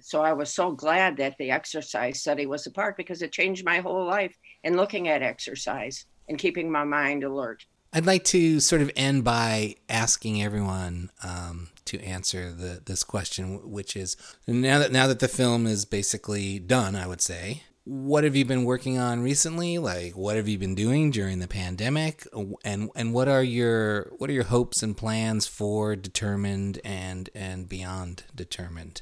so 0.00 0.22
I 0.22 0.32
was 0.32 0.52
so 0.52 0.72
glad 0.72 1.16
that 1.16 1.36
the 1.38 1.50
exercise 1.50 2.20
study 2.20 2.46
was 2.46 2.66
a 2.66 2.70
part 2.70 2.96
because 2.96 3.22
it 3.22 3.32
changed 3.32 3.64
my 3.64 3.78
whole 3.78 4.04
life 4.04 4.36
in 4.64 4.76
looking 4.76 5.08
at 5.08 5.22
exercise 5.22 6.06
and 6.28 6.38
keeping 6.38 6.70
my 6.70 6.84
mind 6.84 7.24
alert. 7.24 7.64
I'd 7.92 8.06
like 8.06 8.24
to 8.24 8.60
sort 8.60 8.82
of 8.82 8.90
end 8.96 9.24
by 9.24 9.76
asking 9.88 10.42
everyone 10.42 11.10
um, 11.24 11.70
to 11.86 11.98
answer 12.02 12.52
the 12.52 12.82
this 12.84 13.02
question, 13.02 13.70
which 13.70 13.96
is 13.96 14.16
now 14.46 14.78
that 14.78 14.92
now 14.92 15.06
that 15.06 15.20
the 15.20 15.28
film 15.28 15.66
is 15.66 15.86
basically 15.86 16.58
done, 16.58 16.94
I 16.94 17.06
would 17.06 17.22
say, 17.22 17.62
what 17.88 18.22
have 18.22 18.36
you 18.36 18.44
been 18.44 18.64
working 18.64 18.98
on 18.98 19.22
recently? 19.22 19.78
Like, 19.78 20.12
what 20.12 20.36
have 20.36 20.46
you 20.46 20.58
been 20.58 20.74
doing 20.74 21.10
during 21.10 21.38
the 21.38 21.48
pandemic, 21.48 22.26
and 22.62 22.90
and 22.94 23.14
what 23.14 23.28
are 23.28 23.42
your 23.42 24.12
what 24.18 24.28
are 24.28 24.34
your 24.34 24.44
hopes 24.44 24.82
and 24.82 24.94
plans 24.94 25.46
for 25.46 25.96
determined 25.96 26.80
and 26.84 27.30
and 27.34 27.66
beyond 27.66 28.24
determined? 28.34 29.00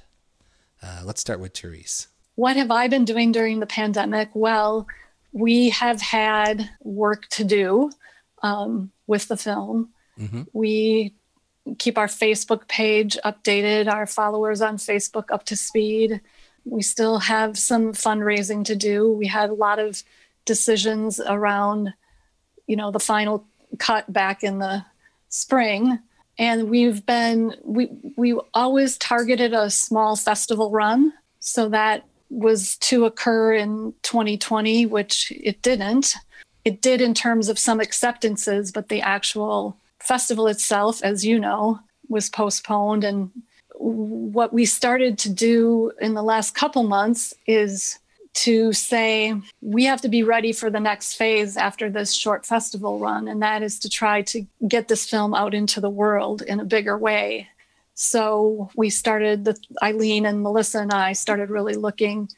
Uh, 0.81 1.01
let's 1.05 1.21
start 1.21 1.41
with 1.41 1.53
Therese. 1.53 2.07
What 2.37 2.55
have 2.55 2.71
I 2.71 2.87
been 2.87 3.05
doing 3.05 3.33
during 3.33 3.59
the 3.59 3.67
pandemic? 3.67 4.29
Well, 4.35 4.87
we 5.33 5.71
have 5.71 6.01
had 6.01 6.71
work 6.81 7.27
to 7.31 7.45
do 7.45 7.91
um, 8.43 8.93
with 9.09 9.27
the 9.27 9.37
film. 9.37 9.89
Mm-hmm. 10.17 10.43
We 10.53 11.13
keep 11.79 11.99
our 11.99 12.07
Facebook 12.07 12.69
page 12.69 13.19
updated, 13.25 13.93
our 13.93 14.07
followers 14.07 14.61
on 14.61 14.77
Facebook 14.77 15.33
up 15.33 15.45
to 15.47 15.57
speed. 15.57 16.21
We 16.67 16.83
still 16.83 17.19
have 17.21 17.57
some 17.57 17.93
fundraising 17.93 18.65
to 18.67 18.77
do. 18.77 19.11
We 19.11 19.27
had 19.27 19.51
a 19.51 19.55
lot 19.55 19.79
of 19.79 20.03
decisions 20.45 21.21
around, 21.21 21.95
you 22.67 22.77
know, 22.77 22.91
the 22.91 22.99
final 22.99 23.47
cut 23.79 24.13
back 24.13 24.43
in 24.43 24.59
the 24.59 24.85
spring. 25.29 25.99
And 26.39 26.69
we've 26.69 27.05
been 27.07 27.55
we 27.63 27.89
we 28.17 28.39
always 28.53 28.99
targeted 28.99 29.55
a 29.55 29.71
small 29.71 30.17
festival 30.17 30.71
run. 30.71 31.13
So 31.41 31.69
that 31.71 32.05
was 32.29 32.77
to 32.77 33.05
occur 33.05 33.55
in 33.55 33.95
2020 34.03 34.87
which 34.87 35.33
it 35.33 35.63
didn't. 35.63 36.15
It 36.65 36.83
did 36.83 37.01
in 37.01 37.15
terms 37.15 37.49
of 37.49 37.59
some 37.59 37.81
acceptances 37.81 38.73
but 38.73 38.89
the 38.89 39.01
actual 39.01 39.77
festival 40.01 40.47
itself 40.47 41.03
as 41.03 41.25
you 41.25 41.39
know 41.39 41.81
was 42.09 42.29
postponed 42.29 43.05
and 43.05 43.31
what 43.79 44.53
we 44.53 44.65
started 44.65 45.19
to 45.19 45.31
do 45.31 45.93
in 46.01 46.15
the 46.15 46.23
last 46.23 46.55
couple 46.55 46.83
months 46.83 47.35
is 47.47 47.99
to 48.35 48.73
say 48.73 49.35
we 49.63 49.85
have 49.85 50.01
to 50.03 50.09
be 50.09 50.23
ready 50.23 50.53
for 50.53 50.69
the 50.69 50.81
next 50.81 51.15
phase 51.15 51.57
after 51.57 51.89
this 51.89 52.13
short 52.13 52.45
festival 52.45 52.99
run, 52.99 53.29
and 53.29 53.43
that 53.43 53.63
is 53.63 53.79
to 53.79 53.89
try 53.89 54.23
to 54.23 54.47
get 54.69 54.89
this 54.89 55.09
film 55.09 55.35
out 55.35 55.55
into 55.55 55.81
the 55.81 55.91
world 55.91 56.43
in 56.43 56.61
a 56.61 56.65
bigger 56.65 56.99
way. 56.99 57.49
So 57.95 58.71
we 58.77 58.91
started, 58.91 59.47
the, 59.47 59.59
Eileen 59.83 60.27
and 60.27 60.43
Melissa 60.43 60.81
and 60.81 60.93
I 60.93 61.15
started 61.15 61.49
really 61.49 61.75
looking 61.75 62.29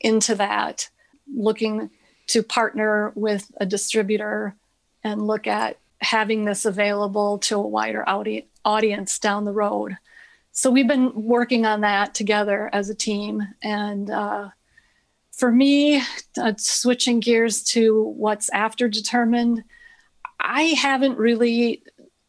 into 0.00 0.36
that, 0.36 0.88
looking 1.34 1.90
to 2.28 2.44
partner 2.44 3.10
with 3.16 3.50
a 3.56 3.66
distributor 3.66 4.54
and 5.02 5.26
look 5.26 5.48
at 5.48 5.78
having 6.00 6.44
this 6.44 6.64
available 6.64 7.38
to 7.38 7.56
a 7.56 7.66
wider 7.66 8.08
audi- 8.08 8.46
audience 8.64 9.18
down 9.18 9.44
the 9.44 9.52
road. 9.52 9.96
So 10.52 10.70
we've 10.70 10.88
been 10.88 11.12
working 11.14 11.64
on 11.64 11.82
that 11.82 12.14
together 12.14 12.68
as 12.72 12.90
a 12.90 12.94
team, 12.94 13.42
and 13.62 14.10
uh, 14.10 14.48
for 15.30 15.50
me, 15.50 16.02
uh, 16.36 16.52
switching 16.58 17.20
gears 17.20 17.62
to 17.64 18.02
what's 18.02 18.50
after 18.50 18.88
determined, 18.88 19.64
I 20.38 20.62
haven't 20.62 21.18
really 21.18 21.82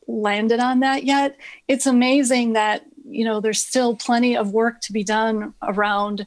landed 0.07 0.59
on 0.59 0.81
that 0.81 1.03
yet. 1.03 1.37
It's 1.67 1.87
amazing 1.87 2.53
that, 2.53 2.85
you 3.05 3.25
know, 3.25 3.41
there's 3.41 3.59
still 3.59 3.95
plenty 3.95 4.37
of 4.37 4.53
work 4.53 4.81
to 4.81 4.93
be 4.93 5.03
done 5.03 5.53
around 5.61 6.25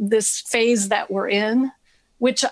this 0.00 0.40
phase 0.40 0.88
that 0.88 1.10
we're 1.10 1.28
in, 1.28 1.70
which 2.18 2.44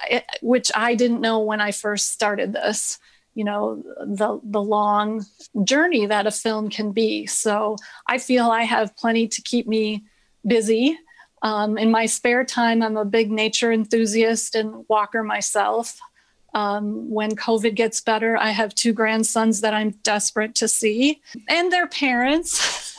which 0.43 0.71
I 0.75 0.95
didn't 0.95 1.21
know 1.21 1.41
when 1.41 1.61
I 1.61 1.73
first 1.73 2.13
started 2.13 2.53
this. 2.53 2.99
You 3.37 3.45
know, 3.45 3.83
the 4.05 4.41
the 4.43 4.63
long 4.63 5.25
journey 5.63 6.07
that 6.07 6.27
a 6.27 6.33
film 6.33 6.71
can 6.71 6.91
be. 6.91 7.27
So 7.27 7.77
I 8.09 8.19
feel 8.19 8.51
I 8.51 8.65
have 8.65 8.97
plenty 8.97 9.29
to 9.29 9.43
keep 9.43 9.69
me 9.69 10.05
busy 10.45 10.99
um, 11.43 11.77
in 11.79 11.91
my 11.91 12.07
spare 12.07 12.45
time, 12.45 12.83
I'm 12.83 12.97
a 12.97 13.05
big 13.05 13.31
nature 13.31 13.71
enthusiast 13.71 14.55
and 14.55 14.85
walker 14.89 15.23
myself. 15.23 15.99
Um, 16.55 17.11
when 17.11 17.37
COVID 17.37 17.75
gets 17.75 18.01
better, 18.01 18.37
I 18.37 18.51
have 18.51 18.75
two 18.75 18.93
grandsons 18.93 19.61
that 19.61 19.75
I'm 19.75 19.91
desperate 20.03 20.55
to 20.57 20.69
see 20.69 21.21
and 21.49 21.71
their 21.71 21.87
parents. 21.87 22.99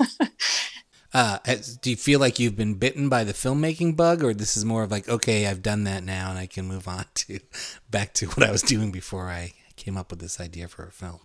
uh, 1.14 1.40
do 1.82 1.90
you 1.90 1.96
feel 1.96 2.20
like 2.20 2.38
you've 2.38 2.56
been 2.56 2.76
bitten 2.76 3.10
by 3.10 3.24
the 3.24 3.34
filmmaking 3.34 3.96
bug, 3.96 4.24
or 4.24 4.34
this 4.34 4.56
is 4.56 4.64
more 4.64 4.84
of 4.84 4.92
like, 4.92 5.10
okay, 5.10 5.48
I've 5.48 5.64
done 5.64 5.86
that 5.86 6.04
now 6.04 6.30
and 6.30 6.38
I 6.38 6.46
can 6.46 6.68
move 6.68 6.88
on 6.88 7.06
to 7.16 7.40
back 7.90 8.14
to 8.16 8.28
what 8.28 8.44
I 8.48 8.52
was 8.52 8.62
doing 8.62 8.92
before 8.92 9.30
I 9.30 9.54
came 9.78 9.96
up 9.96 10.12
with 10.12 10.20
this 10.20 10.40
idea 10.40 10.68
for 10.68 10.84
a 10.84 10.92
film? 10.92 11.20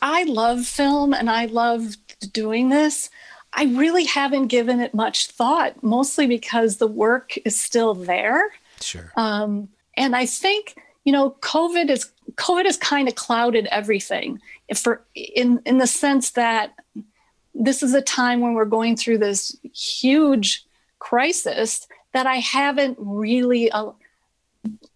I 0.00 0.24
love 0.24 0.66
film 0.66 1.12
and 1.12 1.30
I 1.30 1.46
love 1.46 1.96
doing 2.32 2.70
this. 2.70 3.10
I 3.52 3.64
really 3.64 4.04
haven't 4.04 4.48
given 4.48 4.80
it 4.80 4.94
much 4.94 5.28
thought, 5.28 5.82
mostly 5.82 6.26
because 6.26 6.78
the 6.78 6.86
work 6.86 7.36
is 7.44 7.58
still 7.58 7.94
there. 7.94 8.50
Sure. 8.80 9.12
Um, 9.16 9.68
and 9.96 10.16
I 10.16 10.26
think 10.26 10.76
you 11.04 11.12
know, 11.12 11.36
COVID 11.40 11.90
is 11.90 12.10
COVID 12.36 12.64
has 12.64 12.76
kind 12.78 13.08
of 13.08 13.14
clouded 13.14 13.68
everything. 13.70 14.40
For 14.74 15.04
in 15.14 15.60
in 15.66 15.78
the 15.78 15.86
sense 15.86 16.30
that 16.32 16.74
this 17.54 17.82
is 17.82 17.94
a 17.94 18.02
time 18.02 18.40
when 18.40 18.54
we're 18.54 18.64
going 18.64 18.96
through 18.96 19.18
this 19.18 19.56
huge 19.74 20.64
crisis 20.98 21.86
that 22.12 22.26
I 22.26 22.36
haven't 22.36 22.96
really. 22.98 23.70
Uh, 23.70 23.92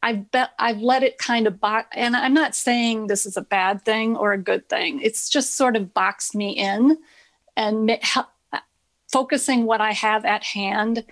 I've 0.02 0.30
bet 0.30 0.50
I've 0.58 0.80
let 0.80 1.02
it 1.02 1.18
kind 1.18 1.46
of 1.46 1.60
box, 1.60 1.88
and 1.92 2.16
I'm 2.16 2.34
not 2.34 2.54
saying 2.54 3.06
this 3.06 3.26
is 3.26 3.36
a 3.36 3.42
bad 3.42 3.84
thing 3.84 4.16
or 4.16 4.32
a 4.32 4.38
good 4.38 4.68
thing. 4.68 5.00
It's 5.00 5.28
just 5.28 5.56
sort 5.56 5.76
of 5.76 5.92
boxed 5.94 6.34
me 6.34 6.50
in 6.50 6.98
and 7.56 7.98
focusing 9.10 9.64
what 9.64 9.80
I 9.80 9.92
have 9.92 10.24
at 10.24 10.44
hand 10.44 11.04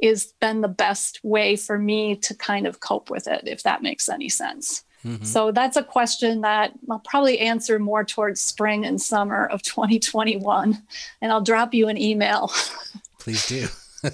is 0.00 0.32
been 0.40 0.62
the 0.62 0.68
best 0.68 1.20
way 1.22 1.56
for 1.56 1.78
me 1.78 2.16
to 2.16 2.34
kind 2.34 2.66
of 2.66 2.80
cope 2.80 3.10
with 3.10 3.26
it, 3.26 3.42
if 3.46 3.62
that 3.64 3.82
makes 3.82 4.08
any 4.08 4.28
sense. 4.28 4.84
Mm-hmm. 5.04 5.24
So 5.24 5.50
that's 5.50 5.76
a 5.76 5.82
question 5.82 6.42
that 6.42 6.72
I'll 6.90 7.00
probably 7.00 7.38
answer 7.38 7.78
more 7.78 8.04
towards 8.04 8.40
spring 8.40 8.84
and 8.84 9.00
summer 9.00 9.46
of 9.46 9.62
2021. 9.62 10.82
And 11.20 11.32
I'll 11.32 11.40
drop 11.40 11.72
you 11.72 11.88
an 11.88 11.98
email. 11.98 12.52
Please 13.18 13.46
do. 13.46 13.68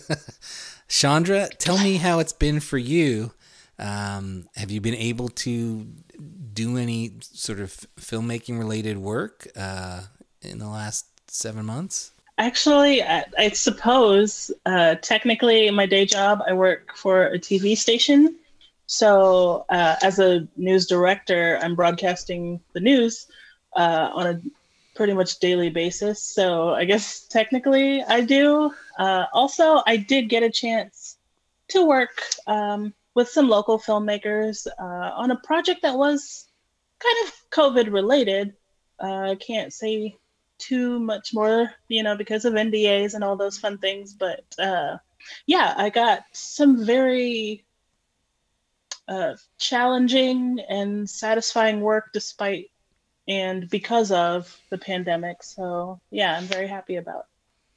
Chandra, 0.88 1.48
tell 1.58 1.78
me 1.78 1.96
how 1.96 2.20
it's 2.20 2.32
been 2.32 2.60
for 2.60 2.78
you. 2.78 3.32
Um, 3.78 4.48
have 4.56 4.70
you 4.70 4.80
been 4.80 4.94
able 4.94 5.28
to 5.28 5.86
do 6.52 6.78
any 6.78 7.12
sort 7.20 7.60
of 7.60 7.70
filmmaking 8.00 8.58
related 8.58 8.98
work 8.98 9.46
uh, 9.56 10.02
in 10.40 10.58
the 10.58 10.68
last 10.68 11.06
seven 11.30 11.66
months? 11.66 12.12
Actually, 12.38 13.02
I, 13.02 13.24
I 13.38 13.48
suppose 13.50 14.50
uh, 14.66 14.96
technically, 14.96 15.70
my 15.70 15.86
day 15.86 16.04
job, 16.04 16.42
I 16.46 16.52
work 16.52 16.96
for 16.96 17.26
a 17.26 17.38
TV 17.38 17.76
station. 17.76 18.36
So, 18.86 19.64
uh, 19.68 19.96
as 20.02 20.18
a 20.18 20.46
news 20.56 20.86
director, 20.86 21.58
I'm 21.62 21.74
broadcasting 21.74 22.60
the 22.72 22.80
news 22.80 23.26
uh, 23.74 24.10
on 24.14 24.26
a 24.26 24.40
pretty 24.94 25.14
much 25.14 25.38
daily 25.38 25.70
basis. 25.70 26.22
So, 26.22 26.70
I 26.70 26.84
guess 26.84 27.20
technically 27.30 28.02
I 28.02 28.20
do. 28.20 28.72
Uh, 28.98 29.24
also, 29.32 29.82
I 29.86 29.96
did 29.96 30.28
get 30.28 30.42
a 30.42 30.50
chance 30.50 31.16
to 31.68 31.86
work 31.86 32.22
um, 32.46 32.92
with 33.16 33.30
some 33.30 33.48
local 33.48 33.78
filmmakers 33.78 34.66
uh, 34.78 35.10
on 35.16 35.30
a 35.30 35.40
project 35.40 35.80
that 35.82 35.96
was 35.96 36.46
kind 36.98 37.16
of 37.26 37.32
COVID 37.50 37.90
related. 37.90 38.52
Uh, 39.02 39.30
I 39.30 39.34
can't 39.36 39.72
say 39.72 40.16
too 40.58 41.00
much 41.00 41.32
more, 41.32 41.70
you 41.88 42.02
know, 42.02 42.14
because 42.14 42.44
of 42.44 42.52
NDAs 42.52 43.14
and 43.14 43.24
all 43.24 43.34
those 43.34 43.56
fun 43.56 43.78
things. 43.78 44.12
But 44.12 44.44
uh, 44.58 44.98
yeah, 45.46 45.72
I 45.78 45.88
got 45.88 46.24
some 46.32 46.84
very 46.84 47.64
uh, 49.08 49.36
challenging 49.56 50.60
and 50.68 51.08
satisfying 51.08 51.80
work 51.80 52.10
despite 52.12 52.70
and 53.26 53.68
because 53.70 54.12
of 54.12 54.54
the 54.68 54.76
pandemic. 54.76 55.42
So 55.42 56.00
yeah, 56.10 56.36
I'm 56.36 56.44
very 56.44 56.68
happy 56.68 56.96
about 56.96 57.28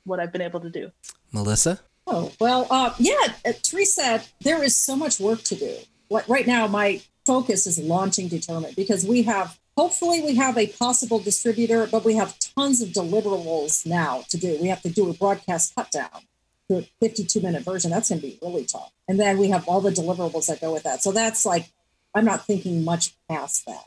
what 0.03 0.19
I've 0.19 0.33
been 0.33 0.41
able 0.41 0.59
to 0.59 0.69
do. 0.69 0.91
Melissa? 1.31 1.79
Oh, 2.07 2.31
well, 2.39 2.67
uh, 2.71 2.93
yeah, 2.97 3.33
uh, 3.45 3.53
Teresa, 3.61 4.21
there 4.41 4.63
is 4.63 4.75
so 4.75 4.95
much 4.95 5.19
work 5.19 5.43
to 5.43 5.55
do. 5.55 5.75
What, 6.07 6.27
right 6.27 6.47
now, 6.47 6.67
my 6.67 7.01
focus 7.25 7.67
is 7.67 7.77
launching 7.77 8.27
Determined 8.27 8.75
because 8.75 9.05
we 9.05 9.23
have 9.23 9.59
hopefully 9.79 10.21
we 10.21 10.35
have 10.35 10.57
a 10.57 10.67
possible 10.67 11.19
distributor, 11.19 11.87
but 11.87 12.03
we 12.03 12.15
have 12.15 12.37
tons 12.39 12.81
of 12.81 12.89
deliverables 12.89 13.85
now 13.85 14.23
to 14.29 14.37
do. 14.37 14.57
We 14.61 14.67
have 14.67 14.81
to 14.81 14.89
do 14.89 15.09
a 15.09 15.13
broadcast 15.13 15.73
cut 15.73 15.89
down 15.89 16.23
to 16.69 16.79
a 16.79 16.81
52 16.99 17.39
minute 17.39 17.63
version. 17.63 17.89
That's 17.89 18.09
going 18.09 18.19
to 18.19 18.27
be 18.27 18.39
really 18.41 18.65
tough. 18.65 18.91
And 19.07 19.17
then 19.17 19.37
we 19.37 19.49
have 19.51 19.65
all 19.69 19.79
the 19.79 19.91
deliverables 19.91 20.47
that 20.47 20.59
go 20.59 20.73
with 20.73 20.83
that. 20.83 21.01
So 21.01 21.13
that's 21.13 21.45
like, 21.45 21.69
I'm 22.13 22.25
not 22.25 22.45
thinking 22.45 22.83
much 22.83 23.13
past 23.29 23.65
that. 23.67 23.85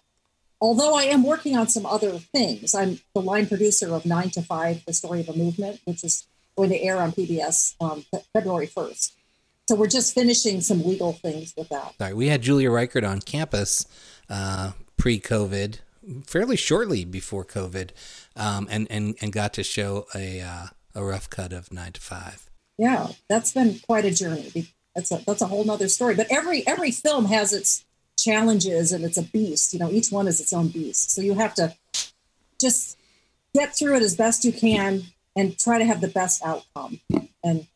Although 0.63 0.97
I 0.97 1.03
am 1.03 1.25
working 1.25 1.59
on 1.59 1.69
some 1.69 1.85
other 1.85 2.13
things. 2.13 2.75
I'm 2.75 3.01
the 3.15 3.21
line 3.21 3.47
producer 3.47 3.93
of 3.93 4.07
Nine 4.07 4.31
to 4.31 4.41
Five, 4.41 4.85
The 4.87 4.95
Story 4.95 5.21
of 5.21 5.29
a 5.29 5.37
Movement, 5.37 5.81
which 5.85 6.05
is 6.05 6.27
going 6.57 6.71
to 6.71 6.81
air 6.81 7.01
on 7.01 7.13
PBS 7.13 7.75
um, 7.81 8.05
February 8.33 8.67
1st. 8.67 9.13
So 9.69 9.77
we're 9.77 9.87
just 9.87 10.15
finishing 10.15 10.61
some 10.61 10.83
legal 10.83 11.13
things 11.13 11.55
with 11.57 11.69
that. 11.69 11.95
Sorry, 11.99 12.15
we 12.15 12.29
had 12.29 12.43
Julia 12.43 12.71
Reichert 12.71 13.05
on 13.05 13.21
campus 13.21 13.87
uh, 14.29 14.73
pre-COVID, 14.97 15.79
fairly 16.27 16.57
shortly 16.57 17.05
before 17.05 17.45
COVID, 17.45 17.91
um, 18.37 18.67
and 18.71 18.87
and 18.91 19.15
and 19.23 19.33
got 19.33 19.55
to 19.55 19.63
show 19.63 20.07
a 20.15 20.41
uh, 20.41 20.67
a 20.95 21.05
rough 21.05 21.31
cut 21.31 21.53
of 21.53 21.73
nine 21.73 21.93
to 21.93 22.01
five. 22.01 22.51
Yeah, 22.77 23.09
that's 23.29 23.53
been 23.53 23.79
quite 23.87 24.05
a 24.05 24.11
journey. 24.11 24.73
That's 24.95 25.13
a 25.13 25.23
that's 25.27 25.43
a 25.43 25.47
whole 25.47 25.65
nother 25.65 25.89
story. 25.89 26.17
But 26.17 26.27
every 26.31 26.67
every 26.67 26.91
film 26.91 27.27
has 27.27 27.53
its 27.53 27.85
challenges 28.19 28.93
and 28.93 29.05
it's 29.05 29.17
a 29.17 29.23
beast. 29.23 29.73
You 29.73 29.79
know, 29.79 29.91
each 29.91 30.11
one 30.11 30.27
is 30.27 30.41
its 30.41 30.53
own 30.53 30.69
beast. 30.69 31.13
So 31.13 31.23
you 31.23 31.35
have 31.35 31.55
to 31.55 31.75
just 32.61 32.99
get 33.55 33.77
through 33.77 33.97
it 33.97 34.03
as 34.03 34.17
best 34.17 34.45
you 34.45 34.53
can 34.53 35.05
and 35.37 35.59
try 35.59 35.79
to 35.79 35.85
have 35.85 36.01
the 36.01 36.09
best 36.09 36.43
outcome. 36.45 37.01
And 37.43 37.67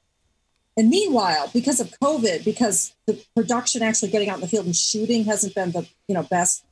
and 0.78 0.90
meanwhile, 0.90 1.50
because 1.54 1.80
of 1.80 1.90
COVID, 2.02 2.44
because 2.44 2.94
the 3.07 3.24
production 3.34 3.82
actually 3.82 4.11
getting 4.11 4.28
out 4.28 4.36
in 4.36 4.40
the 4.42 4.48
field 4.48 4.66
and 4.66 4.76
shooting 4.76 5.24
hasn't 5.24 5.54
been 5.54 5.72
the 5.72 5.88
you 6.07 6.14
know 6.14 6.22
best 6.24 6.64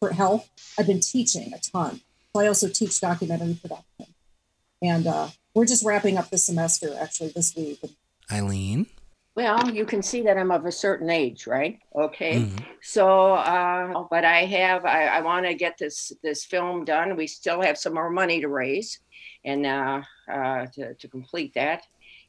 for 0.00 0.12
health, 0.12 0.50
I've 0.78 0.86
been 0.88 1.00
teaching 1.00 1.52
a 1.54 1.58
ton. 1.58 2.00
So 2.34 2.42
I 2.42 2.48
also 2.48 2.68
teach 2.68 3.00
documentary 3.00 3.54
production. 3.60 4.14
And 4.82 5.06
uh, 5.06 5.28
we're 5.54 5.66
just 5.66 5.84
wrapping 5.84 6.18
up 6.18 6.30
the 6.30 6.38
semester 6.38 6.96
actually 7.00 7.28
this 7.28 7.54
week. 7.54 7.78
Eileen? 8.30 8.86
Well, 9.34 9.70
you 9.70 9.86
can 9.86 10.02
see 10.02 10.22
that 10.22 10.36
I'm 10.36 10.50
of 10.50 10.66
a 10.66 10.72
certain 10.72 11.08
age, 11.08 11.46
right? 11.46 11.78
Okay. 11.94 12.40
Mhm. 12.40 12.64
So, 12.82 13.34
uh, 13.34 14.04
but 14.10 14.24
I 14.24 14.44
have, 14.44 14.84
I, 14.84 15.06
I 15.06 15.20
want 15.22 15.46
to 15.46 15.54
get 15.54 15.78
this 15.78 16.12
this 16.22 16.44
film 16.44 16.84
done. 16.84 17.16
We 17.16 17.26
still 17.26 17.62
have 17.62 17.78
some 17.78 17.94
more 17.94 18.10
money 18.10 18.40
to 18.40 18.48
raise, 18.48 18.98
and 19.44 19.66
uh, 19.66 20.02
uh, 20.30 20.66
to 20.66 20.94
to 20.94 21.08
complete 21.08 21.54
that. 21.54 21.86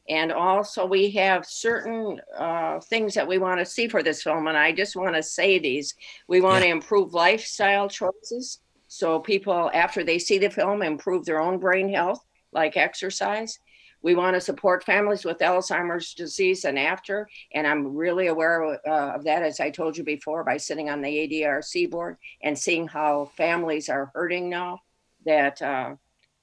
And 0.10 0.34
also, 0.34 0.86
we 0.86 1.12
have 1.12 1.46
certain 1.46 2.20
uh, 2.38 2.80
things 2.82 3.14
that 3.14 3.28
we 3.28 3.38
want 3.38 3.60
to 3.60 3.66
see 3.66 3.88
for 3.88 4.04
this 4.04 4.22
film, 4.22 4.48
and 4.48 4.58
I 4.58 4.74
just 4.74 4.98
want 4.98 5.16
to 5.16 5.24
say 5.24 5.60
these. 5.60 5.96
We 6.28 6.42
want 6.42 6.64
to 6.64 6.70
improve 6.70 7.14
lifestyle 7.14 7.88
choices, 7.88 8.60
so 8.90 9.20
people 9.20 9.72
after 9.74 10.04
they 10.04 10.20
see 10.20 10.38
the 10.40 10.50
film 10.50 10.82
improve 10.82 11.26
their 11.26 11.42
own 11.42 11.58
brain 11.58 11.88
health, 11.94 12.26
like 12.52 12.76
exercise. 12.76 13.60
We 14.02 14.16
want 14.16 14.36
to 14.36 14.42
support 14.42 14.84
families 14.84 15.24
with 15.24 15.40
Alzheimer's 15.40 16.14
disease 16.14 16.66
and 16.66 16.78
after, 16.78 17.30
and 17.54 17.66
I'm 17.66 17.96
really 17.96 18.28
aware 18.28 18.78
uh, 18.86 19.16
of 19.16 19.24
that, 19.24 19.44
as 19.44 19.62
I 19.62 19.70
told 19.70 19.98
you 19.98 20.04
before, 20.04 20.44
by 20.44 20.58
sitting 20.58 20.90
on 20.90 21.02
the 21.02 21.08
ADRC 21.08 21.90
board 21.90 22.18
and 22.42 22.60
seeing 22.60 22.86
how 22.86 23.32
families 23.38 23.88
are 23.88 24.12
hurting 24.14 24.50
now 24.50 24.82
that 25.26 25.62
uh, 25.62 25.96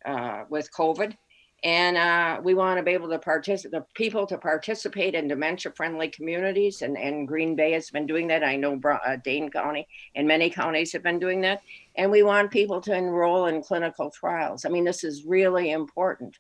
uh, 0.05 0.45
with 0.49 0.73
COVID. 0.73 1.17
And 1.63 1.99
uh, 1.99 2.41
we 2.43 2.55
want 2.55 2.79
to 2.79 2.83
be 2.83 2.93
able 2.93 3.11
to 3.11 3.19
participate, 3.19 3.73
the 3.73 3.85
people 3.95 4.27
to 4.27 4.39
participate 4.39 5.15
in 5.15 5.29
dementia-friendly 5.29 6.09
communities, 6.09 6.81
and, 6.81 6.97
and 6.97 7.29
Green 7.29 7.55
Bay 7.55 7.73
has 7.73 7.91
been 7.91 8.07
doing 8.07 8.29
that. 8.29 8.43
I 8.43 8.57
know 8.57 8.81
uh, 8.83 9.17
Dane 9.23 9.51
County 9.51 9.87
and 10.15 10.27
many 10.27 10.49
counties 10.49 10.91
have 10.93 11.03
been 11.03 11.19
doing 11.19 11.43
that. 11.43 11.61
And 11.97 12.11
we 12.11 12.23
want 12.23 12.51
people 12.51 12.81
to 12.81 12.97
enroll 12.97 13.45
in 13.47 13.63
clinical 13.63 14.11
trials. 14.11 14.65
I 14.65 14.71
mean, 14.71 14.85
this 14.85 15.05
is 15.05 15.27
really 15.27 15.73
important. 15.73 16.39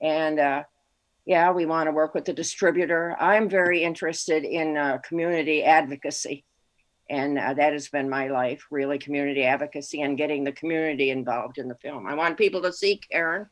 And 0.00 0.40
uh, 0.40 0.62
yeah, 1.26 1.50
we 1.50 1.66
want 1.66 1.88
to 1.88 1.92
work 1.92 2.14
with 2.14 2.24
the 2.24 2.32
distributor. 2.32 3.14
I'm 3.20 3.50
very 3.50 3.82
interested 3.82 4.44
in 4.44 4.78
uh, 4.78 4.98
community 4.98 5.64
advocacy. 5.64 6.44
And 7.08 7.38
uh, 7.38 7.54
that 7.54 7.72
has 7.72 7.88
been 7.88 8.08
my 8.08 8.28
life, 8.28 8.66
really, 8.70 8.98
community 8.98 9.44
advocacy 9.44 10.02
and 10.02 10.18
getting 10.18 10.42
the 10.42 10.52
community 10.52 11.10
involved 11.10 11.58
in 11.58 11.68
the 11.68 11.76
film. 11.76 12.06
I 12.06 12.14
want 12.14 12.36
people 12.36 12.60
to 12.62 12.72
see 12.72 12.96
Karen 12.96 13.46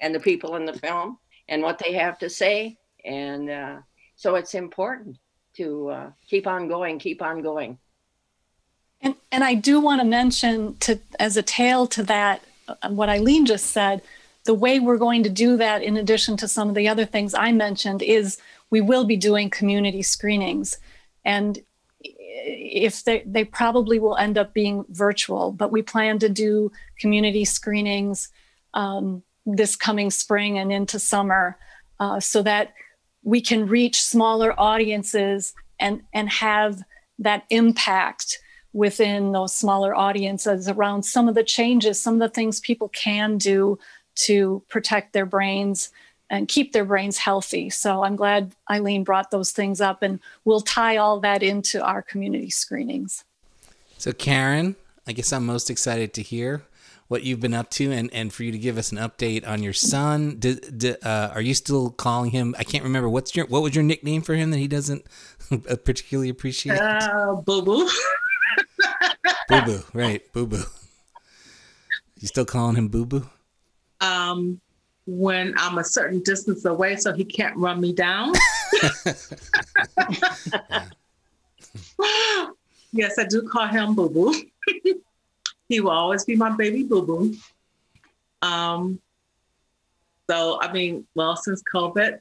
and 0.00 0.14
the 0.14 0.20
people 0.20 0.56
in 0.56 0.64
the 0.64 0.78
film 0.78 1.18
and 1.48 1.62
what 1.62 1.78
they 1.78 1.92
have 1.94 2.18
to 2.18 2.30
say. 2.30 2.78
And 3.04 3.50
uh, 3.50 3.76
so 4.14 4.36
it's 4.36 4.54
important 4.54 5.18
to 5.56 5.88
uh, 5.88 6.10
keep 6.28 6.46
on 6.46 6.68
going, 6.68 6.98
keep 6.98 7.22
on 7.22 7.42
going. 7.42 7.78
And 9.00 9.16
and 9.30 9.44
I 9.44 9.54
do 9.54 9.80
want 9.80 10.00
to 10.00 10.06
mention 10.06 10.76
to 10.78 10.98
as 11.18 11.36
a 11.36 11.42
tail 11.42 11.86
to 11.88 12.02
that 12.04 12.42
uh, 12.68 12.88
what 12.88 13.08
Eileen 13.08 13.44
just 13.44 13.66
said, 13.66 14.02
the 14.44 14.54
way 14.54 14.80
we're 14.80 14.98
going 14.98 15.22
to 15.22 15.30
do 15.30 15.56
that 15.56 15.82
in 15.82 15.96
addition 15.96 16.36
to 16.38 16.48
some 16.48 16.68
of 16.68 16.74
the 16.74 16.88
other 16.88 17.04
things 17.04 17.34
I 17.34 17.52
mentioned 17.52 18.02
is 18.02 18.38
we 18.70 18.80
will 18.80 19.04
be 19.04 19.16
doing 19.16 19.50
community 19.50 20.02
screenings 20.02 20.78
and 21.24 21.60
if 22.34 23.04
they 23.04 23.22
they 23.26 23.44
probably 23.44 23.98
will 23.98 24.16
end 24.16 24.36
up 24.36 24.52
being 24.52 24.84
virtual, 24.88 25.52
but 25.52 25.70
we 25.70 25.82
plan 25.82 26.18
to 26.18 26.28
do 26.28 26.72
community 26.98 27.44
screenings 27.44 28.28
um, 28.74 29.22
this 29.46 29.76
coming 29.76 30.10
spring 30.10 30.58
and 30.58 30.72
into 30.72 30.98
summer 30.98 31.56
uh, 32.00 32.18
so 32.18 32.42
that 32.42 32.74
we 33.22 33.40
can 33.40 33.66
reach 33.66 34.02
smaller 34.02 34.58
audiences 34.58 35.54
and 35.78 36.02
and 36.12 36.28
have 36.28 36.82
that 37.18 37.44
impact 37.50 38.38
within 38.72 39.30
those 39.30 39.54
smaller 39.54 39.94
audiences 39.94 40.68
around 40.68 41.04
some 41.04 41.28
of 41.28 41.36
the 41.36 41.44
changes, 41.44 42.00
some 42.00 42.14
of 42.14 42.20
the 42.20 42.34
things 42.34 42.58
people 42.58 42.88
can 42.88 43.38
do 43.38 43.78
to 44.16 44.62
protect 44.68 45.12
their 45.12 45.26
brains 45.26 45.90
and 46.34 46.48
keep 46.48 46.72
their 46.72 46.84
brains 46.84 47.18
healthy. 47.18 47.70
So 47.70 48.04
I'm 48.04 48.16
glad 48.16 48.54
Eileen 48.70 49.04
brought 49.04 49.30
those 49.30 49.52
things 49.52 49.80
up, 49.80 50.02
and 50.02 50.20
we'll 50.44 50.60
tie 50.60 50.96
all 50.96 51.20
that 51.20 51.42
into 51.42 51.82
our 51.82 52.02
community 52.02 52.50
screenings. 52.50 53.24
So, 53.98 54.12
Karen, 54.12 54.76
I 55.06 55.12
guess 55.12 55.32
I'm 55.32 55.46
most 55.46 55.70
excited 55.70 56.12
to 56.14 56.22
hear 56.22 56.62
what 57.08 57.22
you've 57.22 57.40
been 57.40 57.54
up 57.54 57.70
to 57.70 57.92
and, 57.92 58.12
and 58.12 58.32
for 58.32 58.44
you 58.44 58.52
to 58.52 58.58
give 58.58 58.78
us 58.78 58.90
an 58.90 58.98
update 58.98 59.46
on 59.46 59.62
your 59.62 59.72
son. 59.72 60.36
Did, 60.38 60.78
did, 60.78 61.04
uh, 61.04 61.30
are 61.34 61.40
you 61.40 61.54
still 61.54 61.90
calling 61.90 62.30
him? 62.30 62.54
I 62.58 62.64
can't 62.64 62.84
remember 62.84 63.08
what's 63.08 63.36
your 63.36 63.46
what 63.46 63.62
was 63.62 63.74
your 63.74 63.84
nickname 63.84 64.22
for 64.22 64.34
him 64.34 64.50
that 64.50 64.58
he 64.58 64.68
doesn't 64.68 65.04
particularly 65.84 66.28
appreciate. 66.28 66.80
Uh, 66.80 67.34
boo 67.34 67.62
boo. 67.62 67.88
boo 69.48 69.62
boo, 69.62 69.80
right? 69.92 70.32
Boo 70.32 70.46
boo. 70.46 70.64
You 72.18 72.28
still 72.28 72.46
calling 72.46 72.76
him 72.76 72.88
boo 72.88 73.04
boo? 73.04 73.28
Um, 74.00 74.60
when 75.06 75.54
I'm 75.58 75.78
a 75.78 75.84
certain 75.84 76.20
distance 76.20 76.64
away, 76.64 76.96
so 76.96 77.12
he 77.12 77.24
can't 77.24 77.56
run 77.56 77.80
me 77.80 77.92
down. 77.92 78.32
yes, 82.92 83.18
I 83.18 83.24
do 83.24 83.42
call 83.42 83.66
him 83.66 83.94
boo 83.94 84.08
boo. 84.08 84.34
he 85.68 85.80
will 85.80 85.90
always 85.90 86.24
be 86.24 86.36
my 86.36 86.50
baby 86.56 86.84
boo 86.84 87.02
boo. 87.02 87.34
Um, 88.42 89.00
so 90.28 90.58
I 90.60 90.72
mean, 90.72 91.06
well, 91.14 91.36
since 91.36 91.62
COVID, 91.74 92.18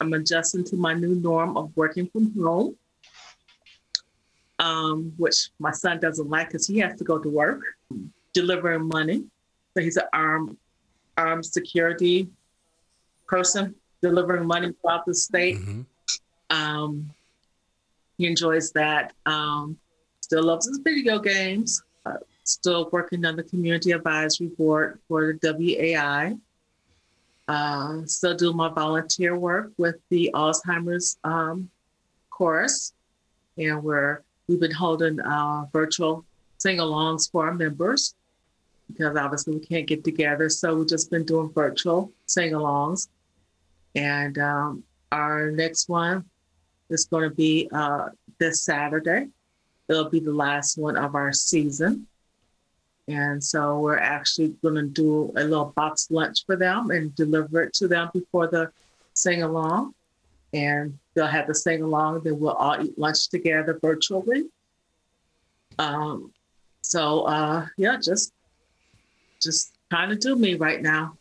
I'm 0.00 0.12
adjusting 0.12 0.64
to 0.64 0.76
my 0.76 0.94
new 0.94 1.14
norm 1.14 1.56
of 1.56 1.76
working 1.76 2.08
from 2.08 2.32
home, 2.38 2.76
um, 4.58 5.12
which 5.16 5.50
my 5.58 5.72
son 5.72 6.00
doesn't 6.00 6.28
like 6.28 6.48
because 6.48 6.66
he 6.66 6.78
has 6.78 6.98
to 6.98 7.04
go 7.04 7.18
to 7.18 7.28
work, 7.28 7.62
delivering 8.32 8.88
money. 8.88 9.24
So 9.74 9.82
he's 9.82 9.96
an 9.96 10.04
armed 10.12 10.56
armed 11.18 11.44
security 11.44 12.28
person, 13.26 13.74
delivering 14.00 14.46
money 14.46 14.72
throughout 14.80 15.04
the 15.04 15.14
state. 15.14 15.58
Mhm. 15.58 15.84
Um, 16.50 17.10
he 18.16 18.26
enjoys 18.26 18.72
that. 18.72 19.12
Um, 19.26 19.78
still 20.20 20.44
loves 20.44 20.66
his 20.66 20.78
video 20.78 21.18
games. 21.18 21.82
Uh, 22.06 22.18
still 22.44 22.88
working 22.90 23.26
on 23.26 23.36
the 23.36 23.42
community 23.42 23.90
advisory 23.92 24.46
board 24.46 24.98
for 25.08 25.20
the 25.32 25.38
WAI. 25.38 26.38
Uh, 27.48 28.06
still 28.06 28.36
do 28.36 28.52
my 28.52 28.68
volunteer 28.68 29.36
work 29.36 29.72
with 29.76 29.96
the 30.10 30.30
Alzheimer's 30.34 31.18
um, 31.24 31.70
chorus, 32.30 32.92
and 33.56 33.82
we're 33.82 34.22
we've 34.46 34.60
been 34.60 34.70
holding 34.70 35.20
uh, 35.20 35.66
virtual 35.72 36.24
sing-alongs 36.58 37.30
for 37.30 37.46
our 37.46 37.54
members 37.54 38.14
because 38.88 39.16
obviously 39.16 39.54
we 39.54 39.60
can't 39.64 39.86
get 39.86 40.04
together. 40.04 40.48
So 40.48 40.76
we've 40.76 40.88
just 40.88 41.10
been 41.10 41.24
doing 41.24 41.50
virtual 41.50 42.12
sing-alongs, 42.26 43.08
and 43.94 44.38
um, 44.38 44.82
our 45.12 45.50
next 45.50 45.88
one 45.88 46.24
is 46.90 47.04
going 47.06 47.28
to 47.28 47.34
be 47.34 47.68
uh, 47.72 48.08
this 48.38 48.62
Saturday. 48.62 49.28
It'll 49.88 50.10
be 50.10 50.20
the 50.20 50.32
last 50.32 50.76
one 50.78 50.96
of 50.96 51.14
our 51.14 51.32
season. 51.32 52.06
And 53.08 53.42
so 53.42 53.78
we're 53.78 53.98
actually 53.98 54.48
going 54.62 54.74
to 54.74 54.82
do 54.82 55.32
a 55.36 55.44
little 55.44 55.72
box 55.74 56.10
lunch 56.10 56.44
for 56.44 56.56
them 56.56 56.90
and 56.90 57.14
deliver 57.14 57.62
it 57.62 57.72
to 57.74 57.88
them 57.88 58.10
before 58.12 58.48
the 58.48 58.70
sing 59.14 59.42
along. 59.42 59.94
And 60.52 60.98
they'll 61.14 61.26
have 61.26 61.46
the 61.46 61.54
sing 61.54 61.82
along, 61.82 62.20
then 62.24 62.38
we'll 62.38 62.52
all 62.52 62.82
eat 62.82 62.98
lunch 62.98 63.28
together 63.28 63.78
virtually. 63.80 64.44
Um, 65.78 66.32
so 66.82 67.22
uh, 67.22 67.66
yeah, 67.76 67.96
just 68.02 68.32
just 69.40 69.76
trying 69.90 70.10
to 70.10 70.16
do 70.16 70.36
me 70.36 70.54
right 70.54 70.82
now. 70.82 71.16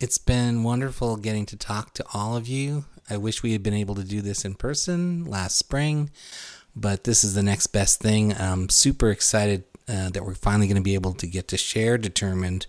It's 0.00 0.18
been 0.18 0.64
wonderful 0.64 1.16
getting 1.16 1.46
to 1.46 1.56
talk 1.56 1.94
to 1.94 2.04
all 2.12 2.36
of 2.36 2.48
you. 2.48 2.84
I 3.08 3.16
wish 3.16 3.42
we 3.42 3.52
had 3.52 3.62
been 3.62 3.74
able 3.74 3.94
to 3.96 4.04
do 4.04 4.20
this 4.20 4.44
in 4.44 4.54
person 4.54 5.24
last 5.24 5.56
spring, 5.56 6.10
but 6.74 7.04
this 7.04 7.22
is 7.22 7.34
the 7.34 7.42
next 7.42 7.68
best 7.68 8.00
thing. 8.00 8.34
I'm 8.34 8.68
super 8.68 9.10
excited 9.10 9.64
uh, 9.88 10.10
that 10.10 10.24
we're 10.24 10.34
finally 10.34 10.66
going 10.66 10.76
to 10.76 10.82
be 10.82 10.94
able 10.94 11.14
to 11.14 11.26
get 11.26 11.48
to 11.48 11.56
share 11.56 11.98
Determined 11.98 12.66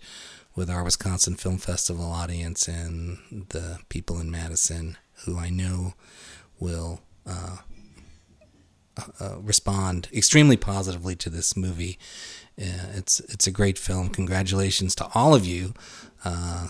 with 0.55 0.69
our 0.69 0.83
Wisconsin 0.83 1.35
Film 1.35 1.57
Festival 1.57 2.05
audience 2.05 2.67
and 2.67 3.17
the 3.49 3.79
people 3.89 4.19
in 4.19 4.29
Madison 4.29 4.97
who 5.25 5.37
I 5.37 5.49
know 5.49 5.93
will 6.59 7.01
uh, 7.25 7.57
uh, 9.19 9.37
respond 9.39 10.07
extremely 10.13 10.57
positively 10.57 11.15
to 11.15 11.29
this 11.29 11.55
movie. 11.55 11.97
Uh, 12.59 12.93
it's 12.95 13.19
it's 13.21 13.47
a 13.47 13.51
great 13.51 13.77
film. 13.77 14.09
Congratulations 14.09 14.95
to 14.95 15.07
all 15.15 15.33
of 15.33 15.45
you 15.45 15.73
uh, 16.23 16.67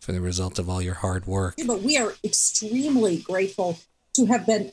for 0.00 0.12
the 0.12 0.20
result 0.20 0.58
of 0.58 0.68
all 0.68 0.80
your 0.80 0.94
hard 0.94 1.26
work. 1.26 1.54
Yeah, 1.58 1.64
but 1.66 1.82
we 1.82 1.96
are 1.96 2.14
extremely 2.22 3.18
grateful 3.18 3.78
to 4.14 4.26
have 4.26 4.46
been 4.46 4.72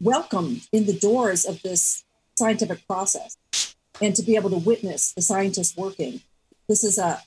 welcomed 0.00 0.62
in 0.72 0.86
the 0.86 0.98
doors 0.98 1.44
of 1.44 1.62
this 1.62 2.04
scientific 2.38 2.86
process 2.86 3.36
and 4.00 4.14
to 4.14 4.22
be 4.22 4.36
able 4.36 4.50
to 4.50 4.58
witness 4.58 5.12
the 5.12 5.22
scientists 5.22 5.76
working. 5.76 6.20
This 6.68 6.84
is 6.84 6.98
a 6.98 7.22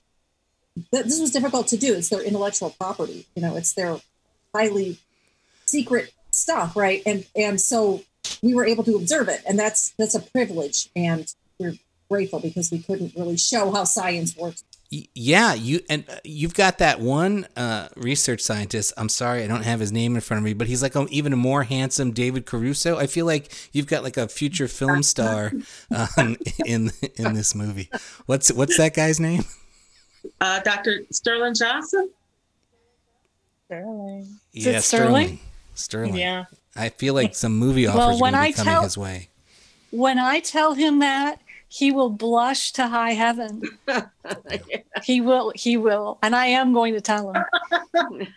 this 0.91 1.19
was 1.19 1.31
difficult 1.31 1.67
to 1.67 1.77
do. 1.77 1.93
It's 1.93 2.09
their 2.09 2.21
intellectual 2.21 2.71
property. 2.71 3.27
You 3.35 3.41
know, 3.41 3.55
it's 3.55 3.73
their 3.73 3.97
highly 4.55 4.97
secret 5.65 6.13
stuff, 6.31 6.75
right? 6.75 7.01
And 7.05 7.25
and 7.35 7.59
so 7.59 8.01
we 8.41 8.53
were 8.53 8.65
able 8.65 8.83
to 8.85 8.95
observe 8.95 9.29
it, 9.29 9.41
and 9.47 9.57
that's 9.57 9.93
that's 9.97 10.15
a 10.15 10.19
privilege, 10.19 10.89
and 10.95 11.33
we're 11.59 11.75
grateful 12.09 12.39
because 12.39 12.71
we 12.71 12.79
couldn't 12.79 13.13
really 13.15 13.37
show 13.37 13.71
how 13.71 13.83
science 13.83 14.35
works. 14.35 14.63
Yeah, 14.91 15.53
you 15.53 15.81
and 15.87 16.03
uh, 16.09 16.15
you've 16.23 16.55
got 16.55 16.79
that 16.79 16.99
one 16.99 17.47
uh, 17.55 17.89
research 17.95 18.41
scientist. 18.41 18.91
I'm 18.97 19.07
sorry, 19.07 19.43
I 19.43 19.47
don't 19.47 19.61
have 19.61 19.79
his 19.79 19.91
name 19.91 20.15
in 20.15 20.21
front 20.21 20.39
of 20.39 20.43
me, 20.43 20.53
but 20.53 20.65
he's 20.65 20.81
like 20.81 20.95
a, 20.95 21.05
even 21.11 21.31
a 21.31 21.35
more 21.35 21.61
handsome 21.61 22.11
David 22.11 22.47
Caruso. 22.47 22.97
I 22.97 23.05
feel 23.05 23.27
like 23.27 23.51
you've 23.71 23.85
got 23.85 24.01
like 24.01 24.17
a 24.17 24.27
future 24.27 24.67
film 24.67 25.03
star 25.03 25.51
um, 26.17 26.37
in 26.65 26.91
in 27.17 27.33
this 27.35 27.53
movie. 27.53 27.89
What's 28.25 28.51
what's 28.51 28.77
that 28.77 28.95
guy's 28.95 29.19
name? 29.19 29.43
Uh, 30.41 30.59
Dr. 30.61 31.01
Sterling 31.11 31.53
Johnson. 31.53 32.09
Sterling. 33.67 34.39
Is 34.53 34.65
yeah, 34.65 34.77
it 34.77 34.81
Sterling? 34.81 35.39
Sterling. 35.75 36.15
Yeah. 36.15 36.45
I 36.75 36.89
feel 36.89 37.13
like 37.13 37.35
some 37.35 37.55
movie 37.57 37.85
offers 37.85 37.97
Well, 37.97 38.09
are 38.09 38.21
when 38.21 38.33
going 38.33 38.33
to 38.33 38.39
I 38.39 38.47
be 38.47 38.53
coming 38.53 38.73
tell- 38.73 38.83
his 38.83 38.97
way. 38.97 39.29
When 39.91 40.19
I 40.19 40.39
tell 40.39 40.73
him 40.73 40.99
that, 40.99 41.41
he 41.69 41.91
will 41.91 42.09
blush 42.09 42.71
to 42.73 42.87
high 42.87 43.11
heaven. 43.11 43.61
He 45.03 45.21
will, 45.21 45.53
he 45.55 45.77
will. 45.77 46.19
And 46.21 46.35
I 46.35 46.47
am 46.47 46.73
going 46.73 46.93
to 46.93 46.99
tell 46.99 47.31
him. 47.31 47.43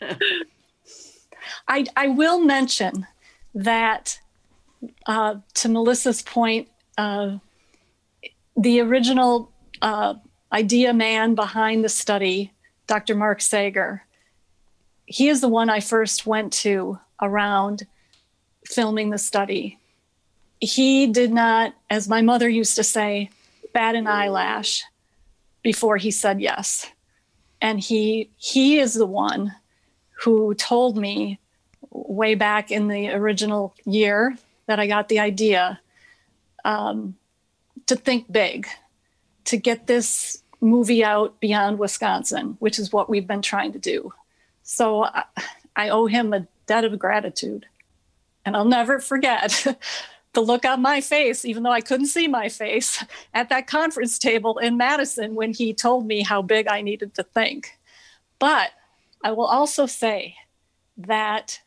I, 1.68 1.84
I 1.96 2.06
will 2.06 2.40
mention 2.40 3.06
that 3.54 4.20
uh, 5.06 5.36
to 5.54 5.68
Melissa's 5.68 6.22
point, 6.22 6.68
uh, 6.96 7.38
the 8.56 8.80
original 8.80 9.50
uh, 9.82 10.14
idea 10.52 10.92
man 10.92 11.34
behind 11.34 11.84
the 11.84 11.88
study, 11.88 12.52
Dr. 12.86 13.16
Mark 13.16 13.40
Sager, 13.40 14.04
he 15.06 15.28
is 15.28 15.40
the 15.40 15.48
one 15.48 15.68
I 15.68 15.80
first 15.80 16.26
went 16.26 16.52
to 16.54 16.98
around 17.20 17.86
filming 18.64 19.10
the 19.10 19.18
study. 19.18 19.78
He 20.62 21.08
did 21.08 21.32
not, 21.32 21.74
as 21.90 22.08
my 22.08 22.22
mother 22.22 22.48
used 22.48 22.76
to 22.76 22.84
say, 22.84 23.30
bat 23.74 23.96
an 23.96 24.06
eyelash 24.06 24.84
before 25.60 25.96
he 25.96 26.12
said 26.12 26.40
yes. 26.40 26.86
And 27.60 27.80
he 27.80 28.30
he 28.36 28.78
is 28.78 28.94
the 28.94 29.06
one 29.06 29.56
who 30.22 30.54
told 30.54 30.96
me 30.96 31.40
way 31.90 32.36
back 32.36 32.70
in 32.70 32.86
the 32.86 33.10
original 33.10 33.74
year 33.84 34.36
that 34.66 34.78
I 34.78 34.86
got 34.86 35.08
the 35.08 35.18
idea 35.18 35.80
um, 36.64 37.16
to 37.86 37.96
think 37.96 38.30
big, 38.30 38.68
to 39.46 39.56
get 39.56 39.88
this 39.88 40.44
movie 40.60 41.02
out 41.02 41.40
beyond 41.40 41.80
Wisconsin, 41.80 42.56
which 42.60 42.78
is 42.78 42.92
what 42.92 43.10
we've 43.10 43.26
been 43.26 43.42
trying 43.42 43.72
to 43.72 43.80
do. 43.80 44.12
So 44.62 45.04
I, 45.04 45.24
I 45.74 45.88
owe 45.88 46.06
him 46.06 46.32
a 46.32 46.46
debt 46.66 46.84
of 46.84 46.96
gratitude. 47.00 47.66
And 48.44 48.56
I'll 48.56 48.64
never 48.64 49.00
forget 49.00 49.66
the 50.32 50.40
look 50.40 50.64
on 50.64 50.80
my 50.80 51.00
face, 51.00 51.44
even 51.44 51.62
though 51.62 51.72
I 51.72 51.80
couldn't 51.80 52.06
see 52.06 52.28
my 52.28 52.48
face, 52.48 53.04
at 53.34 53.48
that 53.50 53.66
conference 53.66 54.18
table 54.18 54.58
in 54.58 54.76
Madison 54.76 55.34
when 55.34 55.52
he 55.52 55.74
told 55.74 56.06
me 56.06 56.22
how 56.22 56.42
big 56.42 56.68
I 56.68 56.80
needed 56.80 57.14
to 57.14 57.22
think. 57.22 57.78
But 58.38 58.70
I 59.22 59.32
will 59.32 59.46
also 59.46 59.86
say 59.86 60.36
that 60.96 61.60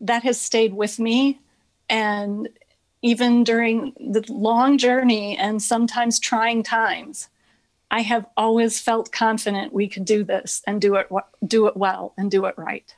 that 0.00 0.22
has 0.22 0.40
stayed 0.40 0.74
with 0.74 0.98
me. 0.98 1.40
And 1.88 2.48
even 3.02 3.44
during 3.44 3.92
the 3.98 4.24
long 4.28 4.78
journey 4.78 5.36
and 5.36 5.62
sometimes 5.62 6.18
trying 6.18 6.62
times, 6.62 7.28
I 7.90 8.00
have 8.02 8.26
always 8.36 8.80
felt 8.80 9.12
confident 9.12 9.72
we 9.72 9.88
could 9.88 10.04
do 10.04 10.24
this 10.24 10.62
and 10.66 10.80
do 10.80 10.96
it 10.96 11.08
do 11.46 11.66
it 11.66 11.76
well 11.76 12.12
and 12.16 12.30
do 12.30 12.46
it 12.46 12.54
right. 12.58 12.94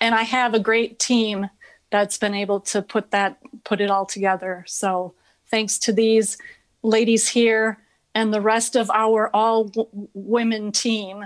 And 0.00 0.14
I 0.14 0.22
have 0.22 0.54
a 0.54 0.60
great 0.60 0.98
team 0.98 1.50
that's 1.90 2.18
been 2.18 2.34
able 2.34 2.60
to 2.60 2.82
put 2.82 3.10
that 3.10 3.38
put 3.66 3.80
it 3.80 3.90
all 3.90 4.06
together. 4.06 4.64
So 4.66 5.14
thanks 5.50 5.78
to 5.80 5.92
these 5.92 6.38
ladies 6.82 7.28
here 7.28 7.78
and 8.14 8.32
the 8.32 8.40
rest 8.40 8.76
of 8.76 8.90
our 8.90 9.28
all 9.34 9.64
w- 9.64 10.08
women 10.14 10.72
team, 10.72 11.24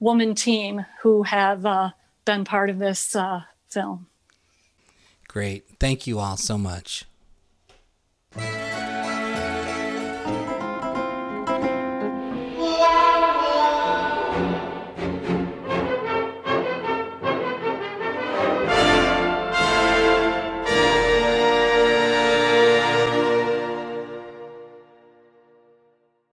woman 0.00 0.34
team 0.34 0.84
who 1.02 1.22
have 1.22 1.64
uh, 1.64 1.90
been 2.24 2.44
part 2.44 2.70
of 2.70 2.78
this 2.78 3.14
uh, 3.14 3.42
film. 3.68 4.06
Great. 5.28 5.64
Thank 5.78 6.06
you 6.06 6.18
all 6.18 6.36
so 6.36 6.56
much. 6.56 7.04